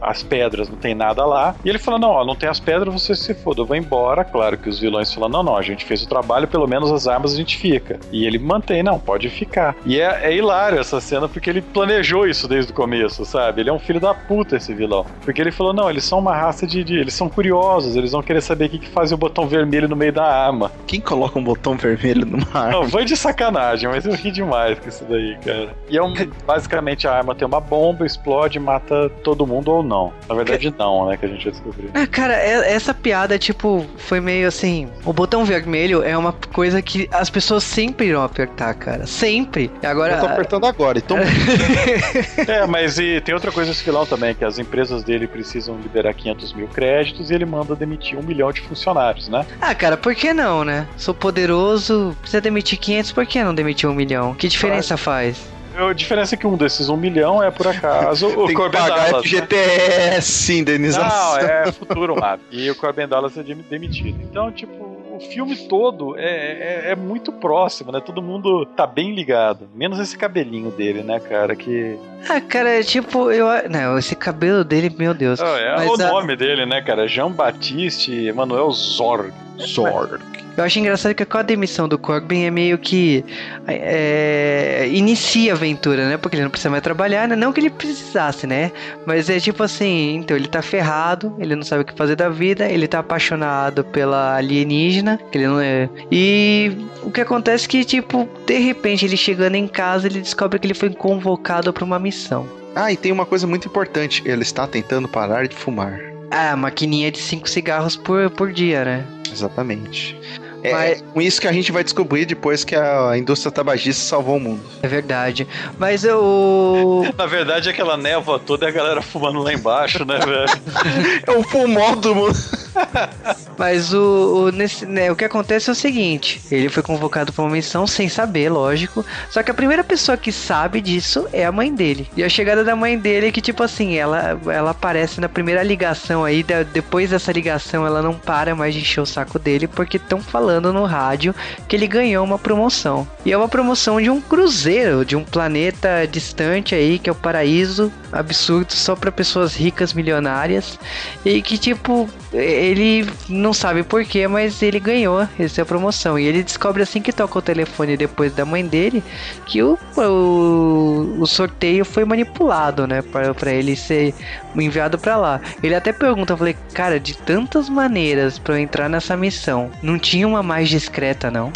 as 0.00 0.22
pedras, 0.22 0.68
não 0.68 0.76
tem 0.76 0.94
nada 0.94 1.24
lá, 1.24 1.54
e 1.64 1.68
ele 1.68 1.78
fala, 1.78 1.98
não, 1.98 2.10
ó, 2.10 2.24
não 2.24 2.36
tem 2.36 2.48
as 2.48 2.60
pedras, 2.60 2.92
você 2.92 3.14
se 3.14 3.34
foda, 3.34 3.62
eu 3.62 3.66
vou 3.66 3.76
embora, 3.76 4.24
claro 4.24 4.58
que 4.58 4.68
os 4.68 4.78
vilões 4.78 5.12
falam, 5.12 5.28
não, 5.28 5.42
não, 5.42 5.56
a 5.56 5.62
gente 5.62 5.84
fez 5.84 6.02
o 6.02 6.08
trabalho, 6.08 6.48
pelo 6.48 6.66
menos 6.66 6.90
as 6.90 7.06
armas 7.06 7.34
a 7.34 7.36
gente 7.36 7.56
fica, 7.56 7.98
e 8.12 8.26
ele 8.26 8.38
mantém, 8.38 8.82
não, 8.82 8.98
pode 8.98 9.28
ficar, 9.28 9.74
e 9.86 10.00
é, 10.00 10.26
é 10.26 10.36
hilário 10.36 10.78
essa 10.78 11.00
cena, 11.00 11.28
porque 11.28 11.50
ele 11.50 11.62
planejou 11.62 12.26
isso 12.26 12.46
desde 12.46 12.72
o 12.72 12.74
começo, 12.74 13.24
sabe, 13.24 13.60
ele 13.60 13.70
é 13.70 13.72
um 13.72 13.78
filho 13.78 14.00
da 14.00 14.14
puta 14.14 14.56
esse 14.56 14.74
vilão, 14.74 15.06
porque 15.24 15.40
ele 15.40 15.52
falou, 15.52 15.72
não, 15.72 15.88
eles 15.90 16.04
são 16.04 16.18
uma 16.18 16.34
raça 16.34 16.66
de, 16.66 16.84
de 16.84 16.98
eles 16.98 17.14
são 17.14 17.28
curiosos, 17.28 17.93
Eles 17.96 18.12
vão 18.12 18.22
querer 18.22 18.40
saber 18.40 18.66
o 18.66 18.68
que, 18.70 18.78
que 18.78 18.88
faz 18.88 19.12
o 19.12 19.16
botão 19.16 19.46
vermelho 19.46 19.88
no 19.88 19.96
meio 19.96 20.12
da 20.12 20.24
arma. 20.24 20.70
Quem 20.86 21.00
coloca 21.00 21.38
um 21.38 21.44
botão 21.44 21.76
vermelho 21.76 22.26
numa 22.26 22.46
arma? 22.54 22.70
Não, 22.72 22.88
foi 22.88 23.04
de 23.04 23.16
sacanagem, 23.16 23.88
mas 23.88 24.04
eu 24.06 24.12
ri 24.14 24.30
demais 24.30 24.78
com 24.78 24.88
isso 24.88 25.04
daí, 25.08 25.36
cara. 25.44 25.74
E 25.88 25.96
é 25.96 26.02
um, 26.02 26.12
basicamente 26.46 27.06
a 27.06 27.12
arma 27.12 27.34
tem 27.34 27.46
uma 27.46 27.60
bomba, 27.60 28.04
explode, 28.06 28.58
mata 28.58 29.08
todo 29.22 29.46
mundo 29.46 29.70
ou 29.70 29.82
não. 29.82 30.12
Na 30.28 30.34
verdade, 30.34 30.72
não, 30.78 31.06
né? 31.08 31.16
Que 31.16 31.26
a 31.26 31.28
gente 31.28 31.44
já 31.44 31.50
descobriu. 31.50 31.90
Ah, 31.94 32.06
cara, 32.06 32.34
é- 32.34 32.72
essa 32.72 32.92
piada, 32.94 33.38
tipo, 33.38 33.84
foi 33.98 34.20
meio 34.20 34.48
assim. 34.48 34.88
O 35.04 35.12
botão 35.12 35.44
vermelho 35.44 36.02
é 36.02 36.16
uma 36.16 36.32
coisa 36.52 36.80
que 36.82 37.08
as 37.12 37.30
pessoas 37.30 37.62
sempre 37.64 38.06
irão 38.06 38.22
apertar, 38.22 38.74
cara. 38.74 39.06
Sempre. 39.06 39.70
E 39.82 39.86
Agora. 39.86 40.14
Eu 40.14 40.20
tô 40.20 40.26
apertando 40.26 40.66
agora, 40.66 40.98
então 40.98 41.16
É, 42.48 42.66
mas 42.66 42.98
e 42.98 43.20
tem 43.20 43.34
outra 43.34 43.50
coisa 43.52 43.70
nesse 43.70 43.84
vilão 43.84 44.06
também, 44.06 44.34
que 44.34 44.44
as 44.44 44.58
empresas 44.58 45.02
dele 45.04 45.26
precisam 45.26 45.76
liberar 45.76 46.14
500 46.14 46.52
mil 46.54 46.68
créditos 46.68 47.30
e 47.30 47.34
ele 47.34 47.44
manda 47.44 47.74
demitir 47.84 48.18
um 48.18 48.22
milhão 48.22 48.50
de 48.52 48.60
funcionários, 48.62 49.28
né? 49.28 49.44
Ah, 49.60 49.74
cara, 49.74 49.96
por 49.96 50.14
que 50.14 50.32
não, 50.32 50.64
né? 50.64 50.86
Sou 50.96 51.12
poderoso, 51.14 52.16
precisa 52.20 52.40
demitir 52.40 52.78
500, 52.78 53.12
por 53.12 53.26
que 53.26 53.42
não 53.44 53.54
demitir 53.54 53.88
um 53.88 53.94
milhão? 53.94 54.34
Que 54.34 54.48
diferença 54.48 54.96
faz? 54.96 55.52
A 55.76 55.92
diferença 55.92 56.36
é 56.36 56.38
que 56.38 56.46
um 56.46 56.56
desses 56.56 56.88
um 56.88 56.96
milhão 56.96 57.42
é, 57.42 57.50
por 57.50 57.66
acaso, 57.66 58.28
o 58.30 58.36
tem 58.36 58.46
que 58.48 58.54
Corbin 58.54 58.78
pagar 58.78 59.10
Dallas. 59.10 59.12
né? 59.12 59.20
FGTS, 59.22 60.52
indenização. 60.58 61.32
Não, 61.42 61.48
é 61.48 61.72
futuro 61.72 62.14
lá. 62.18 62.38
E 62.50 62.70
o 62.70 62.76
Corbin 62.76 63.08
Dallas 63.08 63.36
é 63.36 63.42
dem- 63.42 63.64
demitido. 63.68 64.20
Então, 64.22 64.52
tipo, 64.52 64.93
o 65.16 65.20
filme 65.20 65.56
todo 65.68 66.16
é, 66.16 66.24
é, 66.24 66.90
é 66.90 66.96
muito 66.96 67.32
próximo, 67.32 67.92
né? 67.92 68.00
Todo 68.00 68.22
mundo 68.22 68.64
tá 68.66 68.86
bem 68.86 69.14
ligado. 69.14 69.68
Menos 69.74 69.98
esse 69.98 70.16
cabelinho 70.16 70.70
dele, 70.70 71.02
né, 71.02 71.20
cara? 71.20 71.54
Que. 71.54 71.98
Ah, 72.28 72.40
cara, 72.40 72.70
é 72.80 72.82
tipo, 72.82 73.30
eu. 73.30 73.46
Não, 73.70 73.98
esse 73.98 74.14
cabelo 74.16 74.64
dele, 74.64 74.94
meu 74.98 75.14
Deus. 75.14 75.40
Ah, 75.40 75.58
é 75.58 75.76
Mas 75.76 75.90
o 75.90 76.02
a- 76.02 76.08
nome 76.08 76.36
dele, 76.36 76.66
né, 76.66 76.80
cara? 76.82 77.06
Jean 77.08 77.30
Baptiste 77.30 78.26
Emanuel 78.26 78.70
Zorg. 78.70 79.32
Zorg. 79.60 80.20
Eu 80.56 80.62
acho 80.62 80.78
engraçado 80.78 81.14
que 81.14 81.24
com 81.24 81.38
a 81.38 81.42
demissão 81.42 81.88
do 81.88 81.98
Corbin 81.98 82.44
é 82.44 82.50
meio 82.50 82.78
que 82.78 83.24
é, 83.66 84.88
inicia 84.92 85.52
a 85.52 85.56
aventura, 85.56 86.08
né? 86.08 86.16
Porque 86.16 86.36
ele 86.36 86.44
não 86.44 86.50
precisa 86.50 86.70
mais 86.70 86.82
trabalhar, 86.82 87.26
né? 87.26 87.34
Não 87.34 87.52
que 87.52 87.60
ele 87.60 87.70
precisasse, 87.70 88.46
né? 88.46 88.70
Mas 89.04 89.28
é 89.28 89.40
tipo 89.40 89.62
assim, 89.62 90.16
então 90.16 90.36
ele 90.36 90.46
tá 90.46 90.62
ferrado, 90.62 91.34
ele 91.40 91.56
não 91.56 91.64
sabe 91.64 91.82
o 91.82 91.84
que 91.84 91.92
fazer 91.94 92.14
da 92.14 92.28
vida, 92.28 92.68
ele 92.68 92.86
tá 92.86 93.00
apaixonado 93.00 93.82
pela 93.84 94.36
alienígena, 94.36 95.18
que 95.30 95.38
ele 95.38 95.48
não 95.48 95.60
é. 95.60 95.88
E 96.10 96.72
o 97.02 97.10
que 97.10 97.20
acontece 97.20 97.66
é 97.66 97.68
que, 97.68 97.84
tipo, 97.84 98.28
de 98.46 98.58
repente 98.58 99.04
ele 99.04 99.16
chegando 99.16 99.56
em 99.56 99.66
casa, 99.66 100.06
ele 100.06 100.20
descobre 100.20 100.58
que 100.60 100.66
ele 100.66 100.74
foi 100.74 100.90
convocado 100.90 101.72
pra 101.72 101.84
uma 101.84 101.98
missão. 101.98 102.46
Ah, 102.76 102.92
e 102.92 102.96
tem 102.96 103.10
uma 103.10 103.26
coisa 103.26 103.46
muito 103.46 103.66
importante. 103.68 104.22
Ele 104.24 104.42
está 104.42 104.66
tentando 104.66 105.08
parar 105.08 105.48
de 105.48 105.54
fumar. 105.54 106.00
Ah, 106.30 106.56
maquininha 106.56 107.10
de 107.10 107.18
cinco 107.18 107.48
cigarros 107.48 107.96
por, 107.96 108.30
por 108.30 108.52
dia, 108.52 108.84
né? 108.84 109.04
Exatamente. 109.30 110.18
É, 110.64 110.72
Mas- 110.72 111.00
é 111.02 111.04
com 111.12 111.20
isso 111.20 111.40
que 111.40 111.46
a 111.46 111.52
gente 111.52 111.70
vai 111.70 111.84
descobrir 111.84 112.24
depois 112.24 112.64
que 112.64 112.74
a 112.74 113.16
indústria 113.18 113.52
tabagista 113.52 114.02
salvou 114.02 114.38
o 114.38 114.40
mundo. 114.40 114.62
É 114.82 114.88
verdade. 114.88 115.46
Mas 115.78 116.04
eu. 116.04 117.04
Na 117.16 117.26
verdade, 117.26 117.68
aquela 117.68 117.96
névoa 117.98 118.38
toda 118.38 118.64
é 118.64 118.70
a 118.70 118.72
galera 118.72 119.02
fumando 119.02 119.40
lá 119.42 119.52
embaixo, 119.52 120.04
né, 120.06 120.18
velho? 120.18 120.62
É 121.26 121.30
o 121.30 121.42
fumódromo. 121.42 122.28
Mas 123.58 123.92
o, 123.94 124.46
o, 124.46 124.50
nesse, 124.50 124.84
né, 124.86 125.10
o 125.12 125.16
que 125.16 125.24
acontece 125.24 125.68
é 125.68 125.72
o 125.72 125.76
seguinte: 125.76 126.40
ele 126.50 126.68
foi 126.68 126.82
convocado 126.82 127.32
para 127.32 127.44
uma 127.44 127.50
missão 127.52 127.86
sem 127.86 128.08
saber, 128.08 128.48
lógico. 128.48 129.04
Só 129.30 129.42
que 129.42 129.50
a 129.50 129.54
primeira 129.54 129.84
pessoa 129.84 130.16
que 130.16 130.32
sabe 130.32 130.80
disso 130.80 131.26
é 131.32 131.44
a 131.44 131.52
mãe 131.52 131.72
dele. 131.74 132.08
E 132.16 132.24
a 132.24 132.28
chegada 132.28 132.64
da 132.64 132.74
mãe 132.74 132.98
dele 132.98 133.28
é 133.28 133.32
que, 133.32 133.40
tipo 133.40 133.62
assim, 133.62 133.94
ela, 133.96 134.40
ela 134.46 134.70
aparece 134.70 135.20
na 135.20 135.28
primeira 135.28 135.62
ligação 135.62 136.24
aí. 136.24 136.42
da- 136.42 136.62
depois 136.62 137.10
dessa 137.10 137.30
ligação, 137.32 137.86
ela 137.86 138.02
não 138.02 138.14
para 138.14 138.54
mais 138.54 138.74
de 138.74 138.80
encher 138.80 139.00
o 139.00 139.06
saco 139.06 139.38
dele, 139.38 139.66
porque 139.68 139.96
estão 139.98 140.20
falando 140.20 140.53
no 140.60 140.84
rádio 140.84 141.34
que 141.68 141.76
ele 141.76 141.86
ganhou 141.86 142.24
uma 142.24 142.38
promoção. 142.38 143.06
E 143.24 143.32
é 143.32 143.36
uma 143.36 143.48
promoção 143.48 144.00
de 144.00 144.10
um 144.10 144.20
cruzeiro, 144.20 145.04
de 145.04 145.16
um 145.16 145.24
planeta 145.24 146.06
distante 146.10 146.74
aí, 146.74 146.98
que 146.98 147.08
é 147.08 147.12
o 147.12 147.16
paraíso 147.16 147.92
absurdo, 148.12 148.72
só 148.72 148.94
para 148.94 149.10
pessoas 149.10 149.54
ricas, 149.54 149.92
milionárias. 149.92 150.78
E 151.24 151.42
que, 151.42 151.58
tipo, 151.58 152.08
ele 152.32 153.08
não 153.28 153.52
sabe 153.52 153.82
porquê, 153.82 154.28
mas 154.28 154.62
ele 154.62 154.78
ganhou 154.78 155.26
essa 155.38 155.64
promoção. 155.64 156.18
E 156.18 156.26
ele 156.26 156.42
descobre 156.42 156.82
assim 156.82 157.00
que 157.00 157.12
toca 157.12 157.38
o 157.38 157.42
telefone 157.42 157.96
depois 157.96 158.32
da 158.34 158.44
mãe 158.44 158.64
dele 158.64 159.02
que 159.46 159.62
o, 159.62 159.78
o, 159.96 161.16
o 161.20 161.26
sorteio 161.26 161.84
foi 161.84 162.04
manipulado, 162.04 162.86
né? 162.86 163.02
Para 163.02 163.52
ele 163.52 163.76
ser 163.76 164.14
enviado 164.62 164.98
para 164.98 165.16
lá. 165.16 165.40
Ele 165.62 165.74
até 165.74 165.92
pergunta, 165.92 166.32
eu 166.32 166.36
falei, 166.36 166.56
cara, 166.72 167.00
de 167.00 167.16
tantas 167.16 167.68
maneiras 167.68 168.38
para 168.38 168.60
entrar 168.60 168.88
nessa 168.88 169.16
missão, 169.16 169.70
não 169.82 169.98
tinha 169.98 170.26
uma 170.26 170.42
mais 170.44 170.68
discreta, 170.68 171.30
não? 171.30 171.50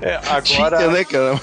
É, 0.00 0.18
Tinha, 0.42 0.66
agora. 0.66 0.88
né, 0.88 1.04
cara? 1.04 1.40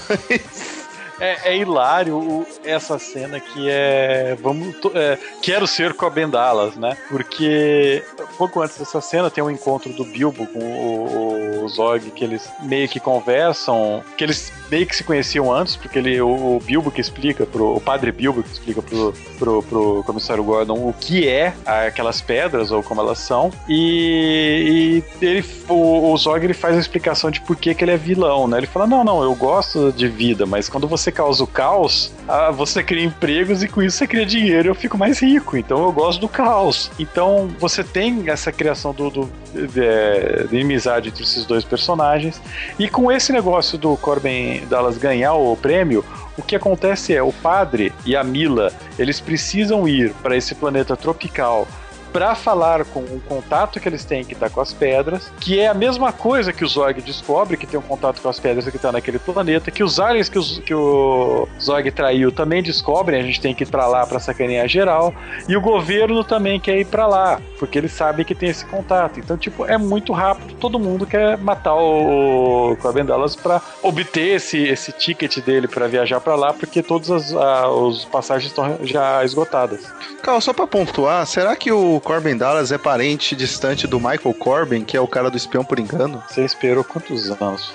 É, 1.22 1.50
é 1.52 1.56
hilário 1.58 2.16
o- 2.16 2.46
essa 2.64 2.98
cena 2.98 3.38
que 3.38 3.68
é. 3.68 4.34
Vamos. 4.40 4.74
é, 4.94 5.18
quero 5.42 5.66
ser 5.66 5.92
Coben 5.92 6.30
Dallas, 6.30 6.76
né? 6.76 6.96
Porque 7.10 8.02
pouco 8.38 8.62
antes 8.62 8.78
dessa 8.78 9.02
cena 9.02 9.30
tem 9.30 9.44
um 9.44 9.50
encontro 9.50 9.92
do 9.92 10.02
Bilbo 10.04 10.46
com 10.46 10.58
o, 10.60 11.64
o 11.64 11.68
Zog, 11.68 12.10
que 12.12 12.24
eles 12.24 12.48
meio 12.62 12.88
que 12.88 12.98
conversam, 12.98 14.02
que 14.16 14.24
eles 14.24 14.50
meio 14.70 14.86
que 14.86 14.94
se 14.94 15.04
conheciam 15.04 15.52
antes, 15.52 15.76
porque 15.76 15.98
ele, 15.98 16.20
o, 16.20 16.56
o 16.56 16.60
Bilbo 16.60 16.90
que 16.90 17.00
explica 17.00 17.44
pro. 17.44 17.74
O 17.74 17.80
padre 17.80 18.12
Bilbo 18.12 18.42
que 18.42 18.50
explica 18.50 18.80
pro, 18.80 19.12
pro, 19.38 19.62
pro 19.62 20.02
comissário 20.04 20.44
Gordon 20.44 20.74
o 20.74 20.94
que 20.98 21.28
é 21.28 21.52
aquelas 21.64 22.20
pedras 22.20 22.70
ou 22.70 22.82
como 22.82 23.00
elas 23.00 23.18
são. 23.18 23.50
E, 23.68 25.02
e 25.20 25.24
ele, 25.24 25.44
o, 25.68 26.12
o 26.12 26.16
Zog 26.16 26.44
ele 26.44 26.54
faz 26.54 26.76
a 26.76 26.80
explicação 26.80 27.30
de 27.30 27.40
por 27.40 27.56
que, 27.56 27.74
que 27.74 27.84
ele 27.84 27.92
é 27.92 27.96
vilão, 27.96 28.46
né? 28.46 28.58
Ele 28.58 28.66
fala: 28.66 28.86
não, 28.86 29.04
não, 29.04 29.22
eu 29.22 29.34
gosto 29.34 29.92
de 29.92 30.08
vida, 30.08 30.46
mas 30.46 30.68
quando 30.68 30.86
você 30.86 31.10
causa 31.10 31.42
o 31.42 31.46
caos, 31.46 32.12
você 32.54 32.82
cria 32.82 33.04
empregos 33.04 33.62
e 33.62 33.68
com 33.68 33.82
isso 33.82 33.98
você 33.98 34.06
cria 34.06 34.24
dinheiro 34.24 34.68
eu 34.68 34.74
fico 34.74 34.96
mais 34.96 35.20
rico. 35.20 35.56
Então 35.56 35.82
eu 35.82 35.92
gosto 35.92 36.20
do 36.20 36.28
caos. 36.28 36.90
Então 36.98 37.50
você 37.58 37.82
tem 37.82 38.28
essa 38.28 38.52
criação 38.52 38.92
do, 38.92 39.10
do 39.10 39.30
de, 39.52 40.48
de 40.48 40.56
inimizade 40.56 41.08
entre 41.08 41.22
esses 41.22 41.44
dois 41.44 41.64
personagens. 41.64 42.40
E 42.78 42.88
com 42.88 43.10
esse 43.10 43.32
negócio 43.32 43.76
do 43.76 43.96
Corbin 43.96 44.59
Dallas 44.66 44.98
ganhar 44.98 45.34
o 45.34 45.56
prêmio, 45.56 46.04
o 46.36 46.42
que 46.42 46.56
acontece 46.56 47.14
é 47.14 47.22
o 47.22 47.32
padre 47.32 47.92
e 48.04 48.16
a 48.16 48.24
Mila, 48.24 48.72
eles 48.98 49.20
precisam 49.20 49.86
ir 49.86 50.12
para 50.22 50.36
esse 50.36 50.54
planeta 50.54 50.96
tropical 50.96 51.66
para 52.12 52.34
falar 52.34 52.84
com 52.84 53.00
o 53.00 53.20
contato 53.28 53.78
que 53.80 53.88
eles 53.88 54.04
têm 54.04 54.24
que 54.24 54.34
tá 54.34 54.48
com 54.50 54.60
as 54.60 54.72
pedras, 54.72 55.30
que 55.40 55.58
é 55.58 55.68
a 55.68 55.74
mesma 55.74 56.12
coisa 56.12 56.52
que 56.52 56.64
o 56.64 56.68
Zog 56.68 57.00
descobre 57.02 57.56
que 57.56 57.66
tem 57.66 57.78
um 57.78 57.82
contato 57.82 58.20
com 58.20 58.28
as 58.28 58.38
pedras 58.40 58.68
que 58.68 58.78
tá 58.78 58.90
naquele 58.92 59.18
planeta, 59.18 59.70
que 59.70 59.82
os 59.84 59.98
aliens 60.00 60.28
que, 60.28 60.38
os- 60.38 60.58
que 60.60 60.74
o 60.74 61.48
Zog 61.60 61.90
traiu 61.90 62.30
também 62.32 62.62
descobrem, 62.62 63.20
a 63.20 63.22
gente 63.24 63.40
tem 63.40 63.54
que 63.54 63.64
ir 63.64 63.66
para 63.66 63.86
lá 63.86 64.06
para 64.06 64.18
sacanear 64.18 64.66
geral, 64.68 65.14
e 65.48 65.56
o 65.56 65.60
governo 65.60 66.22
também 66.24 66.58
quer 66.60 66.78
ir 66.78 66.86
para 66.86 67.06
lá, 67.06 67.40
porque 67.58 67.78
eles 67.78 67.92
sabem 67.92 68.24
que 68.24 68.34
tem 68.34 68.48
esse 68.48 68.64
contato. 68.66 69.18
Então, 69.20 69.36
tipo, 69.36 69.64
é 69.64 69.78
muito 69.78 70.12
rápido, 70.12 70.54
todo 70.54 70.78
mundo 70.78 71.06
quer 71.06 71.36
matar 71.38 71.74
o 71.74 72.76
Corbin 72.80 73.04
Dallas 73.04 73.36
para 73.36 73.60
obter 73.82 74.36
esse, 74.36 74.58
esse 74.64 74.92
ticket 74.92 75.38
dele 75.40 75.68
para 75.68 75.86
viajar 75.86 76.20
para 76.20 76.34
lá, 76.34 76.52
porque 76.52 76.82
todas 76.82 77.10
as 77.10 77.32
a- 77.34 77.68
os 77.68 78.04
passagens 78.04 78.50
estão 78.50 78.78
já 78.82 79.24
esgotadas. 79.24 79.80
Calma, 80.22 80.40
só 80.40 80.52
pra 80.52 80.66
pontuar, 80.66 81.26
será 81.26 81.56
que 81.56 81.70
o 81.72 81.99
Corbin 82.00 82.36
Dallas 82.36 82.72
é 82.72 82.78
parente 82.78 83.34
distante 83.36 83.86
do 83.86 83.98
Michael 83.98 84.34
Corbin, 84.38 84.84
que 84.84 84.96
é 84.96 85.00
o 85.00 85.06
cara 85.06 85.30
do 85.30 85.36
espião 85.36 85.64
por 85.64 85.78
engano? 85.78 86.22
Você 86.28 86.44
esperou 86.44 86.82
quantos 86.84 87.30
anos? 87.30 87.72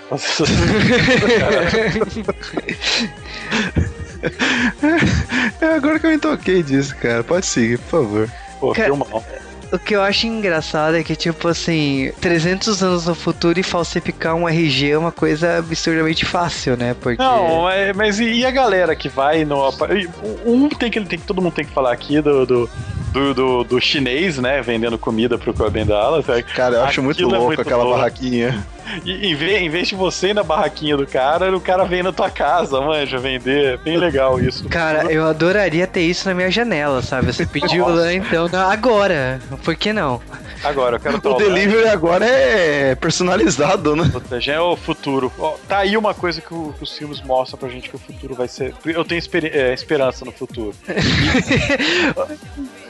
É 5.61 5.65
agora 5.75 5.99
que 5.99 6.05
eu 6.05 6.11
me 6.11 6.17
toquei 6.17 6.63
disso, 6.63 6.95
cara. 6.97 7.23
Pode 7.23 7.45
seguir, 7.45 7.77
por 7.79 7.89
favor. 8.03 8.29
Pô, 8.59 8.71
Cara, 8.73 8.87
filmão. 8.87 9.23
O 9.71 9.79
que 9.79 9.95
eu 9.95 10.01
acho 10.01 10.27
engraçado 10.27 10.95
é 10.95 11.03
que, 11.03 11.15
tipo 11.15 11.47
assim, 11.47 12.11
300 12.21 12.83
anos 12.83 13.05
no 13.07 13.15
futuro 13.15 13.59
e 13.59 13.63
falsificar 13.63 14.35
um 14.35 14.47
RG 14.47 14.91
é 14.91 14.97
uma 14.97 15.11
coisa 15.11 15.57
absurdamente 15.57 16.23
fácil, 16.23 16.77
né? 16.77 16.95
Porque. 17.01 17.21
Não, 17.21 17.69
é- 17.69 17.91
mas 17.91 18.19
e, 18.19 18.25
e 18.25 18.45
a 18.45 18.51
galera 18.51 18.95
que 18.95 19.09
vai 19.09 19.43
no. 19.43 19.67
e 19.91 20.07
Um 20.45 20.69
tem 20.69 20.89
que, 20.91 21.01
tem 21.01 21.19
que 21.19 21.25
todo 21.25 21.41
mundo 21.41 21.53
tem 21.53 21.65
que 21.65 21.73
falar 21.73 21.91
aqui 21.91 22.21
do. 22.21 22.45
do 22.45 22.69
do, 23.15 23.33
do, 23.33 23.63
do 23.63 23.79
chinês, 23.81 24.37
né, 24.37 24.61
vendendo 24.61 24.97
comida 24.97 25.37
pro 25.37 25.53
Corbin 25.53 25.85
Dallas. 25.85 26.27
é- 26.27 26.41
Cara, 26.41 26.75
eu 26.75 26.83
acho 26.83 27.01
muito 27.01 27.15
Aquilo 27.15 27.29
é 27.33 27.37
louco 27.37 27.47
muito 27.47 27.61
aquela 27.61 27.83
louco. 27.83 27.97
barraquinha. 27.97 28.65
E, 29.03 29.31
em, 29.31 29.35
vez, 29.35 29.61
em 29.61 29.69
vez 29.69 29.87
de 29.87 29.95
você 29.95 30.27
ir 30.27 30.33
na 30.35 30.43
barraquinha 30.43 30.95
do 30.95 31.07
cara, 31.07 31.55
o 31.55 31.59
cara 31.59 31.85
vem 31.85 32.03
na 32.03 32.11
tua 32.11 32.29
casa, 32.29 32.79
manja, 32.81 33.17
vender. 33.17 33.79
Bem 33.79 33.97
legal 33.97 34.39
isso. 34.39 34.67
Cara, 34.69 35.11
eu 35.11 35.25
adoraria 35.25 35.87
ter 35.87 36.01
isso 36.01 36.27
na 36.27 36.35
minha 36.35 36.51
janela, 36.51 37.01
sabe? 37.01 37.25
Você 37.33 37.45
pediu 37.47 37.87
lá, 37.87 38.13
então, 38.13 38.47
agora. 38.69 39.39
Por 39.63 39.75
que 39.75 39.91
não? 39.91 40.21
Agora, 40.63 40.97
eu 40.97 40.99
quero 40.99 41.17
O 41.23 41.33
delivery 41.35 41.87
agora 41.87 42.25
é 42.25 42.93
personalizado, 42.95 43.95
né? 43.95 44.07
Puta, 44.11 44.39
já 44.39 44.53
é 44.53 44.59
o 44.59 44.75
futuro. 44.75 45.31
Ó, 45.39 45.55
tá 45.67 45.79
aí 45.79 45.97
uma 45.97 46.13
coisa 46.13 46.39
que, 46.41 46.53
o- 46.53 46.73
que 46.77 46.83
os 46.83 46.95
filmes 46.97 47.21
mostram 47.21 47.57
pra 47.57 47.69
gente 47.69 47.89
que 47.89 47.95
o 47.95 47.99
futuro 47.99 48.35
vai 48.35 48.47
ser. 48.47 48.73
Eu 48.85 49.03
tenho 49.05 49.19
esperi- 49.19 49.51
é, 49.53 49.73
esperança 49.73 50.23
no 50.25 50.31
futuro. 50.31 50.73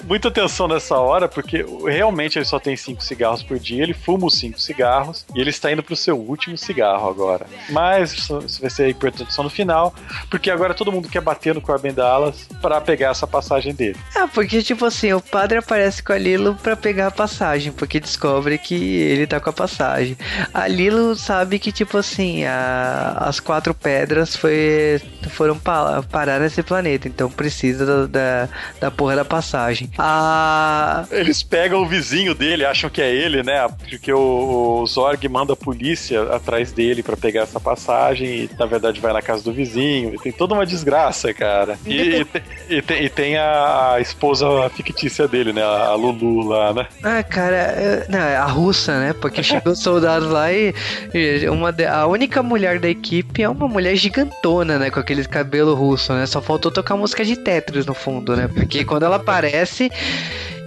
Muita 0.06 0.28
atenção 0.28 0.68
nessa 0.68 0.96
hora, 0.98 1.28
porque 1.28 1.66
realmente 1.86 2.38
ele 2.38 2.46
só 2.46 2.60
tem 2.60 2.76
cinco 2.78 3.04
cigarros 3.04 3.42
por 3.44 3.58
dia, 3.60 3.82
ele 3.84 3.94
fuma 3.94 4.28
os 4.28 4.38
cinco 4.38 4.60
cigarros 4.60 5.26
e 5.36 5.42
ele 5.42 5.50
está 5.50 5.72
indo 5.72 5.82
pro 5.84 5.96
seu 5.96 6.18
último 6.18 6.58
cigarro 6.58 7.10
agora. 7.10 7.46
Mas 7.70 8.14
isso 8.14 8.40
vai 8.62 8.70
ser 8.70 8.90
importante 8.90 9.34
só 9.34 9.42
no 9.42 9.50
final, 9.50 9.94
porque 10.30 10.52
agora 10.52 10.74
todo 10.74 10.92
mundo 10.92 11.10
quer 11.10 11.22
bater 11.22 11.56
no 11.56 11.62
Corbin 11.62 11.92
Dallas 11.94 12.48
pra 12.62 12.80
pegar 12.80 13.10
essa 13.12 13.26
passagem 13.26 13.74
dele. 13.74 13.98
Ah, 14.16 14.28
porque, 14.32 14.62
tipo 14.62 14.86
assim, 14.86 15.12
o 15.14 15.20
padre 15.22 15.58
aparece 15.58 16.04
com 16.04 16.14
a 16.14 16.18
Lilo 16.18 16.56
pra 16.62 16.76
pegar 16.76 17.08
a 17.08 17.12
passagem, 17.12 17.72
porque 17.72 18.00
descobre 18.00 18.58
que 18.58 18.76
ele 18.76 19.26
tá 19.26 19.40
com 19.40 19.50
a 19.50 19.54
passagem. 19.54 20.18
A 20.54 20.68
Lilo 20.68 21.16
sabe 21.16 21.58
que, 21.60 21.72
tipo 21.72 21.98
assim, 21.98 22.44
a- 22.46 23.16
as 23.22 23.40
quatro 23.40 23.74
pedras 23.74 24.36
foi, 24.36 25.02
foram 25.30 25.58
pa- 25.58 26.04
parar 26.12 26.40
nesse 26.40 26.62
planeta, 26.62 27.08
então 27.08 27.30
precisa 27.30 27.86
da, 27.86 28.06
da, 28.06 28.50
da 28.80 28.92
porra 28.92 29.16
da 29.16 29.26
passagem. 29.26 29.90
A. 29.98 31.06
Eles 31.12 31.42
pegam 31.44 31.82
o 31.82 31.86
vizinho 31.88 32.34
dele, 32.36 32.66
acham 32.66 32.90
que 32.90 33.02
é 33.02 33.14
ele, 33.14 33.44
né? 33.44 33.68
Porque 33.90 34.12
o, 34.12 34.80
o 34.82 34.86
Zorg 34.88 35.28
manda 35.28 35.54
a 35.54 35.56
polícia 35.56 36.24
atrás 36.34 36.72
dele 36.72 37.02
pra 37.04 37.16
pegar 37.18 37.42
essa 37.42 37.60
passagem 37.60 38.28
e 38.28 38.50
na 38.58 38.66
verdade 38.66 39.00
vai 39.00 39.14
na 39.14 39.22
casa 39.22 39.44
do 39.44 39.54
vizinho. 39.54 40.14
E 40.14 40.18
tem 40.20 40.32
toda 40.32 40.54
uma 40.54 40.66
desgraça, 40.66 41.34
cara. 41.34 41.78
E, 41.86 42.00
e 42.22 42.26
te- 42.26 42.44
e 42.70 42.82
tem, 42.82 43.04
e 43.04 43.10
tem 43.10 43.38
a, 43.38 43.98
esposa 44.00 44.48
fictícia 44.70 45.28
dele, 45.28 45.54
né? 45.54 45.64
A 45.64 45.94
Lulu 45.94 46.48
lá, 46.48 46.74
né? 46.74 46.88
Ah, 47.04 47.24
cara, 47.24 48.06
não, 48.10 48.20
é 48.20 48.36
a 48.38 48.46
russa, 48.46 49.00
né? 49.00 49.14
Porque 49.14 49.42
chegou 49.44 49.74
os 49.74 49.80
soldados 49.82 50.30
lá 50.30 50.52
e, 50.52 50.74
e 51.14 51.48
uma 51.50 51.72
de- 51.72 51.86
a 51.86 52.06
única 52.08 52.42
mulher 52.44 52.80
da 52.80 52.90
equipe 52.90 53.42
é 53.44 53.50
uma 53.50 53.68
mulher 53.68 53.96
gigantona, 53.96 54.78
né? 54.78 54.90
Com 54.90 55.00
aquele 55.00 55.24
cabelo 55.26 55.74
russo, 55.74 56.14
né? 56.14 56.26
Só 56.26 56.42
faltou 56.42 56.72
tocar 56.72 56.96
música 56.96 57.24
de 57.24 57.36
Tetris 57.36 57.86
no 57.86 57.94
fundo, 57.94 58.36
né? 58.36 58.48
Porque 58.54 58.84
quando 58.84 59.04
ela 59.04 59.16
aparece. 59.18 59.85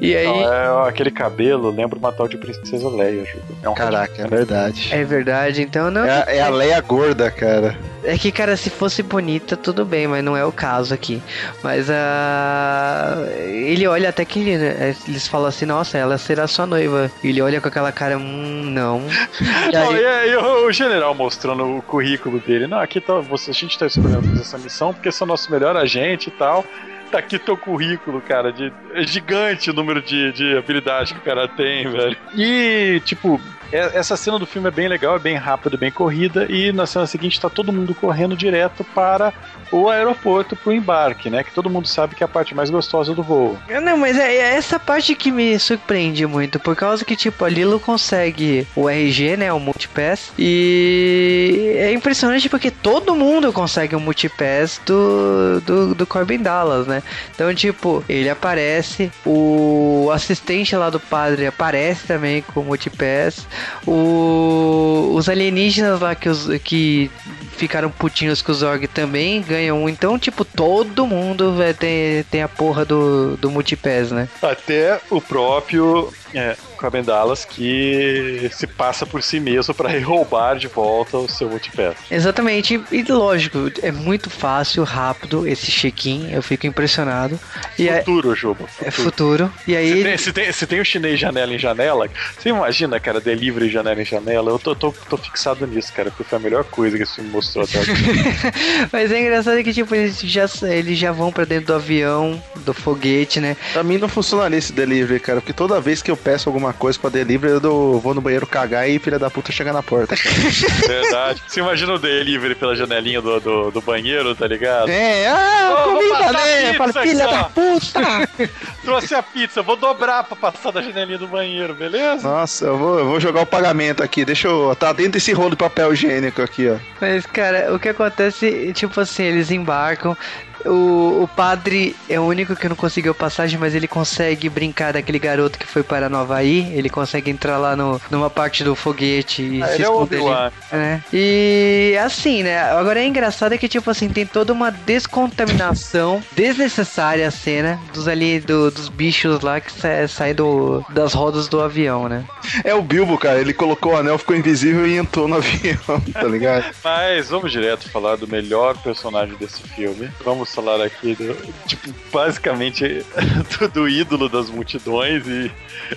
E 0.01 0.15
aí. 0.17 0.27
Então, 0.29 0.53
é, 0.85 0.89
aquele 0.89 1.11
cabelo 1.11 1.71
lembra 1.71 1.99
uma 1.99 2.13
tal 2.13 2.29
de 2.29 2.37
Princesa 2.37 2.89
Leia. 2.89 3.25
É 3.63 3.69
um 3.69 3.75
Caraca, 3.75 4.23
é 4.23 4.27
verdade. 4.29 4.89
É 4.93 5.03
verdade, 5.05 5.63
então 5.63 5.91
não. 5.91 6.05
É, 6.05 6.23
a- 6.23 6.25
é 6.37 6.41
a 6.41 6.49
Leia 6.49 6.81
gorda, 6.81 7.31
cara. 7.31 7.77
É 8.05 8.17
que, 8.17 8.31
cara, 8.31 8.57
se 8.57 8.71
fosse 8.71 9.03
bonita, 9.03 9.57
tudo 9.57 9.85
bem, 9.85 10.07
mas 10.07 10.23
não 10.25 10.37
é 10.37 10.45
o 10.45 10.53
caso 10.53 10.95
aqui. 10.95 11.21
Mas 11.65 11.91
a. 11.91 13.17
Ele 13.49 13.87
olha 13.87 14.09
até 14.09 14.25
que 14.25 14.39
né, 14.57 14.95
eles 15.09 15.27
falam 15.27 15.49
assim, 15.49 15.67
nossa, 15.67 15.99
ela 15.99 16.17
será 16.17 16.47
sua 16.47 16.65
noiva. 16.67 17.11
E 17.23 17.29
ele 17.29 17.43
olha 17.43 17.61
com 17.61 17.69
aquela 17.69 17.91
cara, 17.93 18.17
hum, 18.17 18.63
não. 18.71 19.03
E 19.41 19.73
Não, 19.75 19.91
aí- 19.91 20.01
e 20.01 20.07
aí 20.07 20.37
o, 20.37 20.67
o 20.67 20.73
general 20.73 21.15
mostrando 21.15 21.65
o 21.79 21.83
currículo 21.83 22.39
dele. 22.39 22.67
Não, 22.67 22.79
aqui 22.79 23.01
tá, 23.01 23.15
você, 23.19 23.51
a 23.51 23.55
gente 23.55 23.79
tá 23.79 23.87
escolhendo 23.87 24.23
fazer 24.29 24.41
essa 24.41 24.59
missão 24.59 24.95
porque 24.95 25.11
você 25.11 25.23
é 25.23 25.25
o 25.25 25.29
nosso 25.29 25.51
melhor 25.51 25.77
agente 25.77 26.29
e 26.29 26.33
tal. 26.33 26.65
Tá 27.11 27.19
aqui 27.19 27.39
teu 27.39 27.57
currículo, 27.57 28.21
cara. 28.21 28.53
De, 28.53 28.73
é 28.93 29.03
gigante 29.07 29.71
o 29.71 29.75
número 29.75 30.03
de, 30.03 30.33
de 30.33 30.57
habilidade 30.57 31.15
que 31.15 31.21
o 31.21 31.23
cara 31.23 31.49
tem, 31.49 31.89
velho. 31.91 32.17
E, 32.35 33.01
tipo, 33.05 33.41
essa 33.73 34.17
cena 34.17 34.39
do 34.39 34.47
filme 34.47 34.69
é 34.69 34.71
bem 34.71 34.89
legal, 34.89 35.17
é 35.17 35.19
bem 35.19 35.37
rápida, 35.37 35.77
bem 35.77 35.91
corrida. 35.91 36.47
E 36.49 36.73
na 36.73 36.87
cena 36.87 37.07
seguinte 37.07 37.41
tá 37.41 37.51
todo 37.51 37.73
mundo 37.73 37.95
correndo 37.95 38.37
direto 38.37 38.85
para 38.85 39.33
o 39.71 39.89
aeroporto 39.89 40.57
pro 40.57 40.73
embarque, 40.73 41.29
né? 41.29 41.43
Que 41.45 41.53
todo 41.53 41.69
mundo 41.69 41.87
sabe 41.87 42.15
que 42.15 42.23
é 42.23 42.27
a 42.27 42.29
parte 42.29 42.55
mais 42.55 42.71
gostosa 42.71 43.15
do 43.15 43.23
voo. 43.23 43.59
Não, 43.83 43.99
mas 43.99 44.19
é, 44.19 44.37
é 44.37 44.55
essa 44.55 44.79
parte 44.79 45.15
que 45.15 45.31
me 45.31 45.59
surpreende 45.59 46.27
muito, 46.27 46.59
por 46.59 46.75
causa 46.75 47.05
que, 47.05 47.17
tipo, 47.17 47.45
a 47.45 47.49
Lilo 47.49 47.79
consegue 47.79 48.67
o 48.75 48.89
RG, 48.89 49.37
né, 49.37 49.53
o 49.53 49.61
Multipass, 49.61 50.33
e 50.39 51.75
é 51.77 51.93
impressionante 51.93 52.49
porque 52.49 52.71
todo 52.71 53.15
mundo 53.15 53.53
consegue 53.53 53.95
o 53.95 54.01
Multipass 54.01 54.81
do, 54.87 55.61
do, 55.61 55.95
do 55.95 56.07
Corbin 56.07 56.39
Dallas, 56.39 56.87
né? 56.87 57.03
Então, 57.35 57.55
tipo, 57.55 58.05
ele 58.09 58.31
aparece, 58.31 59.11
o 59.25 60.11
assistente 60.13 60.75
lá 60.75 60.91
do 60.91 61.01
padre 61.01 61.47
aparece 61.47 62.07
também 62.07 62.43
com 62.43 62.61
o 62.61 62.65
Multipass, 62.65 63.47
o, 63.87 65.13
os 65.15 65.29
alienígenas 65.29 66.01
lá 66.01 66.15
que, 66.15 66.29
os, 66.29 66.49
que 66.63 67.11
ficaram 67.59 67.91
putinhos 67.91 68.41
com 68.41 68.53
o 68.53 68.55
Zorg 68.55 68.87
também 68.87 69.43
ganham 69.43 69.83
um. 69.83 69.89
Então, 69.89 70.19
tipo, 70.19 70.45
todo 70.45 71.07
mundo 71.07 71.55
ter, 71.79 72.25
tem 72.31 72.43
a 72.43 72.49
porra 72.49 72.85
do, 72.85 73.37
do 73.37 73.51
multipass, 73.51 74.11
né? 74.11 74.29
Até 74.41 75.01
o 75.11 75.21
próprio 75.21 76.13
é, 76.35 76.57
Dallas 77.05 77.45
que 77.45 78.49
se 78.53 78.67
passa 78.67 79.05
por 79.05 79.23
si 79.23 79.41
mesmo 79.41 79.75
para 79.75 79.91
roubar 80.01 80.57
de 80.57 80.69
volta 80.69 81.17
o 81.19 81.29
seu 81.29 81.49
multipass. 81.49 81.97
Exatamente. 82.11 82.81
E 82.93 83.03
lógico, 83.03 83.71
é 83.83 83.91
muito 83.91 84.31
fácil, 84.31 84.85
rápido 84.85 85.47
esse 85.47 85.71
check-in. 85.71 86.31
Eu 86.33 86.43
fico 86.43 86.67
impressionado. 86.67 87.39
E 87.79 87.89
é, 87.89 87.99
Futuro, 87.99 88.35
Juba. 88.35 88.65
é 88.83 88.91
futuro. 88.91 89.53
E 89.67 89.77
aí. 89.77 89.89
Se 89.89 89.99
ele- 89.99 90.05
tem, 90.09 90.19
se, 90.19 90.33
tem, 90.33 90.53
se 90.53 90.67
tem 90.67 90.81
o 90.81 90.85
chinês 90.85 91.19
janela 91.19 91.53
em 91.53 91.59
janela, 91.59 92.09
você 92.39 92.51
imagina, 92.51 93.01
cara, 93.01 93.21
delivery 93.21 93.69
janela 93.69 94.01
em 94.01 94.05
janela? 94.05 94.51
Eu 94.51 94.59
tô, 94.59 94.75
tô, 94.75 94.93
tô 95.09 95.17
fixado 95.17 95.67
nisso, 95.67 95.93
cara, 95.93 96.11
porque 96.11 96.25
foi 96.25 96.39
a 96.39 96.41
melhor 96.43 96.65
coisa 96.65 96.97
que 96.97 97.03
esse 97.03 97.17
filme 97.17 97.31
mostrou 97.57 97.65
até 97.65 97.79
agora. 97.81 98.89
Mas 98.93 99.13
é 99.13 99.21
engraçado 99.21 99.63
que, 99.63 99.73
tipo, 99.73 99.95
eles 99.95 100.21
já, 100.21 100.47
eles 100.69 100.99
já 100.99 101.13
vão 101.13 101.33
pra 101.33 101.45
dentro 101.45 101.67
do 101.69 101.75
avião, 101.75 102.43
do 102.57 102.75
foguete, 102.75 103.41
né? 103.41 103.57
Pra 103.73 103.83
mim 103.83 103.99
não 103.99 104.09
funcionaria 104.09 104.59
esse 104.59 104.73
delivery, 104.73 105.21
cara, 105.21 105.41
porque 105.41 105.53
toda 105.53 105.81
vez 105.81 106.03
que 106.03 106.11
eu 106.11 106.17
peço 106.17 106.49
alguma 106.49 106.73
coisa 106.73 106.99
pra 106.99 107.11
delivery, 107.11 107.55
eu 107.55 107.61
dou- 107.61 108.01
vou 108.01 108.15
no 108.15 108.21
banheiro 108.21 108.47
cagar 108.47 108.89
e 108.89 108.99
filha 108.99 109.19
da 109.19 109.31
puta 109.31 109.53
chega 109.53 109.73
na 109.73 109.83
porta. 109.83 110.15
Verdade. 110.87 111.43
Você 111.47 111.61
imagina 111.61 111.95
o 111.95 111.99
delivery 111.99 112.55
pela 112.55 112.75
janelinha 112.75 113.21
do, 113.21 113.41
do, 113.41 113.71
do 113.71 113.81
banheiro, 113.81 114.35
tá 114.35 114.47
ligado? 114.47 114.89
É, 114.89 115.27
ah, 115.29 115.85
vou 115.85 115.95
comida, 115.97 116.33
né? 116.33 116.71
aqui, 116.71 117.01
filha 117.09 117.27
da 117.27 117.45
puta! 117.45 118.01
Trouxe 118.85 119.15
a 119.15 119.23
pizza, 119.23 119.63
vou 119.63 119.77
dobrar 119.77 120.25
pra 120.25 120.37
passar 120.37 120.71
da 120.73 120.81
janelinha 120.81 121.19
do 121.19 121.27
banheiro, 121.29 121.75
beleza? 121.75 122.27
Nossa, 122.27 122.67
eu 122.67 122.79
vou, 122.79 122.99
eu 122.99 123.05
vou 123.07 123.21
jogar 123.21 123.43
o 123.43 123.47
pagamento 123.47 124.03
aqui. 124.03 124.25
Deixa 124.25 124.49
eu. 124.49 124.75
Tá 124.79 124.93
dentro 124.93 125.13
desse 125.13 125.33
rolo 125.33 125.51
de 125.51 125.57
papel 125.57 125.93
higiênico 125.93 126.41
aqui, 126.43 126.69
ó. 126.69 126.77
Mas, 127.01 127.27
cara, 127.39 127.73
o 127.73 127.79
que 127.79 127.89
acontece, 127.89 128.73
tipo 128.73 129.01
assim, 129.01 129.23
eles 129.23 129.53
embarcam. 129.53 130.17
O, 130.65 131.23
o 131.23 131.29
padre 131.35 131.95
é 132.09 132.19
o 132.19 132.25
único 132.25 132.55
que 132.57 132.69
não 132.69 132.77
conseguiu 132.77 133.15
passagem, 133.15 133.59
mas 133.59 133.75
ele 133.75 133.89
consegue 133.89 134.49
brincar 134.49 134.93
daquele 134.93 135.19
garoto 135.19 135.59
que 135.59 135.67
foi 135.67 135.83
para 135.83 136.09
Nova 136.09 136.29
Havaí. 136.35 136.71
Ele 136.77 136.89
consegue 136.91 137.31
entrar 137.31 137.57
lá 137.59 137.75
no, 137.77 138.01
numa 138.11 138.29
parte 138.29 138.63
do 138.63 138.75
foguete 138.75 139.43
e 139.43 139.63
Ah, 139.63 139.67
se 139.69 139.73
é 139.75 139.83
esconder. 139.83 140.19
Obi-Wan. 140.21 140.53
né? 140.73 141.03
E 141.13 141.97
assim, 142.05 142.43
né? 142.43 142.59
Agora 142.61 143.01
é 143.01 143.07
engraçado 143.07 143.53
é 143.55 143.59
que, 143.59 143.69
tipo 143.69 143.91
assim, 143.91 144.09
tem 144.09 144.27
toda 144.27 144.53
uma 144.53 144.71
descontaminação 144.71 146.23
desnecessária 146.33 147.27
a 147.27 147.31
cena 147.31 147.81
dos 147.93 148.09
ali, 148.09 148.41
do- 148.41 148.71
dos 148.71 148.89
bichos 148.89 149.41
lá 149.41 149.61
que 149.61 149.73
sa- 149.73 150.07
saem 150.09 150.35
do, 150.35 150.85
das 150.91 151.13
rodas 151.15 151.49
do 151.49 151.61
avião, 151.61 152.09
né? 152.09 152.25
É 152.65 152.75
o 152.75 152.83
Bilbo, 152.83 153.17
cara. 153.19 153.41
Ele 153.41 153.53
colocou 153.53 153.93
o 153.93 153.97
anel, 153.97 154.19
ficou 154.19 154.37
invisível 154.37 154.87
e 154.87 154.97
entrou 154.97 155.29
no 155.29 155.37
avião, 155.39 156.01
tá 156.13 156.25
ligado? 156.25 156.65
Mas 156.83 157.29
vamos 157.29 157.51
direto 157.53 157.89
falar 157.91 158.17
do 158.17 158.27
melhor 158.29 158.77
personagem 158.79 159.35
desse 159.37 159.63
filme. 159.63 160.11
Vamos 160.25 160.48
falar 160.55 160.83
aqui 160.85 161.15
do, 161.15 161.35
tipo, 161.67 161.93
basicamente 162.13 163.05
do, 163.59 163.69
do 163.69 163.89
ídolo 163.89 164.29
das 164.29 164.49
multidões 164.51 165.27
e 165.27 165.51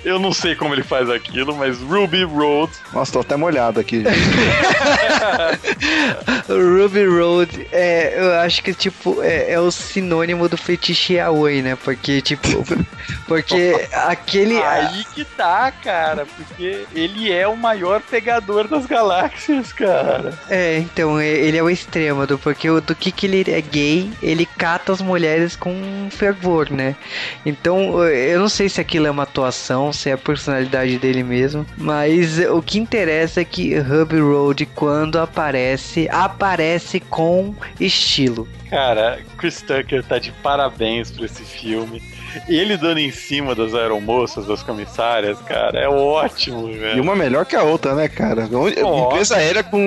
eu 0.05 0.19
não 0.19 0.31
sei 0.33 0.55
como 0.55 0.73
ele 0.73 0.83
faz 0.83 1.09
aquilo, 1.09 1.55
mas 1.55 1.79
Ruby 1.79 2.23
Road 2.23 2.71
Nossa, 2.93 3.13
tô 3.13 3.19
até 3.21 3.35
molhado 3.35 3.79
aqui. 3.79 4.03
Ruby 6.47 7.05
Road, 7.05 7.67
é, 7.71 8.13
eu 8.19 8.33
acho 8.39 8.63
que, 8.63 8.73
tipo, 8.73 9.21
é, 9.21 9.51
é 9.53 9.59
o 9.59 9.71
sinônimo 9.71 10.47
do 10.49 10.57
fetiche 10.57 11.13
yaoi, 11.15 11.61
né? 11.61 11.75
Porque, 11.83 12.21
tipo, 12.21 12.47
porque 13.27 13.87
aquele... 13.93 14.61
Aí 14.61 15.03
que 15.13 15.23
tá, 15.25 15.71
cara, 15.71 16.25
porque 16.25 16.85
ele 16.93 17.31
é 17.31 17.47
o 17.47 17.55
maior 17.55 18.01
pegador 18.01 18.67
das 18.67 18.85
galáxias, 18.85 19.71
cara. 19.73 20.37
É, 20.49 20.77
então, 20.79 21.19
é- 21.19 21.27
ele 21.27 21.57
é 21.57 21.63
o 21.63 21.69
extremo, 21.69 22.25
do, 22.27 22.37
porque 22.37 22.69
o- 22.69 22.81
do 22.81 22.95
que 22.95 23.11
que 23.11 23.25
ele 23.25 23.51
é 23.51 23.61
gay, 23.61 24.11
ele 24.21 24.40
cata 24.45 24.91
as 24.91 25.01
mulheres 25.01 25.55
com 25.55 26.07
fervor, 26.09 26.71
né? 26.71 26.95
Então, 27.45 28.03
eu 28.03 28.39
não 28.39 28.49
sei 28.49 28.69
se 28.69 28.79
aquilo 28.81 29.07
é 29.07 29.11
uma 29.11 29.23
atuação, 29.23 29.91
se 29.91 30.09
é 30.09 30.13
a 30.13 30.17
personalidade 30.17 30.97
dele 30.97 31.23
mesmo, 31.23 31.65
mas 31.77 32.39
o 32.39 32.61
que 32.61 32.79
interessa 32.79 33.41
é 33.41 33.45
que 33.45 33.77
Ruby 33.77 34.19
Road, 34.19 34.65
quando 34.67 35.19
aparece, 35.19 36.07
aparece 36.09 36.99
com 36.99 37.55
estilo. 37.79 38.47
Cara, 38.69 39.19
Chris 39.37 39.61
Tucker 39.61 40.03
tá 40.03 40.17
de 40.17 40.31
parabéns 40.31 41.11
pra 41.11 41.25
esse 41.25 41.43
filme. 41.43 42.01
Ele 42.47 42.77
dando 42.77 42.99
em 42.99 43.11
cima 43.11 43.53
das 43.55 43.73
aeromoças, 43.73 44.45
das 44.45 44.63
comissárias, 44.63 45.39
cara, 45.41 45.79
é 45.79 45.87
ótimo, 45.87 46.67
velho. 46.67 46.97
E 46.97 47.01
uma 47.01 47.15
melhor 47.15 47.45
que 47.45 47.55
a 47.55 47.63
outra, 47.63 47.93
né, 47.95 48.07
cara? 48.07 48.47
Nossa. 48.47 48.79
Empresa 48.79 49.35
aérea 49.37 49.63
com 49.63 49.79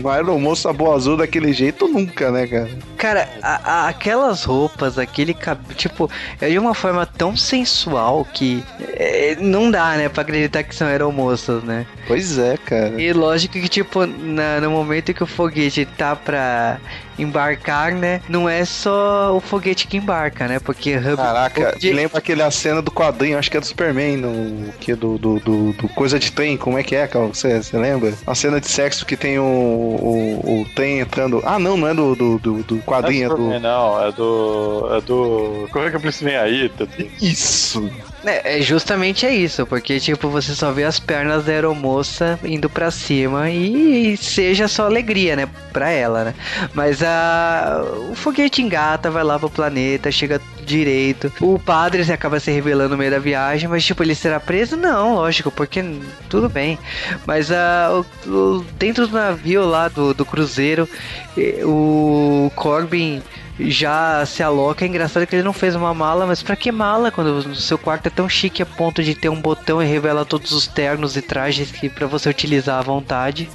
uma 0.00 0.14
aeromoça 0.14 0.72
boa 0.72 0.94
azul 0.96 1.16
daquele 1.16 1.52
jeito, 1.52 1.86
nunca, 1.88 2.30
né, 2.30 2.46
cara? 2.46 2.70
Cara, 2.96 3.28
a- 3.42 3.60
a- 3.64 3.88
aquelas 3.88 4.44
roupas, 4.44 4.98
aquele 4.98 5.34
cabelo, 5.34 5.74
tipo, 5.74 6.10
é 6.40 6.48
de 6.48 6.58
uma 6.58 6.74
forma 6.74 7.04
tão 7.06 7.36
sensual 7.36 8.26
que 8.32 8.62
é, 8.94 9.36
não 9.40 9.70
dá, 9.70 9.96
né, 9.96 10.08
pra 10.08 10.22
acreditar 10.22 10.62
que 10.62 10.74
são 10.74 10.86
aeromoças, 10.86 11.62
né? 11.62 11.86
Pois 12.06 12.38
é, 12.38 12.56
cara. 12.56 13.00
E 13.00 13.12
lógico 13.12 13.54
que, 13.54 13.68
tipo, 13.68 14.04
na- 14.06 14.60
no 14.60 14.70
momento 14.70 15.14
que 15.14 15.22
o 15.22 15.26
foguete 15.26 15.84
tá 15.86 16.14
pra 16.16 16.78
embarcar, 17.22 17.92
né, 17.92 18.20
não 18.28 18.48
é 18.48 18.64
só 18.64 19.34
o 19.36 19.40
foguete 19.40 19.86
que 19.86 19.96
embarca, 19.96 20.46
né, 20.48 20.58
porque 20.58 20.96
Hub... 20.96 21.16
Caraca, 21.16 21.76
de- 21.78 21.88
me 21.88 21.94
lembra 21.94 22.18
aquela 22.18 22.50
cena 22.50 22.80
do 22.82 22.90
quadrinho, 22.90 23.38
acho 23.38 23.50
que 23.50 23.56
é 23.56 23.60
do 23.60 23.66
Superman, 23.66 24.16
no, 24.16 24.72
que 24.74 24.92
é 24.92 24.96
do, 24.96 25.18
do, 25.18 25.38
do, 25.40 25.72
do 25.72 25.88
Coisa 25.90 26.18
de 26.18 26.30
Trem, 26.32 26.56
como 26.56 26.78
é 26.78 26.82
que 26.82 26.94
é, 26.94 27.06
Cal? 27.06 27.28
Você 27.28 27.60
lembra? 27.72 28.12
A 28.26 28.34
cena 28.34 28.60
de 28.60 28.68
sexo 28.68 29.04
que 29.06 29.16
tem 29.16 29.38
o, 29.38 29.44
o, 29.44 30.60
o 30.62 30.64
trem 30.74 31.00
entrando. 31.00 31.42
Ah, 31.44 31.58
não, 31.58 31.76
não 31.76 31.88
é 31.88 31.94
do, 31.94 32.14
do, 32.14 32.38
do, 32.38 32.62
do 32.62 32.74
Não 32.76 32.82
é 32.82 32.84
quadrinho, 32.86 33.26
é 33.26 33.28
Superman, 33.28 33.58
do. 33.60 33.62
não, 33.62 34.06
é 34.06 34.12
do. 34.12 34.88
É 34.96 35.00
do. 35.00 35.68
Como 35.72 35.84
é 35.84 35.90
que 35.90 35.96
a 35.96 36.00
polícia 36.00 36.24
vem 36.24 36.36
aí? 36.36 36.70
Isso! 37.20 37.90
É, 38.22 38.58
é 38.58 38.60
justamente 38.62 39.24
é 39.24 39.34
isso, 39.34 39.66
porque 39.66 39.98
tipo, 39.98 40.28
você 40.28 40.54
só 40.54 40.70
vê 40.72 40.84
as 40.84 41.00
pernas 41.00 41.46
da 41.46 41.52
aeromoça 41.52 42.38
indo 42.44 42.68
pra 42.68 42.90
cima 42.90 43.50
e 43.50 44.14
seja 44.18 44.68
só 44.68 44.84
alegria, 44.84 45.34
né, 45.36 45.48
pra 45.72 45.88
ela, 45.88 46.24
né? 46.24 46.34
Mas 46.74 47.02
a 47.02 47.82
o 48.10 48.14
foguete 48.14 48.60
engata, 48.60 49.10
vai 49.10 49.24
lá 49.24 49.38
pro 49.38 49.48
planeta, 49.48 50.10
chega 50.12 50.38
direito. 50.66 51.32
O 51.40 51.58
padre 51.58 52.04
se 52.04 52.12
acaba 52.12 52.38
se 52.38 52.50
revelando 52.50 52.90
no 52.90 52.98
meio 52.98 53.10
da 53.10 53.18
viagem, 53.18 53.68
mas 53.68 53.84
tipo, 53.86 54.02
ele 54.02 54.14
será 54.14 54.38
preso? 54.38 54.76
Não, 54.76 55.14
lógico, 55.14 55.50
porque 55.50 55.82
tudo 56.28 56.46
bem. 56.48 56.78
Mas 57.26 57.50
a 57.50 57.90
o- 58.26 58.30
o- 58.30 58.64
dentro 58.78 59.06
do 59.06 59.14
navio 59.14 59.64
lá 59.64 59.88
do, 59.88 60.12
do 60.12 60.26
cruzeiro, 60.26 60.86
o 61.64 62.50
Corbin 62.54 63.22
já 63.68 64.24
se 64.24 64.42
aloca. 64.42 64.84
É 64.84 64.88
engraçado 64.88 65.26
que 65.26 65.34
ele 65.36 65.42
não 65.42 65.52
fez 65.52 65.74
uma 65.74 65.92
mala, 65.92 66.26
mas 66.26 66.42
pra 66.42 66.54
que 66.56 66.70
mala 66.70 67.10
quando 67.10 67.28
o 67.38 67.54
seu 67.56 67.76
quarto 67.76 68.06
é 68.06 68.10
tão 68.10 68.28
chique 68.28 68.62
a 68.62 68.66
ponto 68.66 69.02
de 69.02 69.14
ter 69.14 69.28
um 69.28 69.40
botão 69.40 69.82
e 69.82 69.86
revela 69.86 70.24
todos 70.24 70.52
os 70.52 70.66
ternos 70.66 71.16
e 71.16 71.22
trajes 71.22 71.70
que 71.70 71.88
para 71.88 72.06
você 72.06 72.28
utilizar 72.30 72.78
à 72.78 72.82
vontade? 72.82 73.48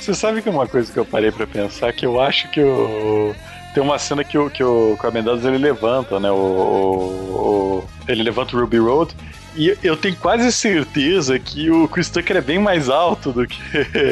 Você 0.00 0.14
sabe 0.14 0.40
que 0.42 0.48
uma 0.48 0.66
coisa 0.66 0.90
que 0.92 0.98
eu 0.98 1.04
parei 1.04 1.30
pra 1.30 1.46
pensar 1.46 1.92
que 1.92 2.06
eu 2.06 2.20
acho 2.20 2.48
que 2.50 2.60
o. 2.62 3.34
Tem 3.74 3.82
uma 3.82 3.98
cena 3.98 4.24
que 4.24 4.36
o, 4.38 4.48
que 4.48 4.64
o 4.64 4.96
Corbin 4.98 5.22
Dallas 5.22 5.44
ele 5.44 5.58
levanta, 5.58 6.18
né? 6.18 6.30
O, 6.30 6.34
o- 6.34 7.84
o- 7.84 7.84
ele 8.08 8.22
levanta 8.22 8.56
o 8.56 8.60
Ruby 8.60 8.78
Road. 8.78 9.14
E 9.58 9.76
eu 9.82 9.96
tenho 9.96 10.14
quase 10.14 10.52
certeza 10.52 11.36
que 11.36 11.68
o 11.68 11.88
Chris 11.88 12.08
Tucker 12.08 12.36
é 12.36 12.40
bem 12.40 12.60
mais 12.60 12.88
alto 12.88 13.32
do 13.32 13.44
que 13.44 13.60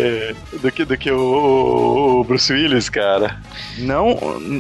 do 0.61 0.73
que, 0.73 0.85
do 0.85 0.97
que 0.99 1.09
o, 1.09 2.19
o 2.21 2.25
Bruce 2.25 2.53
Willis, 2.53 2.89
cara. 2.89 3.41
Não, 3.79 4.19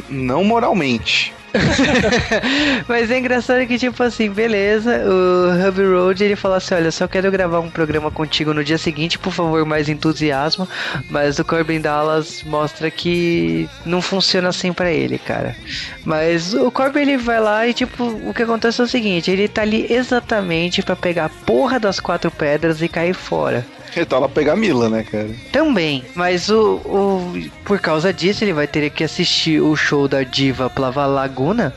não 0.08 0.44
moralmente. 0.44 1.34
Mas 2.88 3.10
é 3.10 3.18
engraçado 3.18 3.66
que, 3.66 3.78
tipo 3.78 4.02
assim, 4.02 4.30
beleza, 4.30 5.02
o 5.04 5.68
Hubby 5.68 5.84
Road 5.84 6.24
ele 6.24 6.36
fala 6.36 6.56
assim: 6.56 6.74
Olha, 6.74 6.90
só 6.90 7.06
quero 7.06 7.30
gravar 7.30 7.60
um 7.60 7.70
programa 7.70 8.10
contigo 8.10 8.52
no 8.52 8.64
dia 8.64 8.78
seguinte, 8.78 9.18
por 9.18 9.32
favor, 9.32 9.64
mais 9.64 9.88
entusiasmo. 9.88 10.68
Mas 11.10 11.38
o 11.38 11.44
Corbin 11.44 11.80
Dallas 11.80 12.42
mostra 12.44 12.90
que 12.90 13.68
não 13.84 14.00
funciona 14.00 14.48
assim 14.48 14.72
pra 14.72 14.90
ele, 14.90 15.18
cara. 15.18 15.56
Mas 16.04 16.54
o 16.54 16.70
Corbin 16.70 17.00
ele 17.00 17.16
vai 17.16 17.40
lá 17.40 17.66
e, 17.66 17.74
tipo, 17.74 18.04
o 18.04 18.34
que 18.34 18.42
acontece 18.42 18.80
é 18.80 18.84
o 18.84 18.88
seguinte: 18.88 19.30
ele 19.30 19.48
tá 19.48 19.62
ali 19.62 19.86
exatamente 19.92 20.82
pra 20.82 20.96
pegar 20.96 21.26
a 21.26 21.28
porra 21.28 21.78
das 21.78 22.00
quatro 22.00 22.30
pedras 22.30 22.82
e 22.82 22.88
cair 22.88 23.14
fora. 23.14 23.64
Ele 23.96 24.04
tá 24.06 24.18
lá 24.18 24.28
pegar 24.28 24.52
a 24.52 24.56
Mila, 24.56 24.88
né, 24.90 25.02
cara? 25.02 25.30
Também, 25.50 26.04
mas 26.14 26.50
o, 26.50 26.74
o 26.84 27.32
por 27.64 27.80
causa 27.80 28.12
disso 28.12 28.44
ele 28.44 28.52
vai 28.52 28.66
ter 28.66 28.90
que 28.90 29.02
assistir 29.02 29.60
o 29.60 29.74
show 29.74 30.06
da 30.06 30.22
diva 30.22 30.68
Plava 30.68 31.06
Laguna, 31.06 31.74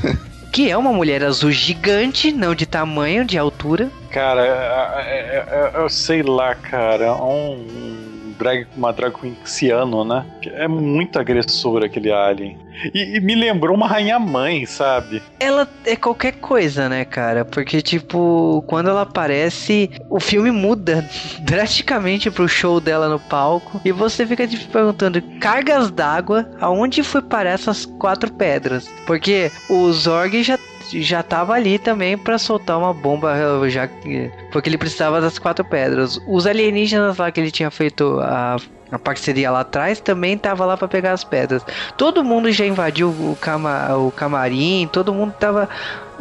que 0.52 0.70
é 0.70 0.76
uma 0.76 0.92
mulher 0.92 1.22
azul 1.24 1.50
gigante, 1.50 2.30
não 2.30 2.54
de 2.54 2.66
tamanho, 2.66 3.24
de 3.24 3.38
altura. 3.38 3.90
Cara, 4.10 4.42
é- 4.44 4.50
é- 4.50 5.46
é- 5.76 5.82
eu 5.82 5.88
sei 5.88 6.22
lá, 6.22 6.54
cara, 6.54 7.04
é 7.06 7.10
um 7.12 8.11
drag, 8.42 8.66
uma 8.76 8.92
drag 8.92 9.14
queen 9.14 9.36
ciano, 9.44 10.04
né? 10.04 10.26
É 10.46 10.66
muito 10.66 11.18
agressor 11.18 11.84
aquele 11.84 12.10
alien. 12.12 12.58
E, 12.92 13.16
e 13.16 13.20
me 13.20 13.34
lembrou 13.34 13.76
uma 13.76 13.86
rainha 13.86 14.18
mãe, 14.18 14.66
sabe? 14.66 15.22
Ela 15.38 15.68
é 15.84 15.94
qualquer 15.94 16.32
coisa, 16.32 16.88
né, 16.88 17.04
cara? 17.04 17.44
Porque, 17.44 17.80
tipo, 17.80 18.64
quando 18.66 18.90
ela 18.90 19.02
aparece, 19.02 19.90
o 20.10 20.18
filme 20.18 20.50
muda 20.50 21.06
drasticamente 21.40 22.30
pro 22.30 22.48
show 22.48 22.80
dela 22.80 23.08
no 23.08 23.20
palco. 23.20 23.80
E 23.84 23.92
você 23.92 24.26
fica 24.26 24.46
te 24.46 24.58
perguntando: 24.66 25.22
cargas 25.40 25.90
d'água, 25.90 26.50
aonde 26.60 27.02
foi 27.02 27.22
parar 27.22 27.50
essas 27.50 27.84
quatro 27.84 28.32
pedras? 28.32 28.88
Porque 29.06 29.50
o 29.68 29.92
Zorg 29.92 30.42
já. 30.42 30.58
Já 30.90 31.22
tava 31.22 31.54
ali 31.54 31.78
também 31.78 32.16
pra 32.18 32.38
soltar 32.38 32.78
uma 32.78 32.92
bomba, 32.92 33.34
já 33.68 33.86
que- 33.86 34.30
porque 34.50 34.68
ele 34.68 34.78
precisava 34.78 35.20
das 35.20 35.38
quatro 35.38 35.64
pedras. 35.64 36.20
Os 36.26 36.46
alienígenas 36.46 37.16
lá 37.16 37.30
que 37.30 37.40
ele 37.40 37.50
tinha 37.50 37.70
feito 37.70 38.18
a, 38.20 38.56
a 38.90 38.98
parceria 38.98 39.50
lá 39.50 39.60
atrás 39.60 40.00
também 40.00 40.36
tava 40.36 40.64
lá 40.66 40.76
pra 40.76 40.88
pegar 40.88 41.12
as 41.12 41.24
pedras. 41.24 41.64
Todo 41.96 42.22
mundo 42.24 42.50
já 42.52 42.66
invadiu 42.66 43.08
o, 43.08 43.36
cama, 43.40 43.94
o 43.96 44.10
camarim, 44.10 44.88
todo 44.92 45.14
mundo 45.14 45.32
tava 45.38 45.68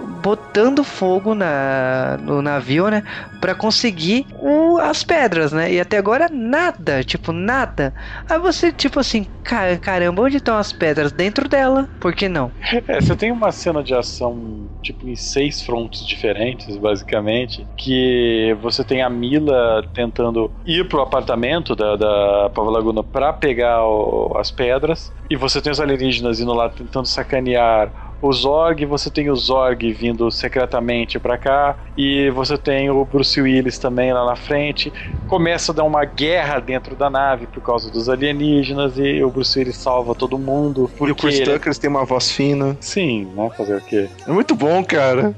botando 0.06 0.84
fogo 0.84 1.34
na, 1.36 2.18
no 2.22 2.42
navio, 2.42 2.90
né? 2.90 3.04
Pra 3.40 3.56
conseguir 3.56 4.26
o- 4.40 4.78
as 4.80 5.04
pedras, 5.04 5.52
né? 5.52 5.72
E 5.74 5.80
até 5.80 5.98
agora 5.98 6.28
nada, 6.32 7.04
tipo, 7.04 7.32
nada. 7.32 7.94
Aí 8.30 8.40
você, 8.40 8.72
tipo 8.72 9.00
assim, 9.00 9.26
"Ca- 9.44 9.78
caramba, 9.80 10.22
onde 10.24 10.38
estão 10.38 10.58
as 10.58 10.72
pedras? 10.72 11.12
Dentro 11.12 11.48
dela, 11.50 11.88
por 12.00 12.14
que 12.14 12.30
não? 12.30 12.52
É, 12.88 13.02
você 13.02 13.16
tem 13.16 13.32
uma 13.32 13.52
cena 13.52 13.84
de 13.84 13.94
ação, 13.96 14.70
tipo, 14.82 15.08
em 15.08 15.16
seis 15.16 15.62
frontes 15.62 16.06
diferentes, 16.06 16.78
basicamente, 16.78 17.68
que 17.76 18.56
você 18.62 18.84
tem 18.84 19.02
a 19.02 19.10
Mila 19.10 19.84
tentando 19.94 20.52
ir 20.66 20.88
pro 20.88 21.02
apartamento 21.02 21.76
da, 21.76 21.96
da 21.96 22.50
Pava 22.54 22.70
Laguna 22.70 23.04
pra 23.04 23.34
pegar 23.34 23.84
o- 23.86 24.34
as 24.38 24.52
pedras, 24.52 25.12
e 25.30 25.36
você 25.36 25.62
tem 25.62 25.72
os 25.72 25.80
alienígenas 25.80 26.40
indo 26.40 26.54
lá 26.54 26.70
tentando 26.70 27.08
sacanear 27.08 27.92
o 28.22 28.32
Zorg, 28.32 28.86
você 28.86 29.10
tem 29.10 29.30
o 29.30 29.36
Zorg 29.36 29.92
vindo 29.94 30.30
secretamente 30.30 31.20
pra 31.20 31.38
cá, 31.38 31.76
e 31.98 32.30
você 32.30 32.58
tem 32.58 32.90
o 32.90 33.04
Bruce 33.04 33.40
Willis 33.42 33.78
também 33.80 34.14
lá 34.14 34.26
na 34.26 34.36
frente. 34.36 34.94
Começa 35.28 35.72
a 35.72 35.76
dar 35.76 35.84
uma 35.84 36.06
guerra 36.06 36.60
dentro 36.60 36.96
da 36.96 37.10
nave 37.10 37.48
por 37.48 37.62
causa 37.62 37.90
dos 37.90 38.08
alienígenas, 38.10 38.98
e 38.98 39.24
o 39.24 39.30
Bruce 39.30 39.58
Willis 39.58 39.78
salva 39.78 40.14
todo 40.14 40.38
mundo. 40.38 40.82
E 40.82 40.84
o 40.84 40.98
Porque 40.98 41.14
Chris 41.14 41.36
ele- 41.40 41.46
Tucker 41.52 41.68
eles 41.68 41.78
têm 41.80 41.90
uma 41.90 42.06
voz 42.06 42.32
fina. 42.32 42.78
Sim, 42.80 43.28
né? 43.36 43.50
Fazer 43.58 43.78
o 43.78 43.82
quê? 43.82 44.08
É 44.28 44.32
muito 44.32 44.56
bom, 44.56 44.84
cara. 44.84 45.36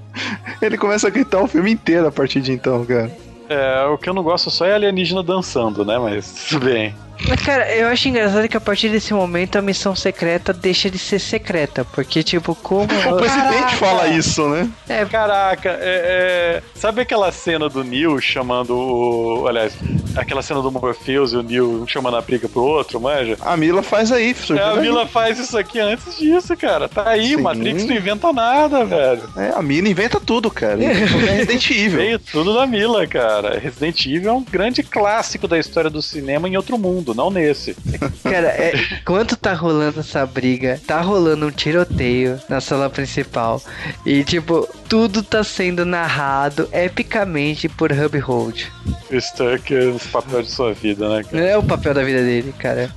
Ele 0.61 0.77
começa 0.77 1.07
a 1.07 1.09
gritar 1.09 1.41
o 1.41 1.47
filme 1.47 1.71
inteiro 1.71 2.07
a 2.07 2.11
partir 2.11 2.41
de 2.41 2.51
então, 2.51 2.86
cara. 2.86 3.11
É, 3.49 3.86
o 3.86 3.97
que 3.97 4.09
eu 4.09 4.13
não 4.13 4.23
gosto 4.23 4.49
só 4.49 4.65
é 4.65 4.73
alienígena 4.73 5.21
dançando, 5.21 5.84
né? 5.86 5.97
Mas 5.99 6.45
tudo 6.49 6.65
bem. 6.65 6.95
Mas, 7.28 7.41
cara, 7.41 7.74
eu 7.76 7.88
acho 7.88 8.07
engraçado 8.09 8.47
que 8.49 8.57
a 8.57 8.61
partir 8.61 8.89
desse 8.89 9.14
momento 9.14 9.55
a 9.57 9.61
missão 9.61 9.95
secreta 9.95 10.51
deixa 10.51 10.89
de 10.89 10.97
ser 10.97 11.20
secreta. 11.20 11.86
Porque, 11.86 12.24
tipo, 12.24 12.55
como. 12.55 12.84
O 13.14 13.18
presidente 13.18 13.76
fala 13.76 14.07
isso, 14.07 14.47
né? 14.49 14.70
É, 14.89 15.05
Caraca, 15.05 15.70
é, 15.70 16.61
é, 16.61 16.64
sabe 16.74 17.01
aquela 17.01 17.32
cena 17.32 17.70
do 17.70 17.84
Neil 17.84 18.20
chamando 18.20 18.76
o. 18.76 19.47
Aliás, 19.47 19.74
aquela 20.16 20.41
cena 20.41 20.61
do 20.61 20.72
Morpheus 20.72 21.34
e 21.34 21.38
o 21.38 21.43
Neil 21.43 21.84
um 21.84 21.88
chamando 21.88 22.18
a 22.18 22.22
briga 22.22 22.49
pro 22.49 22.61
outro, 22.61 22.99
manja? 22.99 23.38
A 23.41 23.55
Mila 23.55 23.84
faz 23.84 24.11
aí, 24.11 24.32
É, 24.32 24.34
surge 24.34 24.61
a. 24.61 24.76
Mila 24.76 25.07
faz 25.07 25.38
isso 25.39 25.57
aqui 25.57 25.80
antes 25.80 26.18
disso, 26.18 26.55
cara. 26.57 26.89
Tá 26.89 27.09
aí, 27.09 27.30
Sim. 27.30 27.36
o 27.38 27.43
Matrix 27.43 27.86
não 27.86 27.95
inventa 27.95 28.34
nada, 28.34 28.86
velho. 28.86 29.24
É, 29.38 29.53
a 29.55 29.61
Mila 29.61 29.88
inventa 29.88 30.20
tudo, 30.20 30.49
cara. 30.49 30.84
É 30.84 30.91
Resident 30.93 31.70
Evil. 31.72 31.97
Veio 31.97 32.20
tudo 32.20 32.53
da 32.53 32.66
Mila, 32.66 33.05
cara. 33.07 33.59
Resident 33.59 34.05
Evil 34.05 34.30
é 34.30 34.34
um 34.34 34.43
grande 34.43 34.82
clássico 34.84 35.47
da 35.47 35.59
história 35.59 35.89
do 35.89 36.01
cinema 36.01 36.47
em 36.47 36.57
outro 36.57 36.78
mundo, 36.78 37.02
não 37.11 37.31
nesse. 37.31 37.75
Cara, 38.21 38.49
é, 38.49 38.73
enquanto 39.01 39.35
tá 39.35 39.53
rolando 39.53 40.01
essa 40.01 40.23
briga, 40.27 40.79
tá 40.85 41.01
rolando 41.01 41.47
um 41.47 41.51
tiroteio 41.51 42.39
na 42.47 42.61
sala 42.61 42.87
principal. 42.87 43.59
E, 44.05 44.23
tipo, 44.23 44.69
tudo 44.87 45.23
tá 45.23 45.43
sendo 45.43 45.85
narrado 45.85 46.69
epicamente 46.71 47.67
por 47.67 47.91
Hub 47.91 48.19
Hold. 48.19 48.65
Chris 49.07 49.31
Tucker, 49.31 49.95
o 49.95 49.99
papel 50.11 50.43
de 50.43 50.51
sua 50.51 50.73
vida, 50.73 51.09
né, 51.09 51.23
cara? 51.23 51.43
É 51.43 51.57
o 51.57 51.63
papel 51.63 51.95
da 51.95 52.03
vida 52.03 52.21
dele, 52.21 52.53
cara. 52.59 52.91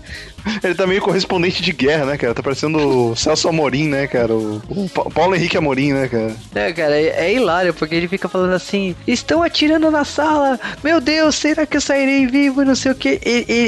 Ele 0.62 0.74
tá 0.74 0.86
meio 0.86 1.01
correspondente 1.03 1.62
de 1.62 1.72
guerra, 1.72 2.07
né, 2.07 2.16
cara? 2.16 2.34
Tá 2.34 2.42
parecendo 2.42 2.78
o 3.11 3.16
Celso 3.16 3.49
Amorim, 3.49 3.88
né, 3.88 4.07
cara? 4.07 4.32
O, 4.34 4.62
o 4.68 4.88
Pa- 4.88 5.05
Paulo 5.11 5.34
Henrique 5.34 5.57
Amorim, 5.57 5.92
né, 5.92 6.09
cara? 6.09 6.34
É, 6.55 6.72
cara, 6.72 6.97
é, 7.01 7.26
é 7.26 7.34
hilário, 7.34 7.74
porque 7.74 7.94
ele 7.94 8.09
fica 8.09 8.28
falando 8.28 8.53
assim: 8.55 8.94
estão 9.07 9.42
atirando 9.42 9.90
na 9.90 10.05
sala, 10.05 10.59
meu 10.82 11.01
Deus, 11.01 11.34
será 11.36 11.66
que 11.66 11.76
eu 11.76 11.80
sairei 11.80 12.26
vivo? 12.26 12.64
Não 12.64 12.74
sei 12.74 12.92
o 12.92 12.94
que. 12.94 13.20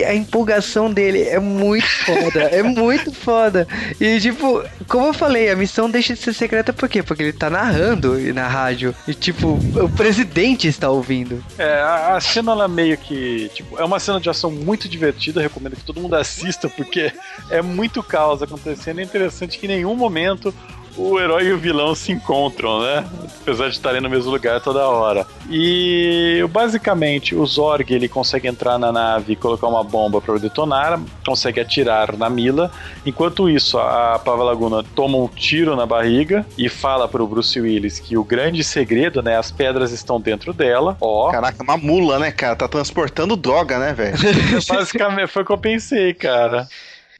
a 0.07 0.15
empolgação 0.15 0.93
dele 0.93 1.23
é 1.23 1.39
muito 1.39 1.87
foda, 2.05 2.41
é 2.43 2.63
muito 2.63 3.13
foda. 3.13 3.67
E, 4.01 4.21
tipo, 4.21 4.63
como 4.87 5.07
eu 5.07 5.13
falei, 5.15 5.51
a 5.51 5.57
missão 5.57 5.91
deixa 5.91 6.15
de 6.15 6.21
ser 6.21 6.33
secreta 6.33 6.73
por 6.73 6.89
quê? 6.89 7.03
Porque 7.03 7.23
ele 7.23 7.33
tá 7.33 7.51
narrando 7.51 8.17
na 8.33 8.47
rádio. 8.49 8.95
E, 9.07 9.15
tipo, 9.15 9.59
o 9.75 9.89
presidente 9.89 10.69
está 10.69 10.91
ouvindo. 10.91 11.43
É, 11.59 11.81
a, 11.81 12.17
a 12.17 12.21
cena 12.21 12.53
ela 12.53 12.69
meio 12.69 12.97
que. 12.97 13.51
Tipo, 13.55 13.79
é 13.79 13.85
uma 13.85 13.99
cena 14.01 14.21
de 14.21 14.29
ação 14.31 14.51
muito 14.51 14.89
divertida, 14.89 15.41
recomendo 15.41 15.77
que 15.77 15.83
todo 15.85 16.01
mundo 16.01 16.15
assista, 16.15 16.68
porque 16.77 17.13
é 17.51 17.63
muito 17.63 18.03
caos 18.03 18.43
acontecendo. 18.43 19.01
É 19.01 19.03
interessante 19.03 19.59
que 19.59 19.67
em 19.67 19.71
nenhum 19.71 19.95
momento 19.95 20.55
o 20.97 21.19
herói 21.19 21.47
e 21.47 21.53
o 21.53 21.59
vilão 21.59 21.95
se 21.95 22.13
encontram, 22.13 22.81
né? 22.81 23.05
Apesar 23.43 23.69
de 23.69 23.75
estarem 23.75 24.01
no 24.01 24.11
mesmo 24.11 24.31
lugar 24.31 24.61
toda 24.61 24.87
hora. 24.87 25.27
E 25.51 26.45
basicamente 26.51 27.35
o 27.35 27.47
Zorg 27.47 27.93
ele 27.93 28.09
consegue 28.09 28.49
entrar 28.49 28.79
na 28.79 28.93
nave 28.93 29.33
e 29.33 29.37
colocar 29.37 29.67
uma 29.67 29.83
bomba 29.83 30.21
para 30.21 30.39
detonar, 30.39 31.01
consegue 31.25 31.61
atirar 31.61 32.17
na 32.17 32.29
Mila. 32.29 32.71
Enquanto 33.07 33.49
isso, 33.49 33.79
a 33.79 34.19
Pava 34.19 34.43
Laguna 34.43 34.85
toma 34.95 35.17
um 35.19 35.29
tiro 35.29 35.75
na 35.77 35.87
barriga 35.87 36.45
e 36.57 36.69
fala 36.69 37.09
pro 37.09 37.27
Bruce 37.27 37.59
Willis 37.61 37.99
que 37.99 38.17
o 38.17 38.25
grande 38.25 38.63
segredo, 38.63 39.23
né, 39.23 39.39
as 39.39 39.51
pedras 39.51 39.93
estão 39.93 40.21
dentro 40.21 40.53
dela. 40.53 40.97
Ó, 41.01 41.31
Caraca, 41.31 41.63
uma 41.63 41.77
mula, 41.77 42.19
né, 42.19 42.31
cara? 42.31 42.57
Tá 42.57 42.69
transportando 42.69 43.37
droga, 43.37 43.79
né, 43.79 43.93
velho? 43.93 44.17
basicamente 44.69 45.29
foi 45.29 45.43
o 45.43 45.47
que 45.47 45.53
eu 45.53 45.59
pensei, 45.59 46.13
cara. 46.13 46.69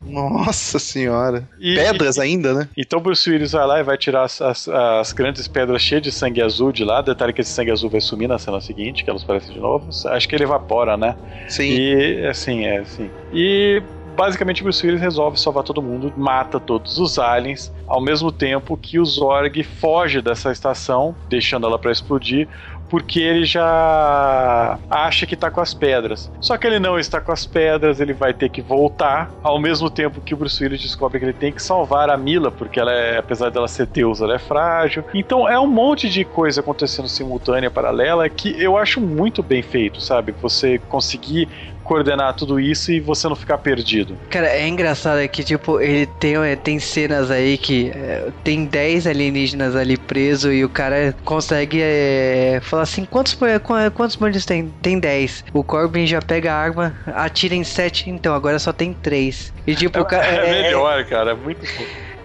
Nossa 0.01 0.79
senhora. 0.79 1.49
E- 1.59 1.75
Pedras 1.75 2.19
ainda, 2.19 2.55
né? 2.55 2.69
Então 2.77 3.01
Bruce 3.01 3.29
Willis 3.29 3.53
vai 3.53 3.67
lá 3.67 3.81
e 3.81 3.83
vai 3.83 3.99
tirar 3.99 4.23
as, 4.23 4.41
as- 4.41 4.69
as 4.69 5.13
grandes 5.13 5.47
pedras 5.49 5.83
cheias 5.83 6.03
de 6.03 6.13
sangue 6.13 6.41
azul 6.41 6.73
de 6.73 6.85
lá. 6.85 7.03
Detalhe 7.03 7.33
que 7.33 7.41
esse 7.41 7.51
sangue 7.51 7.71
azul 7.71 7.91
vai 7.91 8.01
sumir 8.01 8.29
na 8.29 8.39
cena 8.39 8.61
seguinte, 8.61 9.05
que 9.05 9.11
elas 9.11 9.23
aparecem 9.23 9.55
de 9.55 9.61
novo. 9.61 9.89
Acho 10.07 10.29
que 10.29 10.35
ele 10.35 10.45
evapora, 10.45 10.97
né? 10.97 11.17
Sim. 11.49 11.71
E 11.73 12.27
assim, 12.27 12.65
é 12.65 12.79
assim. 12.79 13.11
E 13.33 13.83
basicamente 14.17 14.63
Bruce 14.63 14.85
Willis 14.85 15.01
resolve 15.01 15.39
salvar 15.39 15.63
todo 15.63 15.83
mundo, 15.83 16.13
mata 16.17 16.59
todos 16.59 16.99
os 16.99 17.19
aliens, 17.19 17.73
ao 17.87 18.01
mesmo 18.01 18.33
tempo 18.33 18.77
que 18.77 18.99
o 18.99 19.05
Zorg 19.05 19.63
foge 19.63 20.21
dessa 20.21 20.51
estação, 20.51 21.15
deixando 21.29 21.67
ela 21.67 21.79
pra 21.79 21.93
explodir. 21.93 22.49
Porque 22.89 23.21
ele 23.21 23.45
já 23.45 24.79
acha 24.91 25.27
que 25.27 25.37
tá 25.37 25.51
com 25.51 25.61
as 25.61 25.75
pedras. 25.75 26.31
Só 26.41 26.57
que 26.57 26.67
ele 26.67 26.79
não 26.79 26.99
está 26.99 27.21
com 27.21 27.33
as 27.33 27.45
pedras, 27.45 28.01
ele 28.01 28.13
vai 28.13 28.33
ter 28.33 28.49
que 28.49 28.63
voltar. 28.63 29.31
Ao 29.43 29.61
mesmo 29.61 29.91
tempo 29.91 30.21
que 30.21 30.35
o 30.35 30.37
Bruce 30.37 30.63
Willis 30.63 30.81
descobre 30.81 31.19
que 31.19 31.25
ele 31.25 31.33
tem 31.33 31.53
que 31.53 31.63
salvar 31.63 32.11
a 32.11 32.17
Mila, 32.17 32.51
porque 32.51 32.81
ela 32.81 32.93
é, 32.93 33.19
apesar 33.19 33.51
dela 33.51 33.69
ser 33.69 33.87
Deus, 33.87 34.21
ela 34.21 34.35
é 34.35 34.39
frágil. 34.39 35.05
Então 35.15 35.49
é 35.49 35.59
um 35.59 35.67
monte 35.67 36.09
de 36.09 36.25
coisa 36.25 36.61
acontecendo 36.61 37.09
simultânea, 37.09 37.71
paralela, 37.71 38.29
que 38.29 38.61
eu 38.63 38.77
acho 38.77 39.01
muito 39.01 39.43
bem 39.43 39.63
feito, 39.63 40.01
sabe? 40.01 40.35
Você 40.41 40.79
conseguir 40.89 41.49
coordenar 41.89 42.35
tudo 42.35 42.61
isso 42.61 42.93
e 42.93 43.01
você 43.01 43.27
não 43.29 43.35
ficar 43.35 43.59
perdido. 43.59 44.21
Cara, 44.29 44.47
é 44.49 44.69
engraçado 44.69 45.27
que, 45.29 45.43
tipo, 45.43 45.81
ele 45.81 46.07
tem, 46.07 46.37
é, 46.37 46.55
tem 46.55 46.79
cenas 46.79 47.31
aí 47.31 47.57
que 47.57 47.91
é, 47.95 48.31
tem 48.45 48.67
10 48.67 49.07
alienígenas 49.07 49.75
ali 49.75 49.97
preso 49.97 50.53
e 50.53 50.65
o 50.65 50.69
cara 50.69 51.15
consegue 51.25 51.81
é, 51.83 52.61
falar 52.63 52.83
assim, 52.83 53.05
quantos, 53.05 53.35
qu- 53.35 53.47
quantos 53.95 54.17
bandidos 54.17 54.45
tem? 54.45 54.71
Tem 54.83 55.01
10. 55.01 55.45
O 55.53 55.65
Corbin 55.65 56.07
já 56.07 56.21
pega 56.21 56.53
a 56.53 56.57
arma, 56.57 56.95
atira 57.07 57.55
em 57.55 57.65
7, 57.65 58.11
então 58.11 58.35
agora 58.35 58.59
só 58.59 58.73
tem 58.73 58.93
3. 58.93 59.53
E 59.67 59.75
tipo, 59.75 60.01
o 60.01 60.05
cara... 60.07 60.27
É, 60.27 60.63
melhor, 60.63 61.05
cara, 61.07 61.31
é 61.33 61.35
muito. 61.35 61.65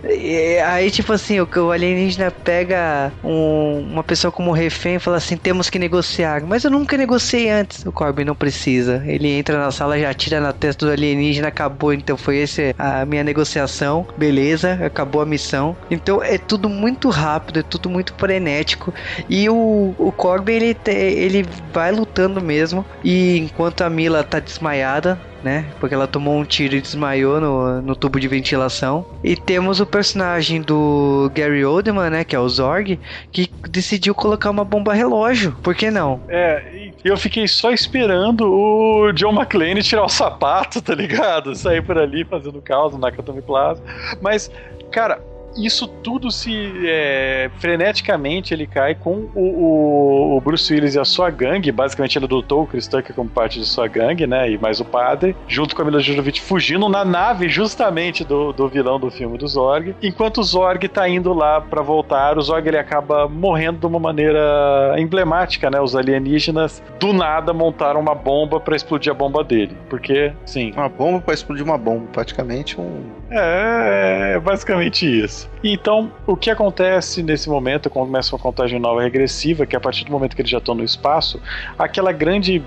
E 0.05 0.57
aí, 0.59 0.91
tipo 0.91 1.13
assim, 1.13 1.39
o, 1.39 1.47
o 1.55 1.71
alienígena 1.71 2.29
pega 2.29 3.13
um- 3.23 3.79
uma 3.93 4.03
pessoa 4.03 4.31
como 4.31 4.51
refém 4.51 4.95
e 4.95 4.99
fala 4.99 5.17
assim: 5.17 5.37
temos 5.37 5.69
que 5.69 5.79
negociar. 5.79 6.43
Mas 6.45 6.63
eu 6.65 6.71
nunca 6.71 6.97
negociei 6.97 7.49
antes. 7.49 7.85
O 7.85 7.91
Corbin 7.91 8.25
não 8.25 8.35
precisa. 8.35 9.01
Ele 9.05 9.29
entra 9.29 9.57
na 9.57 9.71
sala, 9.71 9.97
já 9.97 10.09
atira 10.09 10.39
na 10.41 10.51
testa 10.51 10.85
do 10.85 10.91
alienígena, 10.91 11.47
acabou. 11.47 11.93
Então 11.93 12.17
foi 12.17 12.41
essa 12.41 12.73
a 12.77 13.05
minha 13.05 13.23
negociação. 13.23 14.05
Beleza, 14.17 14.73
acabou 14.85 15.21
a 15.21 15.25
missão. 15.25 15.77
Então 15.89 16.21
é 16.21 16.37
tudo 16.37 16.67
muito 16.67 17.09
rápido, 17.09 17.59
é 17.59 17.63
tudo 17.63 17.89
muito 17.89 18.13
frenético. 18.17 18.93
E 19.29 19.49
o, 19.49 19.95
o 19.97 20.11
Corbin, 20.11 20.53
ele, 20.53 20.77
ele 20.85 21.43
vai 21.71 21.91
lutando 21.91 22.41
mesmo. 22.41 22.85
E 23.03 23.37
enquanto 23.37 23.81
a 23.83 23.89
Mila 23.89 24.23
tá 24.23 24.39
desmaiada, 24.39 25.21
né? 25.43 25.65
Porque 25.79 25.93
ela 25.93 26.07
tomou 26.07 26.37
um 26.37 26.45
tiro 26.45 26.75
e 26.75 26.81
desmaiou 26.81 27.39
no, 27.39 27.81
no 27.81 27.95
tubo 27.95 28.19
de 28.19 28.27
ventilação. 28.27 29.05
E 29.23 29.35
temos 29.35 29.79
o 29.79 29.85
personagem 29.85 30.61
do 30.61 31.29
Gary 31.35 31.65
Oldman, 31.65 32.09
né? 32.09 32.23
Que 32.23 32.35
é 32.35 32.39
o 32.39 32.47
Zorg, 32.47 32.99
que 33.31 33.49
decidiu 33.69 34.15
colocar 34.15 34.49
uma 34.49 34.63
bomba 34.63 34.93
relógio. 34.93 35.55
Por 35.61 35.75
que 35.75 35.91
não? 35.91 36.21
É, 36.29 36.91
eu 37.03 37.17
fiquei 37.17 37.47
só 37.47 37.71
esperando 37.71 38.49
o 38.49 39.11
John 39.11 39.33
McClane 39.33 39.83
tirar 39.83 40.03
o 40.03 40.09
sapato, 40.09 40.81
tá 40.81 40.95
ligado? 40.95 41.55
Sair 41.55 41.81
por 41.83 41.97
ali 41.97 42.23
fazendo 42.23 42.61
caos 42.61 42.93
na 42.93 42.99
Nakatomi 42.99 43.41
Plaza. 43.41 43.83
Mas, 44.21 44.49
cara, 44.91 45.19
isso 45.57 45.87
tudo 45.87 46.31
se 46.31 46.71
é, 46.85 47.49
freneticamente 47.59 48.53
ele 48.53 48.65
cai 48.67 48.95
com 48.95 49.27
o, 49.35 49.39
o- 49.41 50.37
o 50.37 50.41
Bruce 50.41 50.73
Willis 50.73 50.95
e 50.95 50.99
a 50.99 51.05
sua 51.05 51.29
gangue. 51.29 51.71
Basicamente, 51.71 52.17
ele 52.17 52.25
adotou 52.25 52.63
o 52.63 52.67
Chris 52.67 52.87
Tucker 52.87 53.15
como 53.15 53.29
parte 53.29 53.59
de 53.59 53.65
sua 53.65 53.87
gangue, 53.87 54.25
né? 54.27 54.49
E 54.51 54.57
mais 54.57 54.79
o 54.79 54.85
padre, 54.85 55.35
junto 55.47 55.75
com 55.75 55.81
a 55.81 55.85
Mila 55.85 55.99
Jovovich 55.99 56.41
fugindo 56.41 56.87
na 56.89 57.03
nave 57.05 57.49
justamente 57.49 58.23
do, 58.23 58.51
do 58.53 58.67
vilão 58.67 58.99
do 58.99 59.09
filme 59.11 59.37
do 59.37 59.47
Zorg. 59.47 59.95
Enquanto 60.01 60.39
o 60.39 60.43
Zorg 60.43 60.87
tá 60.87 61.07
indo 61.07 61.33
lá 61.33 61.61
pra 61.61 61.81
voltar, 61.81 62.37
o 62.37 62.41
Zorg 62.41 62.67
ele 62.67 62.77
acaba 62.77 63.27
morrendo 63.27 63.79
de 63.79 63.85
uma 63.85 63.99
maneira 63.99 64.95
emblemática, 64.97 65.69
né? 65.69 65.79
Os 65.79 65.95
alienígenas 65.95 66.81
do 66.99 67.13
nada 67.13 67.53
montaram 67.53 67.99
uma 67.99 68.15
bomba 68.15 68.59
pra 68.59 68.75
explodir 68.75 69.11
a 69.11 69.15
bomba 69.15 69.43
dele. 69.43 69.75
Porque, 69.89 70.33
sim, 70.45 70.71
Uma 70.75 70.89
bomba 70.89 71.19
pra 71.21 71.33
explodir 71.33 71.63
uma 71.63 71.77
bomba. 71.77 72.05
Praticamente 72.11 72.79
um. 72.79 73.03
É, 73.33 74.33
é 74.35 74.39
basicamente 74.39 75.05
isso. 75.05 75.49
Então, 75.63 76.11
o 76.27 76.35
que 76.35 76.49
acontece 76.49 77.23
nesse 77.23 77.49
momento, 77.49 77.89
começa 77.89 78.35
uma 78.35 78.41
contagem 78.41 78.79
nova 78.79 79.01
regressiva, 79.01 79.65
que 79.65 79.75
a 79.75 79.79
partir 79.79 80.05
do 80.05 80.11
momento 80.11 80.35
que 80.35 80.41
eles 80.41 80.51
já 80.51 80.59
estão 80.59 80.75
no 80.75 80.83
espaço, 80.83 81.41
aquela 81.77 82.11
grande 82.11 82.63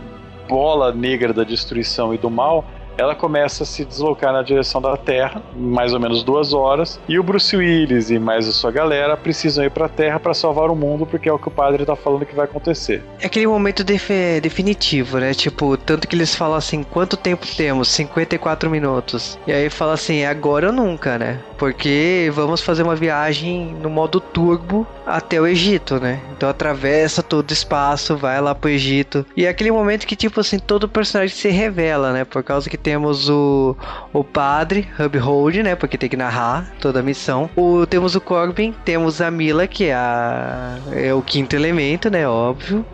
bola 0.49 0.93
negra 0.93 1.33
da 1.33 1.45
destruição 1.45 2.15
e 2.15 2.19
do 2.19 2.31
mal, 2.31 2.65
ela 2.99 3.15
começa 3.15 3.63
a 3.63 3.67
se 3.67 3.85
deslocar 3.85 4.33
na 4.33 4.43
direção 4.43 4.81
da 4.81 4.97
Terra, 4.97 5.43
mais 5.55 5.93
ou 5.93 6.01
menos 6.01 6.23
duas 6.23 6.53
horas, 6.53 7.01
e 7.09 7.19
o 7.19 7.23
Bruce 7.23 7.57
Willis 7.57 8.11
e 8.11 8.19
mais 8.19 8.49
a 8.49 8.53
sua 8.53 8.71
galera 8.71 9.17
precisam 9.17 9.65
ir 9.65 9.71
pra 9.71 9.89
Terra 9.89 10.19
para 10.19 10.35
salvar 10.35 10.71
o 10.71 10.77
mundo, 10.77 11.07
porque 11.07 11.29
é 11.29 11.33
o 11.33 11.39
que 11.39 11.49
o 11.49 11.51
padre 11.51 11.85
tá 11.85 11.97
falando 11.97 12.25
que 12.25 12.35
vai 12.35 12.45
acontecer. 12.45 13.03
É 13.21 13.27
aquele 13.27 13.47
momento 13.47 13.85
definitivo, 13.85 15.19
né? 15.19 15.35
Tipo, 15.35 15.77
tanto 15.77 16.09
que 16.09 16.17
eles 16.17 16.35
falam 16.35 16.57
assim: 16.57 16.83
quanto 16.83 17.17
tempo 17.17 17.47
temos? 17.47 17.89
54 17.89 18.71
minutos. 18.71 19.39
E 19.47 19.53
aí 19.53 19.69
fala 19.71 19.95
assim: 19.95 20.19
é 20.19 20.29
agora 20.29 20.69
ou 20.69 20.73
nunca, 20.73 21.19
né? 21.19 21.41
Porque 21.59 22.31
vamos 22.35 22.61
fazer 22.61 22.83
uma 22.83 22.95
viagem 22.95 23.75
no 23.81 23.89
modo 23.89 24.21
turbo 24.21 24.87
até 25.07 25.41
o 25.41 25.47
Egito, 25.47 25.99
né? 25.99 26.21
Então 26.37 26.49
atravessa 26.49 27.23
todo 27.23 27.51
o 27.51 27.53
espaço, 27.53 28.17
vai 28.17 28.41
lá 28.41 28.55
pro 28.55 28.71
Egito. 28.71 29.25
E 29.37 29.47
é 29.47 29.49
aquele 29.49 29.71
momento 29.71 30.07
que, 30.07 30.17
tipo 30.17 30.41
assim, 30.41 30.59
todo 30.59 30.89
personagem 30.89 31.35
se 31.35 31.49
revela, 31.49 32.13
né? 32.13 32.25
Por 32.25 32.43
causa 32.43 32.69
que 32.69 32.77
temos 32.87 33.29
o, 33.29 33.77
o 34.13 34.23
padre, 34.23 34.89
Hub 34.97 35.19
Hold, 35.19 35.57
né? 35.57 35.75
Porque 35.75 35.99
tem 35.99 36.09
que 36.09 36.17
narrar 36.17 36.71
toda 36.79 37.01
a 37.01 37.03
missão. 37.03 37.51
O, 37.57 37.85
temos 37.85 38.15
o 38.15 38.21
Corbin, 38.21 38.73
temos 38.85 39.21
a 39.21 39.29
Mila, 39.29 39.67
que 39.67 39.87
é, 39.87 39.95
a, 39.95 40.79
é 40.93 41.13
o 41.13 41.21
quinto 41.21 41.57
elemento, 41.57 42.09
né? 42.09 42.29
Óbvio. 42.29 42.87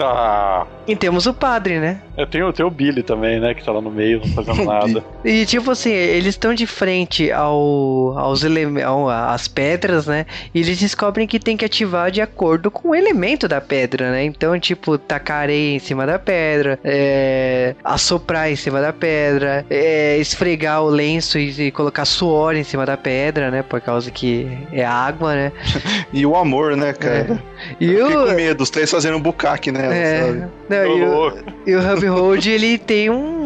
Ah, 0.00 0.66
E 0.86 0.96
temos 0.96 1.26
o 1.26 1.34
padre, 1.34 1.78
né? 1.78 2.00
Eu 2.16 2.26
tenho, 2.26 2.52
tem 2.52 2.64
o 2.64 2.70
Billy 2.70 3.02
também, 3.02 3.40
né, 3.40 3.54
que 3.54 3.64
tá 3.64 3.72
lá 3.72 3.80
no 3.80 3.90
meio, 3.90 4.20
não 4.20 4.28
fazendo 4.34 4.64
nada. 4.66 5.04
E 5.24 5.44
tipo 5.46 5.70
assim, 5.70 5.90
eles 5.92 6.28
estão 6.34 6.54
de 6.54 6.66
frente 6.66 7.30
ao, 7.32 8.16
aos 8.18 8.44
elementos, 8.44 8.88
às 9.10 9.48
pedras, 9.48 10.06
né? 10.06 10.26
E 10.54 10.60
eles 10.60 10.78
descobrem 10.78 11.26
que 11.26 11.38
tem 11.38 11.56
que 11.56 11.64
ativar 11.64 12.10
de 12.10 12.20
acordo 12.20 12.70
com 12.70 12.90
o 12.90 12.94
elemento 12.94 13.48
da 13.48 13.60
pedra, 13.60 14.10
né? 14.10 14.24
Então, 14.24 14.58
tipo, 14.58 14.96
tacar 14.98 15.42
areia 15.42 15.76
em 15.76 15.78
cima 15.78 16.06
da 16.06 16.18
pedra, 16.18 16.78
é, 16.84 17.74
assoprar 17.82 18.50
em 18.50 18.56
cima 18.56 18.80
da 18.80 18.92
pedra, 18.92 19.64
é, 19.68 20.16
esfregar 20.18 20.82
o 20.82 20.88
lenço 20.88 21.38
e, 21.38 21.68
e 21.68 21.70
colocar 21.70 22.04
suor 22.04 22.54
em 22.54 22.64
cima 22.64 22.86
da 22.86 22.96
pedra, 22.96 23.50
né? 23.50 23.62
Por 23.62 23.80
causa 23.80 24.10
que 24.10 24.46
é 24.72 24.84
água, 24.84 25.34
né? 25.34 25.52
E 26.12 26.24
o 26.24 26.36
amor, 26.36 26.76
né, 26.76 26.92
cara? 26.92 27.42
E 27.80 27.90
Eu 27.92 28.06
fiquei 28.06 28.22
o. 28.22 28.26
com 28.26 28.34
medo, 28.34 28.62
os 28.62 28.70
três 28.70 28.90
fazendo 28.90 29.16
um 29.16 29.20
bucaque 29.20 29.72
nela, 29.72 29.92
É, 29.92 30.20
sabe? 30.26 30.44
não, 30.68 30.86
e 30.86 31.02
o, 31.02 31.74
louco. 32.06 32.20
O 32.20 32.20
Hub 32.20 32.20
Hold, 32.20 32.46
ele 32.46 32.78
tem 32.78 33.10
um 33.10 33.44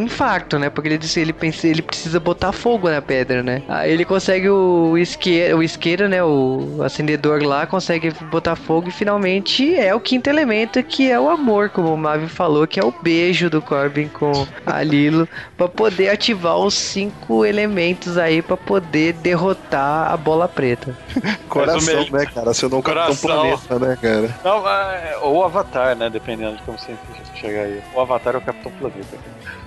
um 0.00 0.04
infarto, 0.04 0.58
né? 0.58 0.70
Porque 0.70 0.88
ele 0.88 0.98
disse 0.98 1.20
ele 1.20 1.32
pensa, 1.32 1.66
ele 1.66 1.82
precisa 1.82 2.18
botar 2.18 2.52
fogo 2.52 2.88
na 2.88 3.02
pedra, 3.02 3.42
né? 3.42 3.62
Aí 3.68 3.92
ele 3.92 4.04
consegue 4.04 4.48
o 4.48 4.96
isqueiro, 4.96 5.58
o 5.58 5.62
isqueiro, 5.62 6.08
né? 6.08 6.22
O 6.22 6.80
acendedor 6.82 7.42
lá 7.42 7.66
consegue 7.66 8.10
botar 8.30 8.56
fogo 8.56 8.88
e 8.88 8.92
finalmente 8.92 9.74
é 9.76 9.94
o 9.94 10.00
quinto 10.00 10.28
elemento 10.30 10.82
que 10.82 11.10
é 11.10 11.18
o 11.18 11.28
amor, 11.28 11.70
como 11.70 11.92
o 11.92 11.96
Mavi 11.96 12.28
falou, 12.28 12.66
que 12.66 12.80
é 12.80 12.84
o 12.84 12.92
beijo 13.02 13.50
do 13.50 13.60
Corbin 13.60 14.08
com 14.08 14.46
a 14.64 14.82
Lilo 14.82 15.28
para 15.56 15.68
poder 15.68 16.10
ativar 16.10 16.56
os 16.56 16.74
cinco 16.74 17.44
elementos 17.44 18.16
aí 18.16 18.40
para 18.42 18.56
poder 18.56 19.12
derrotar 19.14 20.12
a 20.12 20.16
bola 20.16 20.48
preta. 20.48 20.96
Coração, 21.48 22.06
né, 22.10 22.26
cara? 22.26 22.54
Você 22.54 22.68
não 22.68 22.80
Capitão 22.80 23.16
Planeta, 23.16 23.78
né, 23.78 23.98
cara? 24.00 24.38
Não, 24.44 24.68
é, 24.68 25.18
ou 25.22 25.44
Avatar, 25.44 25.96
né? 25.96 26.08
Dependendo 26.08 26.56
de 26.56 26.62
como 26.62 26.78
você 26.78 26.92
chegar 27.40 27.62
aí. 27.62 27.82
O 27.94 28.00
Avatar 28.00 28.34
é 28.34 28.38
o 28.38 28.40
Capitão 28.40 28.72
Planeta. 28.72 29.18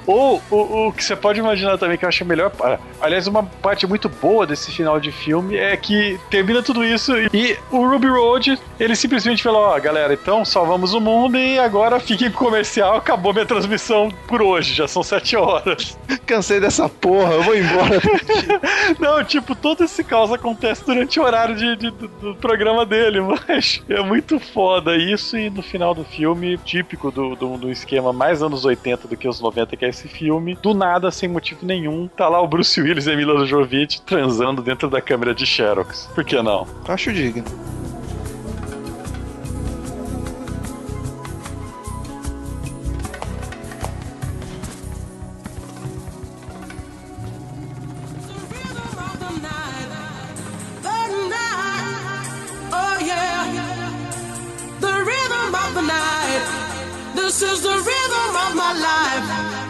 Ou 0.06 0.42
o, 0.50 0.88
o 0.88 0.94
que 0.94 1.04
você 1.04 1.16
pode 1.16 1.40
imaginar 1.40 1.78
também 1.78 1.98
que 1.98 2.06
eu 2.06 2.10
acho 2.10 2.24
melhor. 2.26 2.52
Aliás, 3.02 3.28
uma 3.28 3.44
parte 3.44 3.88
muito 3.88 4.08
boa 4.08 4.46
desse 4.46 4.72
final 4.72 5.00
de 5.00 5.12
filme 5.12 5.56
é 5.56 5.76
que 5.76 6.20
termina 6.30 6.62
tudo 6.62 6.84
isso 6.84 7.14
e 7.34 7.58
o 7.72 7.88
Ruby 7.88 8.08
Road 8.08 8.60
ele 8.80 8.96
simplesmente 8.96 9.42
falou: 9.42 9.62
Ó, 9.62 9.76
oh, 9.76 9.82
galera, 9.82 10.14
então 10.14 10.46
salvamos 10.46 10.94
o 10.94 11.02
mundo 11.02 11.38
e 11.38 11.58
agora 11.60 12.00
fiquem 12.00 12.30
com 12.30 12.44
comercial. 12.44 12.98
Acabou 12.98 13.34
minha 13.34 13.46
transmissão 13.46 14.12
por 14.28 14.42
hoje, 14.42 14.74
já 14.74 14.88
são 14.88 15.02
sete 15.02 15.36
horas. 15.36 15.98
Cansei 16.26 16.60
dessa 16.60 16.90
porra, 16.90 17.34
eu 17.34 17.44
vou 17.44 17.56
embora. 17.56 18.02
Não, 19.00 19.24
tipo, 19.24 19.56
todo 19.56 19.84
esse 19.84 20.04
caos 20.04 20.32
acontece 20.32 20.86
durante 20.86 21.20
o 21.20 21.24
horário 21.24 21.56
de, 21.56 21.76
de 21.76 21.92
do, 21.92 22.08
do, 22.08 22.36
programa 22.36 22.86
dele, 22.86 23.22
mas 23.48 23.82
é 23.90 24.02
muito 24.02 24.40
foda 24.40 24.96
isso. 24.96 25.38
E 25.38 25.50
no 25.50 25.62
final 25.62 25.96
do 25.96 26.04
filme, 26.04 26.58
típico 26.58 27.10
do, 27.10 27.36
do, 27.36 27.58
do 27.58 27.72
esquema 27.72 28.12
mais 28.12 28.44
anos 28.44 28.66
80 28.66 29.08
do 29.08 29.16
que 29.16 29.28
os 29.28 29.40
90, 29.40 29.76
que 29.78 29.86
é 29.86 29.90
esse 29.94 30.08
filme, 30.08 30.58
do 30.62 30.74
nada, 30.74 31.10
sem 31.12 31.30
motivo 31.30 31.66
nenhum, 31.66 32.08
tá 32.08 32.28
lá 32.28 32.42
o 32.42 32.48
Bruce 32.48 32.82
Willis 32.82 33.06
e 33.06 33.12
a 33.12 33.16
Mila 33.16 33.46
Jovovich 33.46 34.02
transando 34.02 34.62
dentro 34.62 34.90
da 34.90 35.02
câmera 35.02 35.34
de 35.34 35.46
Xerox. 35.46 36.10
Por 36.14 36.26
que 36.26 36.42
não? 36.42 36.68
Acho 36.88 37.14
digno. 37.14 37.46
This 57.16 57.42
is 57.42 57.62
the 57.64 57.70
rhythm 57.70 58.36
of 58.36 58.56
my 58.56 58.74
life. 58.74 59.63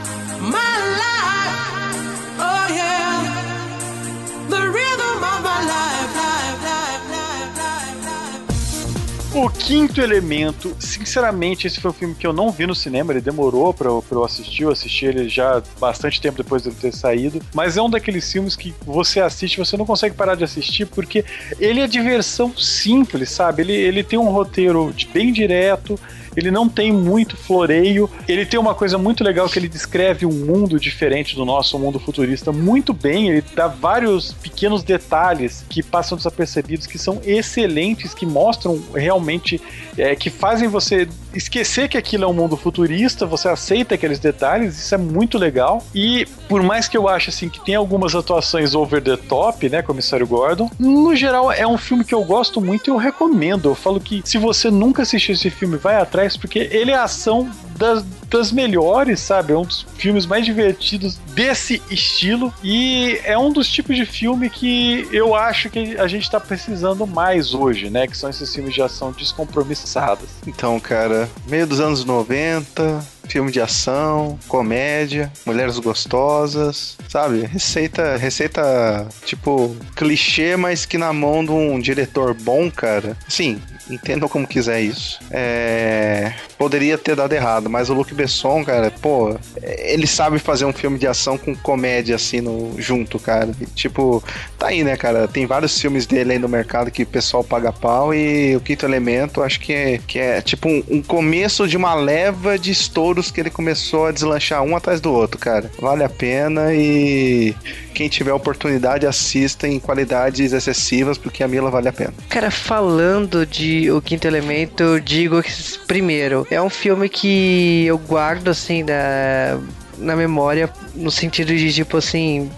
O 9.44 9.50
quinto 9.50 10.00
elemento, 10.00 10.74
sinceramente, 10.80 11.68
esse 11.68 11.82
foi 11.82 11.92
um 11.92 11.94
filme 11.94 12.16
que 12.16 12.26
eu 12.26 12.32
não 12.32 12.50
vi 12.50 12.66
no 12.66 12.74
cinema, 12.74 13.12
ele 13.12 13.20
demorou 13.20 13.74
pra, 13.74 13.90
pra 14.02 14.18
eu 14.18 14.24
assistir, 14.24 14.64
eu 14.64 14.72
assisti 14.72 15.06
ele 15.06 15.28
já 15.28 15.62
bastante 15.82 16.22
tempo 16.22 16.38
depois 16.38 16.64
dele 16.64 16.78
ter 16.80 16.94
saído, 16.94 17.42
mas 17.54 17.76
é 17.76 17.82
um 17.82 17.90
daqueles 17.90 18.32
filmes 18.32 18.56
que 18.56 18.74
você 18.86 19.20
assiste 19.20 19.58
você 19.58 19.76
não 19.76 19.86
consegue 19.86 20.16
parar 20.16 20.36
de 20.36 20.46
assistir 20.46 20.86
porque 20.86 21.26
ele 21.60 21.82
é 21.82 21.88
diversão 21.88 22.56
simples, 22.56 23.32
sabe? 23.32 23.64
Ele, 23.64 23.74
ele 23.74 24.02
tem 24.02 24.18
um 24.18 24.30
roteiro 24.30 24.96
bem 25.12 25.34
direto, 25.34 26.00
ele 26.36 26.52
não 26.52 26.68
tem 26.68 26.92
muito 26.92 27.36
floreio, 27.36 28.10
ele 28.28 28.46
tem 28.46 28.60
uma 28.60 28.76
coisa 28.76 28.98
muito 28.98 29.24
legal 29.24 29.48
que 29.50 29.60
ele 29.60 29.68
descreve 29.68 30.26
um 30.26 30.32
mundo 30.32 30.80
diferente 30.80 31.36
do 31.36 31.46
nosso 31.46 31.78
mundo 31.78 32.00
futurista 32.00 32.52
muito 32.52 32.94
bem, 32.94 33.30
ele 33.30 33.44
dá 33.56 33.68
vários 33.68 34.34
pequenos 34.34 34.84
detalhes 34.84 35.66
que 35.70 35.82
passam 35.82 36.18
desapercebidos, 36.18 36.88
que 36.88 36.98
são 36.98 37.22
excelentes, 37.26 38.14
que 38.14 38.26
mostram 38.26 38.82
realmente, 38.94 39.62
é, 39.98 40.16
que 40.16 40.30
fazem 40.30 40.68
você 40.68 41.08
esquecer 41.34 41.88
que 41.88 41.98
aquilo 41.98 42.24
é 42.24 42.28
um 42.28 42.34
mundo 42.34 42.56
futurista, 42.56 43.26
você 43.26 43.48
aceita 43.48 43.96
aqueles 43.96 44.20
detalhes, 44.20 44.78
isso 44.80 44.96
é 44.96 44.98
muito 44.98 45.38
legal. 45.38 45.84
E 45.94 46.26
por 46.48 46.62
mais 46.62 46.88
que 46.88 46.98
eu 46.98 47.08
ache 47.08 47.30
assim 47.30 47.50
que 47.50 47.64
tem 47.64 47.76
algumas 47.76 48.16
atuações 48.16 48.76
over 48.76 49.02
the 49.02 49.18
top, 49.18 49.70
né, 49.70 49.82
Comissário 49.82 50.28
Gordon, 50.28 50.70
no 50.80 51.16
geral 51.16 51.52
é 51.52 51.68
um 51.68 51.78
filme 51.78 52.04
que 52.04 52.14
eu 52.14 52.24
gosto 52.24 52.62
muito 52.62 52.90
e 52.90 52.92
eu 52.92 52.98
recomendo. 52.98 53.70
Eu 53.70 53.76
falo 53.76 54.00
que 54.00 54.22
se 54.26 54.38
você 54.38 54.70
nunca 54.70 55.04
assistiu 55.04 55.34
esse 55.34 55.50
filme, 55.50 55.78
vai 55.78 55.96
atrás 55.96 56.38
porque 56.38 56.70
ele 56.72 56.92
é 56.92 56.96
ação 56.96 57.50
das, 57.84 58.06
das 58.30 58.52
melhores, 58.52 59.20
sabe? 59.20 59.52
É 59.52 59.58
um 59.58 59.64
dos 59.64 59.86
filmes 59.98 60.26
mais 60.26 60.46
divertidos 60.46 61.18
desse 61.36 61.82
estilo 61.92 62.54
e 62.64 63.20
é 63.26 63.38
um 63.38 63.52
dos 63.52 63.68
tipos 63.68 63.98
de 63.98 64.06
filme 64.06 64.50
que 64.50 65.06
eu 65.12 65.36
acho 65.36 65.70
que 65.70 65.98
a 65.98 66.08
gente 66.08 66.32
tá 66.32 66.40
precisando 66.40 67.06
mais 67.06 67.54
hoje, 67.54 67.90
né? 67.90 68.08
Que 68.08 68.18
são 68.18 68.30
esses 68.30 68.56
filmes 68.56 68.74
de 68.74 68.82
ação 68.82 69.12
descompromissados. 69.12 70.30
Então, 70.48 70.80
cara, 70.80 71.30
meio 71.46 71.68
dos 71.68 71.82
anos 71.82 72.06
90, 72.06 73.06
filme 73.28 73.52
de 73.52 73.62
ação, 73.62 74.38
comédia, 74.48 75.32
mulheres 75.46 75.78
gostosas, 75.80 76.98
sabe? 77.08 77.46
Receita, 77.46 78.18
receita 78.18 79.08
tipo 79.26 79.76
clichê, 79.96 80.56
mas 80.56 80.86
que 80.86 80.98
na 80.98 81.14
mão 81.14 81.44
de 81.44 81.52
um 81.52 81.80
diretor 81.80 82.34
bom, 82.34 82.70
cara. 82.70 83.18
Sim, 83.28 83.62
entendam 83.90 84.30
como 84.30 84.48
quiser 84.48 84.82
isso. 84.82 85.20
É... 85.32 86.34
Poderia 86.58 86.98
ter 86.98 87.16
dado 87.16 87.34
errado, 87.34 87.70
mas 87.70 87.90
o 87.90 87.94
Luc 87.94 88.14
Besson, 88.14 88.64
cara, 88.64 88.92
pô, 88.92 89.36
ele 89.62 90.08
sabe 90.08 90.40
fazer 90.40 90.66
um 90.66 90.74
filme 90.74 90.98
de 90.98 91.08
ação 91.08 91.38
com 91.38 91.56
comédia 91.56 92.16
assim 92.16 92.42
no... 92.42 92.76
junto, 92.80 93.20
cara. 93.20 93.52
E, 93.60 93.66
tipo, 93.66 94.24
tá 94.58 94.68
aí, 94.68 94.84
né, 94.84 94.96
cara? 94.96 95.28
Tem 95.28 95.46
vários 95.46 95.80
filmes 95.80 96.06
dele 96.06 96.34
aí 96.34 96.40
no 96.40 96.48
mercado 96.48 96.92
que 96.92 97.04
o 97.04 97.08
pessoal 97.08 97.44
paga 97.44 97.72
pau 97.72 98.14
e 98.14 98.56
o 98.56 98.62
Quinto 98.62 98.86
Elemento 98.86 99.42
acho 99.42 99.60
que 99.60 99.74
é, 99.74 100.00
que 100.06 100.20
é 100.20 100.42
tipo 100.42 100.68
um, 100.70 100.84
um 100.90 101.02
começo 101.02 101.68
de 101.68 101.78
uma 101.78 101.94
leva 101.94 102.58
de 102.58 102.72
estouros 103.14 103.32
que 103.32 103.40
ele 103.40 103.50
começou 103.50 104.08
a 104.08 104.12
deslanchar 104.12 104.62
um 104.64 104.76
atrás 104.76 105.00
do 105.00 105.12
outro, 105.12 105.40
cara. 105.40 105.70
Vale 105.80 106.04
a 106.04 106.10
pena 106.10 106.74
e 106.74 107.54
quem 107.94 108.10
tiver 108.10 108.34
oportunidade 108.34 109.06
assista 109.06 109.68
em 109.68 109.80
qualidades 109.80 110.52
excessivas, 110.52 111.18
porque 111.18 111.44
a 111.44 111.48
Mila 111.48 111.70
vale 111.70 111.90
a 111.90 111.94
pena. 111.94 112.14
Cara, 112.30 112.50
falando 112.50 113.46
de 113.46 113.92
O 113.92 114.02
Quinto 114.02 114.28
Elemento, 114.28 114.84
eu 114.84 115.00
digo 115.00 115.42
que, 115.44 115.52
primeiro, 115.86 116.48
é 116.50 116.62
um 116.62 116.70
filme 116.70 117.08
que 117.08 117.86
eu 117.86 117.98
guardo, 117.98 118.50
assim, 118.50 118.84
da, 118.84 119.60
na 119.98 120.16
memória, 120.16 120.70
no 120.96 121.12
sentido 121.12 121.56
de, 121.56 121.72
tipo, 121.72 121.98
assim 121.98 122.50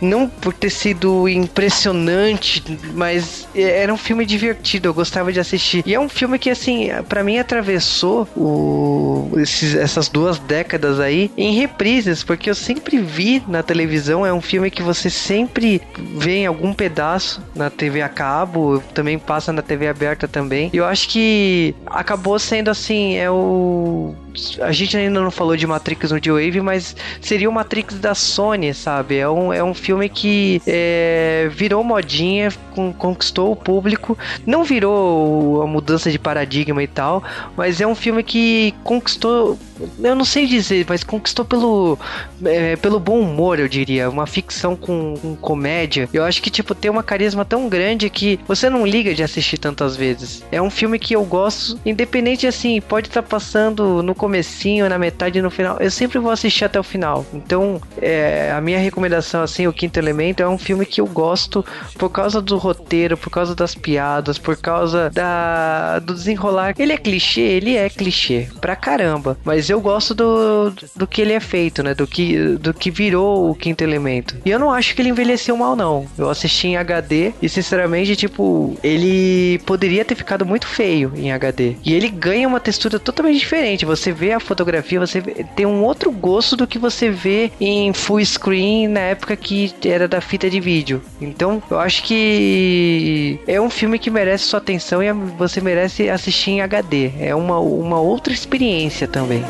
não 0.00 0.28
por 0.28 0.52
ter 0.52 0.70
sido 0.70 1.28
impressionante, 1.28 2.62
mas 2.94 3.46
era 3.54 3.92
um 3.92 3.96
filme 3.96 4.24
divertido, 4.24 4.88
eu 4.88 4.94
gostava 4.94 5.32
de 5.32 5.40
assistir. 5.40 5.82
E 5.86 5.94
é 5.94 6.00
um 6.00 6.08
filme 6.08 6.38
que, 6.38 6.50
assim, 6.50 6.88
para 7.08 7.22
mim 7.22 7.38
atravessou 7.38 8.28
o, 8.36 9.30
esses, 9.36 9.74
essas 9.74 10.08
duas 10.08 10.38
décadas 10.38 11.00
aí 11.00 11.30
em 11.36 11.54
reprises, 11.54 12.22
porque 12.22 12.50
eu 12.50 12.54
sempre 12.54 12.98
vi 12.98 13.42
na 13.48 13.62
televisão, 13.62 14.24
é 14.24 14.32
um 14.32 14.40
filme 14.40 14.70
que 14.70 14.82
você 14.82 15.10
sempre 15.10 15.80
vê 16.16 16.38
em 16.38 16.46
algum 16.46 16.72
pedaço 16.72 17.42
na 17.54 17.70
TV 17.70 18.02
a 18.02 18.08
cabo, 18.08 18.82
também 18.94 19.18
passa 19.18 19.52
na 19.52 19.62
TV 19.62 19.88
aberta 19.88 20.28
também. 20.28 20.70
E 20.72 20.76
eu 20.76 20.84
acho 20.84 21.08
que 21.08 21.74
acabou 21.86 22.38
sendo 22.38 22.70
assim, 22.70 23.16
é 23.16 23.30
o 23.30 24.14
a 24.60 24.72
gente 24.72 24.96
ainda 24.96 25.20
não 25.20 25.30
falou 25.30 25.56
de 25.56 25.66
Matrix 25.66 26.10
no 26.10 26.20
D-Wave, 26.20 26.60
mas 26.60 26.96
seria 27.20 27.48
o 27.48 27.52
Matrix 27.52 27.98
da 27.98 28.14
Sony, 28.14 28.72
sabe? 28.74 29.16
É 29.16 29.28
um, 29.28 29.52
é 29.52 29.62
um 29.62 29.74
filme 29.74 30.08
que 30.08 30.60
é, 30.66 31.48
virou 31.50 31.82
modinha, 31.82 32.52
com, 32.74 32.92
conquistou 32.92 33.52
o 33.52 33.56
público, 33.56 34.18
não 34.46 34.64
virou 34.64 35.62
a 35.62 35.66
mudança 35.66 36.10
de 36.10 36.18
paradigma 36.18 36.82
e 36.82 36.86
tal, 36.86 37.22
mas 37.56 37.80
é 37.80 37.86
um 37.86 37.94
filme 37.94 38.22
que 38.22 38.74
conquistou, 38.84 39.58
eu 40.02 40.14
não 40.14 40.24
sei 40.24 40.46
dizer, 40.46 40.84
mas 40.88 41.02
conquistou 41.02 41.44
pelo, 41.44 41.98
é, 42.44 42.76
pelo 42.76 43.00
bom 43.00 43.20
humor, 43.20 43.58
eu 43.58 43.68
diria. 43.68 44.08
Uma 44.08 44.26
ficção 44.26 44.76
com, 44.76 45.14
com 45.20 45.36
comédia. 45.36 46.08
Eu 46.12 46.24
acho 46.24 46.42
que, 46.42 46.50
tipo, 46.50 46.74
tem 46.74 46.90
uma 46.90 47.02
carisma 47.02 47.44
tão 47.44 47.68
grande 47.68 48.10
que 48.10 48.38
você 48.46 48.68
não 48.68 48.86
liga 48.86 49.14
de 49.14 49.22
assistir 49.22 49.58
tantas 49.58 49.96
vezes. 49.96 50.44
É 50.50 50.60
um 50.60 50.70
filme 50.70 50.98
que 50.98 51.14
eu 51.14 51.24
gosto, 51.24 51.78
independente 51.84 52.46
assim, 52.46 52.80
pode 52.80 53.08
estar 53.08 53.22
tá 53.22 53.28
passando 53.28 54.02
no 54.02 54.14
comecinho, 54.26 54.88
na 54.88 54.98
metade, 54.98 55.40
no 55.40 55.50
final. 55.50 55.76
Eu 55.78 55.90
sempre 55.90 56.18
vou 56.18 56.32
assistir 56.32 56.64
até 56.64 56.80
o 56.80 56.82
final. 56.82 57.24
Então, 57.32 57.80
é, 58.02 58.52
a 58.52 58.60
minha 58.60 58.78
recomendação, 58.78 59.40
assim, 59.40 59.68
o 59.68 59.72
Quinto 59.72 60.00
Elemento 60.00 60.42
é 60.42 60.48
um 60.48 60.58
filme 60.58 60.84
que 60.84 61.00
eu 61.00 61.06
gosto 61.06 61.64
por 61.96 62.10
causa 62.10 62.42
do 62.42 62.56
roteiro, 62.56 63.16
por 63.16 63.30
causa 63.30 63.54
das 63.54 63.72
piadas, 63.72 64.36
por 64.36 64.56
causa 64.56 65.08
da, 65.10 66.00
do 66.00 66.12
desenrolar. 66.12 66.74
Ele 66.76 66.92
é 66.92 66.98
clichê, 66.98 67.40
ele 67.40 67.76
é 67.76 67.88
clichê 67.88 68.48
pra 68.60 68.74
caramba. 68.74 69.38
Mas 69.44 69.70
eu 69.70 69.80
gosto 69.80 70.12
do, 70.12 70.72
do 70.96 71.06
que 71.06 71.22
ele 71.22 71.32
é 71.32 71.40
feito, 71.40 71.84
né? 71.84 71.94
Do 71.94 72.06
que, 72.06 72.56
do 72.56 72.74
que 72.74 72.90
virou 72.90 73.50
o 73.50 73.54
Quinto 73.54 73.84
Elemento. 73.84 74.36
E 74.44 74.50
eu 74.50 74.58
não 74.58 74.72
acho 74.72 74.92
que 74.92 75.02
ele 75.02 75.10
envelheceu 75.10 75.56
mal, 75.56 75.76
não. 75.76 76.06
Eu 76.18 76.28
assisti 76.28 76.66
em 76.66 76.76
HD 76.76 77.32
e, 77.40 77.48
sinceramente, 77.48 78.16
tipo, 78.16 78.76
ele 78.82 79.60
poderia 79.64 80.04
ter 80.04 80.16
ficado 80.16 80.44
muito 80.44 80.66
feio 80.66 81.12
em 81.14 81.30
HD. 81.30 81.76
E 81.84 81.94
ele 81.94 82.08
ganha 82.08 82.48
uma 82.48 82.58
textura 82.58 82.98
totalmente 82.98 83.38
diferente. 83.38 83.84
Você 83.84 84.15
vê 84.16 84.32
a 84.32 84.40
fotografia, 84.40 84.98
você 84.98 85.20
vê- 85.20 85.44
tem 85.54 85.66
um 85.66 85.82
outro 85.84 86.10
gosto 86.10 86.56
do 86.56 86.66
que 86.66 86.78
você 86.78 87.10
vê 87.10 87.52
em 87.60 87.92
full 87.92 88.24
screen 88.24 88.88
na 88.88 89.00
época 89.00 89.36
que 89.36 89.72
era 89.84 90.08
da 90.08 90.20
fita 90.20 90.48
de 90.48 90.58
vídeo. 90.60 91.02
Então, 91.20 91.62
eu 91.70 91.78
acho 91.78 92.02
que 92.02 93.38
é 93.46 93.60
um 93.60 93.70
filme 93.70 93.98
que 93.98 94.10
merece 94.10 94.44
sua 94.44 94.58
atenção 94.58 95.02
e 95.02 95.12
você 95.12 95.60
merece 95.60 96.08
assistir 96.08 96.52
em 96.52 96.60
HD. 96.62 97.10
É 97.20 97.34
uma, 97.34 97.58
uma 97.58 98.00
outra 98.00 98.32
experiência 98.32 99.06
também. 99.06 99.44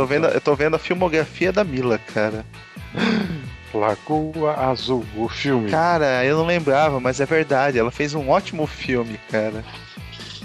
Tô 0.00 0.04
Eu 0.04 0.06
tô 0.06 0.06
vendo, 0.06 0.26
eu 0.34 0.40
tô 0.40 0.54
vendo 0.54 0.76
a 0.76 0.78
filmografia 0.78 1.52
da 1.52 1.64
Mila, 1.64 1.98
cara. 1.98 2.44
Lagoa 3.72 4.54
Azul, 4.54 5.04
o 5.16 5.28
filme. 5.28 5.70
Cara, 5.70 6.24
eu 6.24 6.36
não 6.38 6.46
lembrava, 6.46 6.98
mas 6.98 7.20
é 7.20 7.26
verdade. 7.26 7.78
Ela 7.78 7.90
fez 7.90 8.14
um 8.14 8.28
ótimo 8.28 8.66
filme, 8.66 9.18
cara. 9.30 9.64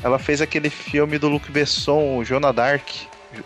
Ela 0.04 0.20
fez 0.20 0.42
aquele 0.42 0.70
filme 0.70 1.18
do 1.18 1.28
Luc 1.28 1.50
Besson, 1.52 2.18
o 2.18 2.24
Jonah 2.24 2.52
Dark. 2.52 2.88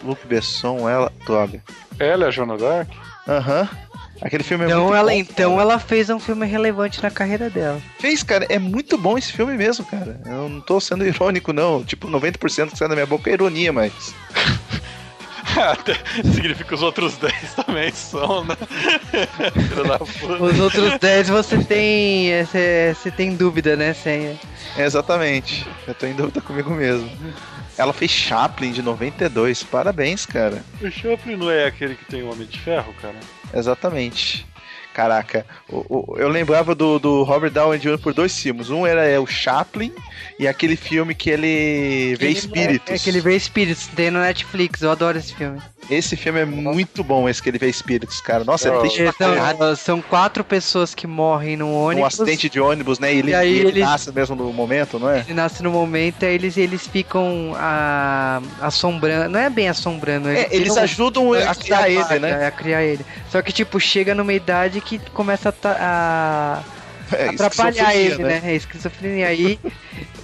Luc 0.03 0.19
Besson, 0.27 0.89
ela. 0.89 1.11
Droga. 1.25 1.63
Ela 1.97 2.25
é 2.25 2.27
a 2.27 2.31
Joana 2.31 2.57
Dark? 2.57 2.89
Aham. 3.27 3.69
Aquele 4.21 4.43
filme 4.43 4.65
é 4.65 4.67
Então 4.67 4.83
muito 4.83 4.95
ela, 4.95 5.11
bom, 5.11 5.17
então 5.17 5.51
cara. 5.51 5.61
ela 5.61 5.79
fez 5.79 6.09
um 6.09 6.19
filme 6.19 6.45
relevante 6.45 7.01
na 7.01 7.09
carreira 7.09 7.49
dela. 7.49 7.79
Fez, 7.99 8.21
cara. 8.21 8.45
É 8.49 8.59
muito 8.59 8.97
bom 8.97 9.17
esse 9.17 9.31
filme 9.31 9.53
mesmo, 9.55 9.85
cara. 9.85 10.19
Eu 10.25 10.49
não 10.49 10.59
tô 10.59 10.77
sendo 10.81 11.05
irônico, 11.07 11.53
não. 11.53 11.83
Tipo, 11.85 12.09
90% 12.09 12.71
que 12.71 12.77
sai 12.77 12.89
da 12.89 12.95
minha 12.95 13.05
boca 13.07 13.29
é 13.29 13.33
ironia, 13.33 13.71
mas. 13.71 13.93
Significa 16.33 16.63
que 16.63 16.73
os 16.75 16.81
outros 16.81 17.17
10 17.17 17.53
também 17.55 17.91
são, 17.91 18.43
né? 18.45 18.55
Os 20.39 20.59
outros 20.59 20.97
10 20.99 21.29
você 21.29 21.57
tem. 21.63 22.31
é, 22.31 22.45
Você 22.45 22.95
você 22.95 23.11
tem 23.11 23.35
dúvida, 23.35 23.75
né? 23.75 23.93
Sem, 23.93 24.39
É, 24.77 24.85
exatamente. 24.85 25.67
Eu 25.87 25.93
tô 25.93 26.05
em 26.05 26.13
dúvida 26.13 26.41
comigo 26.41 26.69
mesmo. 26.71 27.09
Ela 27.77 27.93
fez 27.93 28.11
Chaplin 28.11 28.71
de 28.71 28.81
92. 28.81 29.63
Parabéns, 29.63 30.25
cara. 30.25 30.63
O 30.81 30.91
Chaplin 30.91 31.35
não 31.37 31.49
é 31.49 31.65
aquele 31.65 31.95
que 31.95 32.05
tem 32.05 32.21
o 32.23 32.31
Homem 32.31 32.45
de 32.47 32.59
Ferro, 32.59 32.93
cara? 33.01 33.15
Exatamente. 33.53 34.45
Caraca, 34.99 35.45
o- 35.69 35.85
o- 36.13 36.17
eu 36.17 36.27
lembrava 36.27 36.75
do, 36.75 36.99
do 36.99 37.23
Robert 37.23 37.51
Downey 37.51 37.79
Jr. 37.79 37.97
por 37.99 38.13
dois 38.13 38.37
filmes. 38.37 38.69
Um 38.69 38.85
era 38.85 39.05
é, 39.05 39.17
o 39.17 39.25
Chaplin 39.25 39.93
e 40.37 40.45
aquele 40.45 40.75
filme 40.75 41.15
que 41.15 41.29
ele 41.29 42.17
vê 42.19 42.29
espíritos. 42.31 42.91
É, 42.91 42.95
é 42.95 42.99
que 42.99 43.09
ele 43.09 43.21
vê 43.21 43.33
espíritos, 43.35 43.87
tem 43.87 44.11
no 44.11 44.19
Netflix, 44.19 44.81
eu 44.81 44.91
adoro 44.91 45.17
esse 45.17 45.33
filme. 45.33 45.61
Esse 45.89 46.15
filme 46.17 46.41
é 46.41 46.45
muito 46.45 47.01
bom, 47.03 47.27
esse 47.29 47.41
que 47.41 47.49
ele 47.49 47.57
vê 47.57 47.67
espíritos, 47.69 48.19
cara. 48.21 48.43
Nossa, 48.43 48.69
Oh. 48.71 48.85
ele 48.85 48.89
tem 49.13 49.13
São, 49.57 49.75
são 49.75 50.01
quatro 50.01 50.43
pessoas 50.43 50.93
que 50.93 51.07
morrem 51.07 51.55
num 51.57 51.69
um 51.71 51.75
ônibus. 51.75 52.13
acidente 52.19 52.49
de 52.49 52.59
ônibus, 52.59 52.99
né? 52.99 53.13
E 53.13 53.17
ele, 53.19 53.31
E 53.31 53.35
aí 53.35 53.57
ele 53.59 53.67
ele- 53.69 53.79
nasce 53.79 54.11
mesmo 54.11 54.35
no 54.35 54.51
momento, 54.53 54.99
não 54.99 55.09
é? 55.09 55.21
Ele 55.21 55.33
nasce 55.33 55.63
no 55.63 55.71
momento, 55.71 56.25
aí 56.25 56.35
eles, 56.35 56.57
eles 56.57 56.85
ficam 56.85 57.53
ah, 57.55 58.41
assombrando. 58.61 59.29
Não 59.29 59.39
é 59.39 59.49
bem 59.49 59.69
assombrando. 59.69 60.29
É, 60.29 60.47
eles 60.51 60.75
ajudam 60.77 61.33
a 61.33 61.55
criar 61.55 61.89
ele, 61.89 62.19
né? 62.19 62.43
É, 62.43 62.47
a 62.47 62.51
criar 62.51 62.83
ele. 62.83 63.03
Só 63.31 63.41
que, 63.41 63.51
tipo, 63.51 63.79
chega 63.79 64.13
numa 64.13 64.33
idade 64.33 64.81
que 64.81 64.88
começa 64.97 65.53
a, 65.63 65.75
a 65.79 66.63
É, 67.11 67.29
atrapalhar 67.29 67.95
ele, 67.95 68.23
né? 68.23 68.41
É 68.43 68.55
esquizofrenia. 68.55 69.27
Aí 69.27 69.59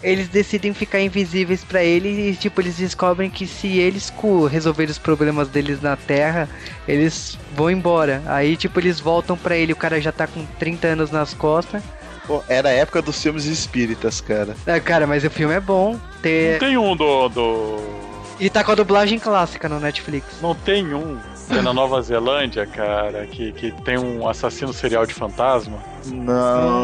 eles 0.03 0.27
decidem 0.27 0.73
ficar 0.73 0.99
invisíveis 1.01 1.63
pra 1.63 1.83
ele 1.83 2.29
e, 2.29 2.35
tipo, 2.35 2.61
eles 2.61 2.77
descobrem 2.77 3.29
que 3.29 3.47
se 3.47 3.79
eles 3.79 4.13
resolverem 4.49 4.91
os 4.91 4.99
problemas 4.99 5.47
deles 5.47 5.81
na 5.81 5.95
Terra, 5.95 6.47
eles 6.87 7.37
vão 7.55 7.71
embora. 7.71 8.21
Aí, 8.27 8.55
tipo, 8.55 8.79
eles 8.79 8.99
voltam 8.99 9.37
pra 9.37 9.57
ele, 9.57 9.73
o 9.73 9.75
cara 9.75 9.99
já 9.99 10.11
tá 10.11 10.27
com 10.27 10.45
30 10.59 10.87
anos 10.87 11.11
nas 11.11 11.33
costas. 11.33 11.81
Pô, 12.27 12.43
era 12.47 12.69
a 12.69 12.71
época 12.71 13.01
dos 13.01 13.21
filmes 13.21 13.45
espíritas, 13.45 14.19
cara. 14.19 14.55
É, 14.65 14.79
cara, 14.79 15.05
mas 15.05 15.23
o 15.23 15.29
filme 15.29 15.53
é 15.53 15.59
bom. 15.59 15.99
Tem... 16.21 16.57
Tem 16.59 16.77
um 16.77 16.95
do, 16.95 17.29
do. 17.29 18.14
E 18.39 18.49
tá 18.49 18.63
com 18.63 18.71
a 18.71 18.75
dublagem 18.75 19.17
clássica 19.17 19.69
no 19.69 19.79
Netflix. 19.79 20.25
Não 20.41 20.53
tem 20.53 20.93
um 20.93 21.17
que 21.47 21.57
é 21.57 21.61
na 21.61 21.71
Nova 21.73 22.01
Zelândia, 22.01 22.65
cara, 22.65 23.25
que, 23.27 23.51
que 23.51 23.71
tem 23.83 23.97
um 23.99 24.27
assassino 24.27 24.73
serial 24.73 25.05
de 25.05 25.13
fantasma? 25.13 25.77
Não 26.05 26.23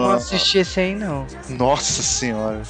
Não. 0.03 0.11
assisti 0.11 0.59
esse 0.59 0.79
aí, 0.79 0.93
não. 0.95 1.25
Nossa 1.49 2.01
senhora. 2.03 2.61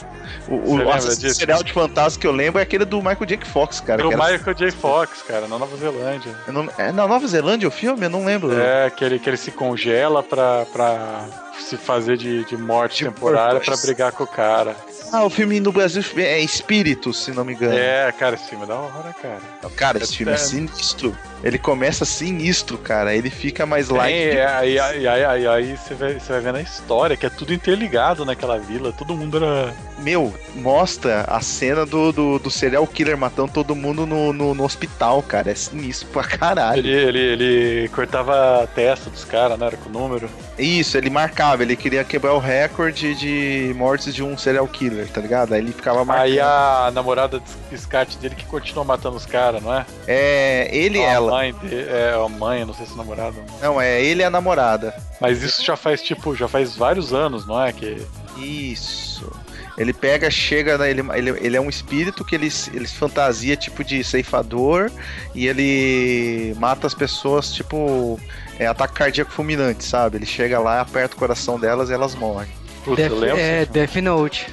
O, 0.48 0.56
o 0.72 0.78
lembra 0.78 0.96
assassino 0.96 1.34
serial 1.34 1.62
de 1.64 1.74
fantasma 1.74 2.20
que 2.20 2.26
eu 2.26 2.32
lembro 2.32 2.60
é 2.60 2.64
aquele 2.64 2.86
do 2.86 2.98
Michael 2.98 3.26
J. 3.26 3.46
Fox, 3.46 3.82
cara. 3.82 4.02
Do 4.02 4.12
era- 4.12 4.18
Michael 4.32 4.56
J. 4.56 4.72
Fox, 4.72 5.22
cara, 5.22 5.48
na 5.48 5.60
Nova 5.60 5.76
Zelândia. 5.78 6.34
não- 6.48 6.70
é 6.78 6.92
na 6.94 7.06
Nova 7.08 7.28
Zelândia 7.28 7.68
o 7.68 7.72
filme? 7.72 8.06
Eu 8.06 8.10
não 8.10 8.24
lembro. 8.26 8.58
É, 8.58 8.90
que 8.90 9.04
ele, 9.04 9.20
que 9.20 9.30
ele 9.30 9.38
se 9.38 9.52
congela 9.52 10.24
pra, 10.24 10.66
pra 10.72 11.26
se 11.60 11.76
fazer 11.78 12.16
de, 12.18 12.46
de 12.46 12.56
morte 12.58 13.00
De 13.04 13.06
temporária 13.12 13.60
pra 13.60 13.66
purpose. 13.74 13.86
brigar 13.86 14.12
com 14.14 14.24
o 14.24 14.28
cara. 14.28 14.76
Ah, 15.12 15.26
o 15.26 15.30
filme 15.30 15.60
no 15.60 15.72
Brasil 15.72 16.02
é 16.18 16.40
Espírito, 16.40 17.14
se 17.14 17.32
não 17.32 17.44
me 17.44 17.54
engano. 17.54 17.78
É, 17.78 18.12
cara, 18.14 18.36
esse 18.36 18.50
filme 18.50 18.64
é 18.64 18.68
da 18.68 18.76
hora, 18.76 19.14
cara. 19.22 19.42
Cara, 19.76 19.98
esse 19.98 20.16
filme 20.18 20.32
é 20.32 20.38
sinistro. 20.38 21.18
Ele 21.44 21.58
começa 21.58 22.06
sinistro, 22.06 22.78
cara. 22.78 23.16
Ele 23.16 23.30
fica 23.30 23.66
mais 23.66 23.90
light. 23.90 24.14
É, 24.14 24.46
aí, 24.46 24.80
aí, 24.80 25.08
aí, 25.08 25.48
aí, 25.48 25.78
você 25.78 25.94
vai, 25.94 26.14
você 26.14 26.32
vai 26.34 26.42
vendo 26.42 26.58
a 26.58 26.62
história, 26.62 27.18
que 27.18 27.26
é 27.26 27.30
tudo 27.30 27.54
interligado 27.54 28.26
naquela 28.26 28.58
vila. 28.60 28.92
Todo 28.92 29.16
mundo 29.16 29.38
era. 29.38 29.74
Meu, 30.00 30.34
mostra 30.56 31.22
a 31.28 31.42
cena 31.42 31.86
do, 31.86 32.12
do, 32.12 32.40
do 32.40 32.50
serial 32.50 32.86
killer 32.88 33.18
matando 33.18 33.52
todo 33.52 33.76
mundo 33.76 34.06
no, 34.06 34.34
no, 34.34 34.54
no 34.54 34.64
hospital, 34.64 35.22
cara. 35.24 35.52
É 35.52 35.56
sinistro 35.56 36.08
pra 36.10 36.24
caralho. 36.24 36.80
Ele, 36.80 36.92
ele, 36.92 37.20
ele 37.20 37.90
cortava 37.90 38.64
a 38.64 38.68
testa 38.68 39.10
dos 39.10 39.24
caras, 39.24 39.58
né? 39.58 39.68
Era 39.68 39.78
com 39.78 39.90
o 39.90 39.92
número. 39.92 40.30
Isso, 40.58 40.98
ele 40.98 41.10
marcava, 41.10 41.64
ele 41.64 41.76
queria 41.76 42.04
quebrar 42.04 42.34
o 42.34 42.40
recorde 42.40 43.16
de 43.16 43.74
mortes 43.76 44.14
de 44.14 44.24
um 44.24 44.38
serial 44.38 44.68
killer, 44.68 45.08
tá 45.08 45.22
ligado? 45.22 45.54
Aí 45.54 45.62
ele 45.62 45.72
ficava 45.72 46.06
marcando. 46.06 46.26
Aí 46.26 46.40
a 46.40 46.92
namorada 46.94 47.40
de 47.40 47.76
escate 47.76 48.18
dele 48.18 48.36
que 48.36 48.46
continuou 48.46 48.86
matando 48.86 49.18
os 49.18 49.26
caras, 49.26 49.62
não 49.62 49.74
é? 49.74 49.86
É, 50.08 50.70
ele 50.72 51.00
e 51.00 51.06
A. 51.32 51.36
Mãe 51.36 51.54
de, 51.54 51.76
é, 51.76 52.14
a 52.14 52.30
mãe, 52.30 52.66
não 52.66 52.74
sei 52.74 52.86
se 52.86 52.96
namorada. 52.96 53.36
Não, 53.62 53.80
é 53.80 54.02
ele 54.02 54.22
e 54.22 54.26
a 54.26 54.30
namorada. 54.30 54.94
Mas 55.20 55.42
isso 55.42 55.64
já 55.64 55.76
faz, 55.78 56.02
tipo, 56.02 56.36
já 56.36 56.48
faz 56.48 56.76
vários 56.76 57.14
anos, 57.14 57.46
não 57.46 57.62
é? 57.62 57.72
Que 57.72 58.06
Isso. 58.38 59.32
Ele 59.78 59.94
pega, 59.94 60.30
chega, 60.30 60.78
né, 60.78 60.90
ele, 60.92 61.02
ele, 61.14 61.30
ele 61.40 61.58
é 61.58 61.62
um 61.62 61.70
espírito 61.70 62.26
que 62.26 62.36
ele, 62.36 62.50
ele 62.74 62.86
fantasia 62.88 63.56
tipo 63.56 63.84
de 63.84 64.04
ceifador 64.04 64.92
e 65.34 65.48
ele 65.48 66.54
mata 66.60 66.86
as 66.86 66.94
pessoas, 66.94 67.54
tipo, 67.54 68.20
é 68.60 68.68
ataque 68.68 68.94
cardíaco 68.94 69.32
fulminante, 69.32 69.84
sabe? 69.84 70.18
Ele 70.18 70.26
chega 70.26 70.60
lá, 70.60 70.82
aperta 70.82 71.16
o 71.16 71.18
coração 71.18 71.58
delas 71.60 71.90
e 71.90 71.94
elas 71.94 72.14
morrem. 72.14 72.52
Puta, 72.84 73.02
eu 73.02 73.10
Death, 73.10 73.20
lembro. 73.20 73.40
é, 73.40 73.62
assim, 73.62 73.72
Death 73.72 73.96
Note. 73.96 74.48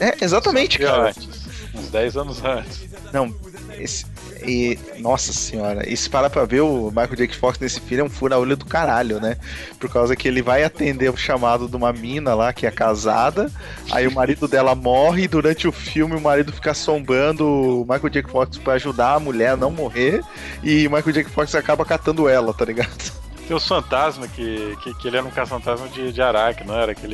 É, 0.00 0.24
exatamente, 0.24 0.78
cara. 0.78 1.08
antes, 1.10 1.28
uns 1.74 1.88
10 1.90 2.16
anos 2.16 2.42
antes. 2.42 2.88
Não, 3.12 3.34
esse. 3.78 4.06
E, 4.46 4.78
nossa 4.98 5.32
senhora, 5.32 5.88
e 5.88 5.96
se 5.96 6.08
parar 6.08 6.30
pra 6.30 6.44
ver 6.44 6.60
o 6.60 6.90
Michael 6.90 7.16
J. 7.16 7.28
Fox 7.34 7.58
nesse 7.58 7.80
filme 7.80 8.02
é 8.02 8.04
um 8.04 8.10
fura-olho 8.10 8.56
do 8.56 8.64
caralho, 8.64 9.20
né? 9.20 9.36
Por 9.78 9.90
causa 9.90 10.16
que 10.16 10.28
ele 10.28 10.42
vai 10.42 10.64
atender 10.64 11.10
o 11.10 11.16
chamado 11.16 11.68
de 11.68 11.76
uma 11.76 11.92
mina 11.92 12.34
lá 12.34 12.52
que 12.52 12.66
é 12.66 12.70
casada, 12.70 13.50
aí 13.90 14.06
o 14.06 14.12
marido 14.12 14.48
dela 14.48 14.74
morre 14.74 15.24
e 15.24 15.28
durante 15.28 15.68
o 15.68 15.72
filme 15.72 16.16
o 16.16 16.20
marido 16.20 16.52
fica 16.52 16.70
assombrando 16.70 17.46
o 17.46 17.80
Michael 17.82 18.10
J. 18.10 18.22
Fox 18.22 18.58
pra 18.58 18.74
ajudar 18.74 19.14
a 19.14 19.20
mulher 19.20 19.50
a 19.50 19.56
não 19.56 19.70
morrer 19.70 20.22
e 20.62 20.86
o 20.86 20.90
Michael 20.90 21.12
J. 21.12 21.24
Fox 21.24 21.54
acaba 21.54 21.84
catando 21.84 22.28
ela, 22.28 22.52
tá 22.54 22.64
ligado? 22.64 23.20
Tem 23.46 23.56
os 23.56 23.66
fantasmas 23.66 24.30
que, 24.30 24.76
que, 24.82 24.94
que 24.94 25.08
ele 25.08 25.16
era 25.16 25.26
um 25.26 25.30
caça-fantasma 25.30 25.88
de, 25.88 26.12
de 26.12 26.22
Araque, 26.22 26.64
não 26.64 26.74
era? 26.74 26.94
Que 26.94 27.04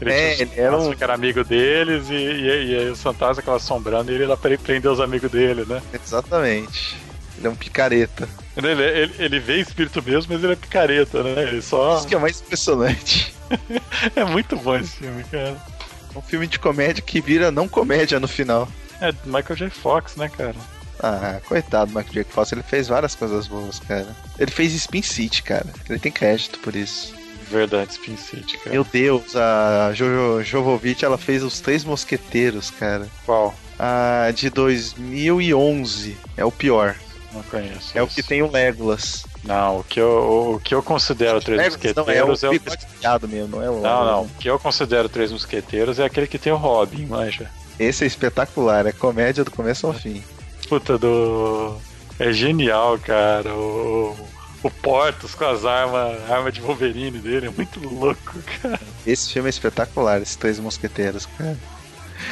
ele, 0.00 0.12
É, 0.12 0.34
tinha 0.36 0.48
ele 0.48 0.60
era 0.60 0.76
um- 0.78 0.94
que 0.94 1.02
era 1.04 1.14
amigo 1.14 1.44
deles 1.44 2.08
e, 2.10 2.14
e, 2.14 2.44
e 2.72 2.76
aí 2.78 2.90
os 2.90 3.02
fantasmas 3.02 3.38
acabam 3.38 3.56
assombrando 3.56 4.10
e 4.10 4.14
ele 4.14 4.26
lá 4.26 4.36
pre- 4.36 4.58
prendeu 4.58 4.92
os 4.92 5.00
amigos 5.00 5.30
dele, 5.30 5.64
né? 5.66 5.80
Exatamente. 5.92 6.96
Ele 7.38 7.46
é 7.46 7.50
um 7.50 7.54
picareta. 7.56 8.28
Ele, 8.56 8.68
ele, 8.68 9.14
ele 9.18 9.38
vê 9.40 9.58
espírito 9.60 10.02
mesmo, 10.02 10.34
mas 10.34 10.44
ele 10.44 10.52
é 10.52 10.56
picareta, 10.56 11.22
né? 11.22 11.42
Ele 11.42 11.62
só. 11.62 11.98
Isso 11.98 12.06
que 12.06 12.14
é 12.14 12.18
mais 12.18 12.40
impressionante. 12.40 13.32
É 14.16 14.24
muito 14.24 14.56
bom 14.56 14.74
esse 14.76 14.96
filme, 14.96 15.22
cara. 15.24 15.56
É 16.14 16.18
um 16.18 16.22
filme 16.22 16.46
de 16.46 16.58
comédia 16.58 17.02
que 17.02 17.20
vira 17.20 17.50
não 17.50 17.68
comédia 17.68 18.18
no 18.18 18.26
final. 18.26 18.66
É 19.00 19.12
Michael 19.26 19.56
J. 19.56 19.70
Fox, 19.70 20.16
né, 20.16 20.28
cara? 20.30 20.54
Ah, 20.98 21.38
coitado 21.46 21.90
do 21.92 21.98
Michael 21.98 22.14
J. 22.14 22.24
Fox, 22.32 22.52
ele 22.52 22.62
fez 22.62 22.88
várias 22.88 23.14
coisas 23.14 23.46
boas, 23.46 23.78
cara. 23.80 24.06
Ele 24.38 24.50
fez 24.50 24.72
Spin 24.72 25.02
City, 25.02 25.42
cara. 25.42 25.66
Ele 25.88 25.98
tem 25.98 26.10
crédito 26.12 26.58
por 26.60 26.74
isso. 26.74 27.14
Verdade, 27.52 27.92
Spin 27.92 28.16
City, 28.16 28.56
cara. 28.58 28.70
Meu 28.70 28.84
Deus, 28.84 29.36
a 29.36 29.92
Jojo 29.92 30.42
Jovovich, 30.42 31.04
ela 31.04 31.18
fez 31.18 31.42
Os 31.42 31.60
Três 31.60 31.84
Mosqueteiros, 31.84 32.70
cara. 32.70 33.06
Qual? 33.26 33.54
A 33.78 34.30
de 34.34 34.48
2011 34.48 36.16
é 36.36 36.44
o 36.44 36.50
pior. 36.50 36.96
Não 37.32 37.42
conheço. 37.42 37.96
É 37.96 38.02
o 38.02 38.06
esse. 38.06 38.14
que 38.14 38.22
tem 38.22 38.42
o 38.42 38.50
Legolas. 38.50 39.24
Não, 39.44 39.80
o 39.80 39.84
que 39.84 40.00
eu, 40.00 40.54
o 40.54 40.60
que 40.60 40.74
eu 40.74 40.82
considero 40.82 41.40
Três 41.40 41.58
Não 41.58 41.64
é 42.10 42.22
o 42.22 42.28
Mosqueteiros 42.28 42.42
é 42.42 42.48
o. 42.48 43.28
mesmo, 43.28 43.56
não 43.56 43.62
é 43.62 43.70
o. 43.70 43.80
Não, 43.80 44.04
não. 44.04 44.22
O 44.22 44.28
que 44.38 44.48
eu 44.48 44.58
considero 44.58 45.08
Três 45.08 45.32
Mosqueteiros 45.32 45.98
é 45.98 46.04
aquele 46.04 46.26
que 46.26 46.38
tem 46.38 46.52
o 46.52 46.56
Robin, 46.56 47.06
manja. 47.06 47.50
Esse 47.78 48.04
é 48.04 48.06
espetacular, 48.06 48.86
é 48.86 48.92
comédia 48.92 49.44
do 49.44 49.50
começo 49.50 49.86
ao 49.86 49.92
fim. 49.92 50.22
Puta 50.68 50.96
do. 50.96 51.76
É 52.18 52.32
genial, 52.32 52.98
cara. 52.98 53.52
O, 53.52 54.16
o 54.62 54.70
Portos 54.70 55.34
com 55.34 55.44
as 55.44 55.64
armas, 55.64 56.30
arma 56.30 56.52
de 56.52 56.60
Wolverine 56.60 57.18
dele 57.18 57.46
é 57.46 57.50
muito 57.50 57.80
louco, 57.80 58.34
cara. 58.60 58.80
Esse 59.06 59.32
filme 59.32 59.48
é 59.48 59.50
espetacular, 59.50 60.22
esses 60.22 60.36
três 60.36 60.58
mosqueteiros, 60.60 61.26
cara. 61.26 61.56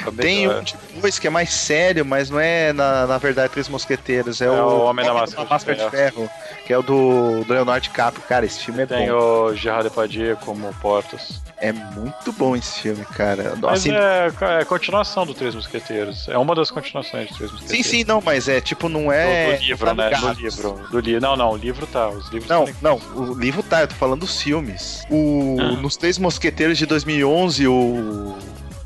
É 0.07 0.11
Tem 0.23 0.49
um 0.49 0.63
depois 0.95 1.19
que 1.19 1.27
é 1.27 1.31
mais 1.31 1.53
sério, 1.53 2.05
mas 2.05 2.31
não 2.31 2.39
é 2.41 2.73
na, 2.73 3.07
na 3.07 3.19
verdade 3.19 3.53
Três 3.53 3.69
Mosqueteiros, 3.69 4.41
é, 4.41 4.47
É 4.47 4.51
o, 4.51 4.55
o 4.55 4.85
Homem 4.85 5.05
da 5.05 5.13
Máscara 5.15 5.77
de 5.77 5.85
de 5.85 5.91
Ferro, 5.91 6.31
que 6.67 6.73
é 6.73 6.79
o 6.79 6.83
do, 6.83 7.45
do 7.45 7.53
Leonardo 7.53 7.83
DiCaprio. 7.83 8.23
Cara, 8.29 8.45
esse 8.47 8.61
filme 8.61 8.83
é 8.83 8.87
Tem 8.87 9.09
bom. 9.09 9.15
o 9.15 9.55
Gerard 9.55 9.85
Depardieu 9.89 10.37
como 10.37 10.73
Portos. 10.75 11.41
É 11.63 11.73
muito 11.73 12.33
bom 12.33 12.57
esse 12.57 12.81
filme, 12.81 13.05
cara. 13.05 13.55
Mas 13.61 13.81
Assim, 13.81 13.93
é, 13.93 14.33
é 14.61 14.65
continuação 14.65 15.27
do 15.27 15.35
Três 15.35 15.55
Mosqueteiros. 15.55 16.27
É 16.29 16.39
uma 16.39 16.55
das 16.55 16.71
continuações 16.71 17.29
de 17.29 17.35
Três 17.35 17.51
sim, 17.51 17.57
Mosqueteiros. 17.57 17.87
sim, 17.87 18.05
não, 18.05 18.21
mas 18.25 18.49
é 18.49 18.61
tipo, 18.61 18.89
não 18.89 19.05
Do, 19.07 19.13
é. 19.13 19.57
do 19.57 19.63
livro, 19.63 19.87
tá 19.87 19.95
né? 19.95 20.11
Do 20.11 20.33
livro. 20.33 20.89
Do 20.91 21.01
li... 21.01 21.21
Não, 21.21 21.37
não, 21.37 21.51
o 21.53 21.57
livro 21.57 21.87
tá. 21.87 22.09
Os 22.09 22.29
livros 22.31 22.49
Não, 22.49 22.67
não, 22.81 23.01
o 23.15 23.35
livro 23.35 23.63
tá, 23.63 23.83
eu 23.83 23.89
tô 23.89 23.95
falando 23.95 24.21
dos 24.21 24.41
filmes. 24.41 25.05
O, 25.11 25.57
Ah. 25.61 25.73
Nos 25.81 25.97
Três 25.97 26.19
Mosqueteiros 26.19 26.79
de 26.79 26.87
2011, 26.87 27.67
o 27.69 28.37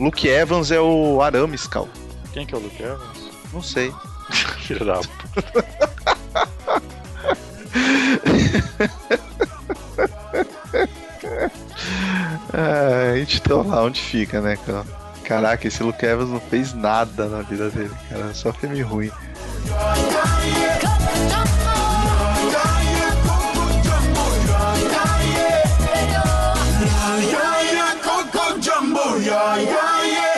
Luke 0.04 0.28
Evans 0.28 0.70
é 0.70 0.78
o 0.78 1.22
Aramis, 1.22 1.66
Cal. 1.66 1.88
Quem 2.34 2.44
que 2.44 2.54
é 2.54 2.58
o 2.58 2.60
Luke 2.60 2.82
Evans? 2.82 3.30
Não 3.54 3.62
sei. 3.62 3.90
Filho 4.60 4.84
da. 4.84 5.00
Ah, 12.52 13.12
a 13.14 13.16
gente 13.16 13.40
tá 13.40 13.54
lá 13.56 13.82
onde 13.82 13.98
fica, 13.98 14.42
né, 14.42 14.58
cara? 14.66 14.84
Caraca, 15.24 15.66
esse 15.66 15.82
Luke 15.82 16.04
Evans 16.04 16.28
não 16.28 16.40
fez 16.40 16.74
nada 16.74 17.26
na 17.26 17.40
vida 17.40 17.70
dele, 17.70 17.94
cara. 18.10 18.34
Só 18.34 18.52
filme 18.52 18.82
ruim. 18.82 19.10
Booyah, 28.94 29.56
yeah, 29.66 30.04
yeah. 30.06 30.33